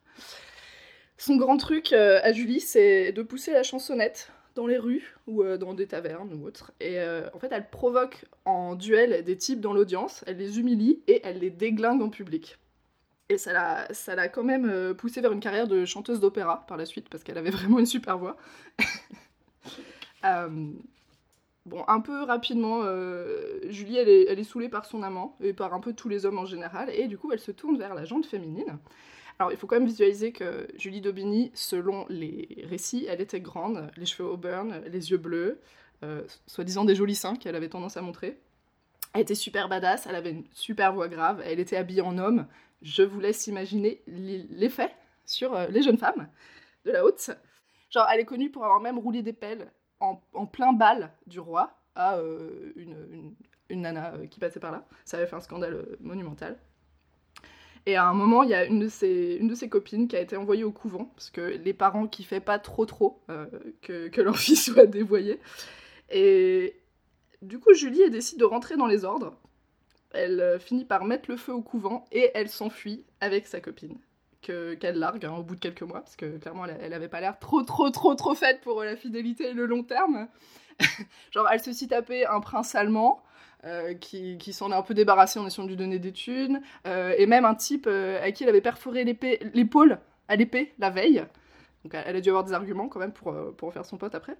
Son 1.17 1.37
grand 1.37 1.57
truc 1.57 1.93
euh, 1.93 2.21
à 2.23 2.33
Julie, 2.33 2.61
c'est 2.61 3.12
de 3.12 3.23
pousser 3.23 3.53
la 3.53 3.62
chansonnette 3.62 4.33
dans 4.55 4.67
les 4.67 4.79
rues 4.79 5.17
ou 5.27 5.43
euh, 5.43 5.57
dans 5.57 5.75
des 5.75 5.87
tavernes 5.87 6.33
ou 6.35 6.47
autres. 6.47 6.73
Et 6.81 6.99
en 7.33 7.38
fait, 7.38 7.49
elle 7.53 7.71
provoque 7.71 8.25
en 8.45 8.75
duel 8.75 9.23
des 9.25 9.37
types 9.37 9.61
dans 9.61 9.73
l'audience, 9.73 10.25
elle 10.27 10.38
les 10.38 10.59
humilie 10.59 11.01
et 11.07 11.21
elle 11.25 11.38
les 11.38 11.51
déglingue 11.51 12.03
en 12.03 12.11
public. 12.11 12.59
Et 13.29 13.37
ça 13.38 13.53
l'a, 13.53 13.93
ça 13.93 14.14
l'a 14.14 14.29
quand 14.29 14.43
même 14.43 14.95
poussée 14.95 15.21
vers 15.21 15.33
une 15.33 15.41
carrière 15.41 15.69
de 15.69 15.85
chanteuse 15.85 16.19
d'opéra 16.19 16.64
par 16.67 16.77
la 16.77 16.87
suite, 16.87 17.09
parce 17.09 17.23
qu'elle 17.23 17.38
avait 17.38 17.51
vraiment 17.59 17.79
une 17.79 17.87
super 17.87 18.19
voix. 18.19 18.37
Bon, 21.69 21.85
un 21.87 22.01
peu 22.01 22.23
rapidement, 22.23 22.81
euh, 22.83 23.59
Julie, 23.69 23.99
elle 23.99 24.09
est, 24.09 24.25
elle 24.29 24.43
saoulée 24.43 24.71
par 24.71 24.87
son 24.87 25.03
amant, 25.03 25.37
et 25.43 25.53
par 25.53 25.75
un 25.75 25.81
peu 25.81 25.93
tous 25.93 26.09
les 26.09 26.25
hommes 26.25 26.39
en 26.39 26.47
général, 26.47 26.89
et 26.89 27.09
du 27.09 27.19
coup, 27.19 27.31
elle 27.31 27.41
se 27.41 27.51
tourne 27.51 27.77
vers 27.77 27.95
la 27.95 28.07
jante 28.07 28.25
féminine. 28.25 28.79
Alors, 29.39 29.53
il 29.53 29.59
faut 29.59 29.67
quand 29.67 29.77
même 29.77 29.87
visualiser 29.87 30.33
que 30.33 30.67
Julie 30.79 31.03
Daubigny, 31.03 31.51
selon 31.53 32.07
les 32.09 32.65
récits, 32.67 33.05
elle 33.07 33.21
était 33.21 33.43
grande, 33.43 33.91
les 33.99 34.07
cheveux 34.07 34.31
auburn, 34.31 34.81
les 34.87 35.11
yeux 35.11 35.19
bleus, 35.19 35.61
euh, 36.05 36.23
soi-disant 36.47 36.87
des 36.87 36.95
jolis 36.95 37.15
seins 37.15 37.37
qu'elle 37.37 37.55
avait 37.55 37.69
tendance 37.69 37.99
à 37.99 38.03
montrer. 38.03 38.41
Elle 39.13 39.21
était 39.21 39.35
super 39.35 39.69
badass, 39.69 40.07
elle 40.07 40.17
avait 40.17 40.31
une 40.31 40.45
super 40.53 40.95
voix 40.95 41.09
grave, 41.09 41.43
elle 41.45 41.61
était 41.61 41.77
habillée 41.77 42.01
en 42.01 42.17
homme. 42.17 42.47
Je 42.81 43.03
vous 43.03 43.21
laisse 43.21 43.47
imaginer 43.47 44.01
l'effet 44.07 44.91
sur 45.27 45.55
euh, 45.55 45.67
les 45.67 45.83
jeunes 45.83 45.99
femmes 45.99 46.29
de 46.87 46.93
la 46.93 47.05
haute. 47.05 47.31
Genre, 47.91 48.07
elle 48.11 48.21
est 48.21 48.25
connue 48.25 48.51
pour 48.51 48.65
avoir 48.65 48.81
même 48.81 48.99
roulé 48.99 49.23
des 49.23 49.35
pelles 49.35 49.71
en, 50.01 50.47
plein 50.47 50.73
bal 50.73 51.13
du 51.27 51.41
roi 51.41 51.79
à 51.95 52.17
euh, 52.17 52.73
une, 52.77 53.35
une, 53.68 53.83
nana 53.83 54.14
euh, 54.14 54.27
qui 54.27 54.39
passait 54.39 54.61
par 54.61 54.72
là. 54.72 54.87
Ça 55.05 55.16
avait 55.16 55.27
fait 55.27 55.37
un 55.37 55.41
scandale 55.41 55.75
euh, 55.75 55.97
monumental. 56.01 56.59
Et 57.87 57.97
à 57.97 58.07
un 58.07 58.14
moment, 58.14 58.43
il 58.43 58.51
y 58.51 58.55
a 58.55 58.64
une 58.64 58.81
de, 58.81 58.89
ses, 58.89 59.39
une 59.41 59.49
de 59.49 59.55
ses 59.55 59.68
copines 59.68 60.09
qui 60.09 60.16
a 60.16 60.20
été 60.20 60.37
envoyée 60.37 60.64
au 60.64 60.72
couvent, 60.72 61.07
parce 61.07 61.31
que 61.31 61.41
les 61.41 61.72
parents 61.72 62.07
kiffaient 62.07 62.41
pas 62.41 62.59
trop 62.59 62.85
trop 62.85 63.22
que, 63.81 64.09
que 64.09 64.20
leur 64.20 64.37
fille 64.37 64.57
soit 64.57 64.87
dévoyée. 64.87 65.41
Et 66.11 66.77
du 67.41 67.59
coup, 67.59 67.72
Julie 67.72 68.03
elle 68.03 68.11
décide 68.11 68.41
de 68.41 68.45
rentrer 68.45 68.77
dans 68.77 68.87
les 68.87 69.07
ordres. 69.07 69.39
Elle 70.11 70.59
finit 70.61 70.85
par 70.85 71.05
mettre 71.05 71.31
le 71.31 71.39
feu 71.39 71.55
au 71.55 71.62
couvent 71.62 72.05
et 72.12 72.31
elle 72.35 72.51
s'enfuit 72.51 73.05
avec 73.20 73.47
sa 73.47 73.61
copine. 73.61 73.99
Que, 74.49 74.72
qu'elle 74.72 74.99
largue 74.99 75.26
hein, 75.26 75.34
au 75.36 75.42
bout 75.42 75.57
de 75.57 75.61
quelques 75.61 75.82
mois, 75.82 76.01
parce 76.01 76.16
que 76.16 76.38
clairement 76.38 76.64
elle, 76.64 76.78
elle 76.80 76.94
avait 76.94 77.09
pas 77.09 77.20
l'air 77.20 77.38
trop 77.38 77.62
trop 77.64 77.90
trop 77.90 78.14
trop 78.14 78.34
faite 78.34 78.62
pour 78.62 78.80
euh, 78.80 78.86
la 78.86 78.96
fidélité 78.96 79.51
et 79.51 79.53
le 79.53 79.66
long 79.66 79.82
terme. 79.82 80.26
Genre 81.32 81.46
elle 81.53 81.61
se 81.61 81.70
s'y 81.70 81.86
taper 81.86 82.24
un 82.24 82.40
prince 82.40 82.74
allemand, 82.74 83.22
euh, 83.64 83.92
qui, 83.92 84.38
qui 84.38 84.55
s'en 84.55 84.70
est 84.72 84.74
un 84.74 84.80
peu 84.80 84.94
débarrassé 84.94 85.38
en 85.38 85.46
essayant 85.46 85.64
de 85.64 85.68
lui 85.68 85.76
donner 85.76 85.99
des 85.99 86.12
thunes, 86.12 86.62
euh, 86.86 87.12
et 87.18 87.26
même 87.26 87.44
un 87.44 87.55
type 87.55 87.86
à 87.88 88.32
qui 88.32 88.44
elle 88.44 88.49
avait 88.49 88.62
perforé 88.62 89.05
l'épaule 89.05 89.99
à 90.28 90.36
l'épée 90.36 90.72
la 90.78 90.88
veille. 90.88 91.26
Donc 91.84 91.92
elle 91.92 92.16
a 92.16 92.20
dû 92.22 92.30
avoir 92.30 92.44
des 92.44 92.55
arguments 92.55 92.88
quand 92.88 93.01
même 93.01 93.12
pour, 93.12 93.36
pour 93.55 93.68
en 93.68 93.70
faire 93.70 93.84
son 93.84 93.99
pote 93.99 94.14
après. 94.14 94.36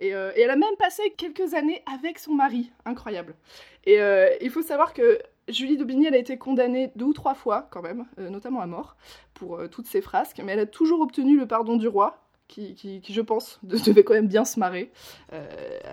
Et, 0.00 0.08
et 0.08 0.40
elle 0.40 0.50
a 0.50 0.56
même 0.56 0.76
passé 0.80 1.14
quelques 1.16 1.54
années 1.54 1.84
avec 1.94 2.18
son 2.18 2.34
mari, 2.34 2.72
incroyable. 2.84 3.36
Et 3.84 4.00
il 4.40 4.50
faut 4.50 4.62
savoir 4.62 4.92
que 4.94 5.20
Julie 5.48 5.76
d'Aubigny, 5.76 6.06
elle 6.06 6.14
a 6.14 6.18
été 6.18 6.38
condamnée 6.38 6.90
deux 6.96 7.04
ou 7.04 7.12
trois 7.12 7.34
fois 7.34 7.68
quand 7.70 7.82
même, 7.82 8.06
notamment 8.18 8.60
à 8.60 8.66
mort, 8.66 8.96
pour 9.34 9.56
euh, 9.56 9.68
toutes 9.68 9.86
ses 9.86 10.00
frasques, 10.00 10.40
mais 10.44 10.52
elle 10.52 10.60
a 10.60 10.66
toujours 10.66 11.00
obtenu 11.00 11.36
le 11.38 11.46
pardon 11.46 11.76
du 11.76 11.88
roi, 11.88 12.20
qui, 12.48 13.02
je 13.08 13.20
pense, 13.20 13.58
de- 13.64 13.78
devait 13.78 14.04
quand 14.04 14.14
même 14.14 14.28
bien 14.28 14.44
se 14.44 14.58
marrer 14.60 14.90
euh, 15.32 15.44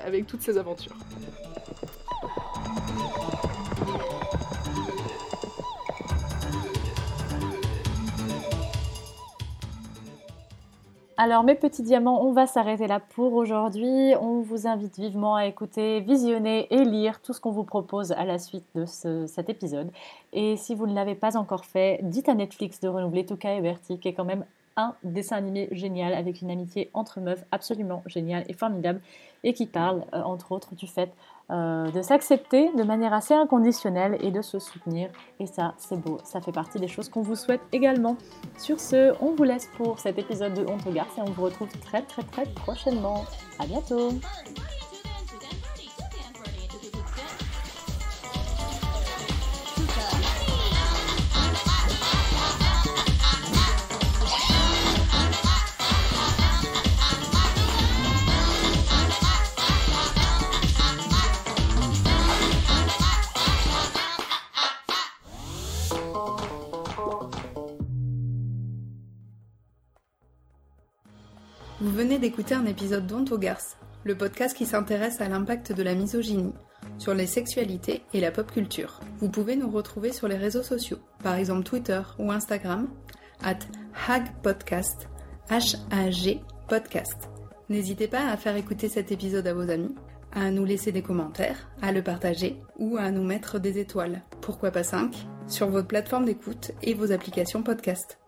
avec 0.06 0.28
toutes 0.28 0.42
ses 0.42 0.58
aventures. 0.58 0.96
Alors 11.24 11.44
mes 11.44 11.54
petits 11.54 11.84
diamants, 11.84 12.24
on 12.26 12.32
va 12.32 12.48
s'arrêter 12.48 12.88
là 12.88 13.00
pour 13.00 13.34
aujourd'hui. 13.34 14.16
On 14.20 14.40
vous 14.42 14.66
invite 14.66 14.98
vivement 14.98 15.36
à 15.36 15.46
écouter, 15.46 16.00
visionner 16.00 16.66
et 16.74 16.84
lire 16.84 17.22
tout 17.22 17.32
ce 17.32 17.40
qu'on 17.40 17.52
vous 17.52 17.64
propose 17.64 18.12
à 18.14 18.26
la 18.26 18.40
suite 18.40 18.66
de 18.74 18.88
ce- 18.88 19.28
cet 19.28 19.48
épisode. 19.48 19.92
Et 20.34 20.58
si 20.58 20.74
vous 20.74 20.88
ne 20.88 20.96
l'avez 20.96 21.14
pas 21.14 21.38
encore 21.38 21.66
fait, 21.66 22.00
dites 22.02 22.28
à 22.28 22.34
Netflix 22.34 22.80
de 22.80 22.88
renouveler 22.88 23.24
Tuca 23.24 23.54
et 23.54 23.62
Bertie, 23.62 24.00
qui 24.00 24.08
est 24.08 24.14
quand 24.14 24.26
même 24.26 24.46
un 24.78 24.96
dessin 25.04 25.36
animé 25.36 25.68
génial 25.74 26.16
avec 26.16 26.42
une 26.42 26.50
amitié 26.50 26.90
entre 26.96 27.20
meufs 27.20 27.46
absolument 27.52 28.02
géniale 28.08 28.44
et 28.50 28.54
formidable 28.54 29.00
et 29.44 29.54
qui 29.54 29.66
parle 29.66 30.06
euh, 30.14 30.22
entre 30.22 30.52
autres 30.52 30.76
du 30.76 30.88
fait 30.88 31.12
euh, 31.50 31.90
de 31.92 32.02
s'accepter 32.02 32.72
de 32.78 32.84
manière 32.84 33.14
assez 33.14 33.34
inconditionnelle 33.34 34.18
et 34.22 34.32
de 34.32 34.42
se 34.42 34.60
soutenir. 34.60 35.10
Et 35.40 35.46
ça, 35.46 35.74
c'est 35.78 36.00
beau, 36.00 36.20
ça 36.24 36.40
fait 36.40 36.52
partie 36.52 36.80
des 36.80 36.88
choses 36.88 37.10
qu'on 37.10 37.22
vous 37.22 37.36
souhaite 37.36 37.62
également. 37.72 38.16
Sur 38.58 38.80
ce, 38.80 39.14
on 39.22 39.34
vous 39.36 39.44
laisse 39.44 39.70
pour 39.76 40.00
cet 40.00 40.18
épisode 40.18 40.54
de 40.54 40.66
Honte 40.66 40.86
aux 40.88 40.92
Garces 40.92 41.18
et 41.18 41.22
on 41.22 41.32
vous 41.32 41.44
retrouve 41.44 41.70
très 41.80 42.04
très 42.04 42.24
très 42.24 42.46
prochainement. 42.54 43.26
À 43.60 43.66
bientôt 43.66 44.12
d'écouter 72.22 72.54
un 72.54 72.68
épisode 72.68 73.12
Garces, 73.40 73.78
le 74.04 74.16
podcast 74.16 74.56
qui 74.56 74.68
s'intéresse 74.68 75.22
à 75.22 75.28
l'impact 75.28 75.74
de 75.74 75.82
la 75.82 75.96
misogynie 75.96 76.54
sur 77.00 77.16
les 77.16 77.26
sexualités 77.26 78.04
et 78.14 78.22
la 78.22 78.30
pop 78.30 78.52
culture. 78.52 79.00
Vous 79.18 79.30
pouvez 79.30 79.56
nous 79.56 79.72
retrouver 79.72 80.12
sur 80.12 80.28
les 80.28 80.38
réseaux 80.38 80.62
sociaux, 80.62 81.00
par 81.24 81.34
exemple 81.34 81.64
Twitter 81.64 82.00
ou 82.20 82.32
Instagram, 82.32 82.88
at 83.44 83.58
hagpodcast, 84.08 85.10
H-A-G 85.50 86.42
podcast. 86.70 87.28
N'hésitez 87.70 88.08
pas 88.08 88.28
à 88.28 88.38
faire 88.38 88.56
écouter 88.56 88.88
cet 88.88 89.12
épisode 89.12 89.48
à 89.48 89.56
vos 89.56 89.72
amis, 89.72 89.96
à 90.32 90.52
nous 90.52 90.64
laisser 90.64 90.92
des 90.92 91.02
commentaires, 91.02 91.72
à 91.82 91.92
le 91.92 92.04
partager 92.04 92.62
ou 92.78 92.98
à 92.98 93.10
nous 93.10 93.24
mettre 93.24 93.58
des 93.58 93.80
étoiles, 93.80 94.22
pourquoi 94.42 94.70
pas 94.70 94.84
5, 94.84 95.16
sur 95.48 95.70
votre 95.70 95.88
plateforme 95.88 96.26
d'écoute 96.26 96.72
et 96.84 96.94
vos 96.94 97.12
applications 97.12 97.64
podcast. 97.64 98.21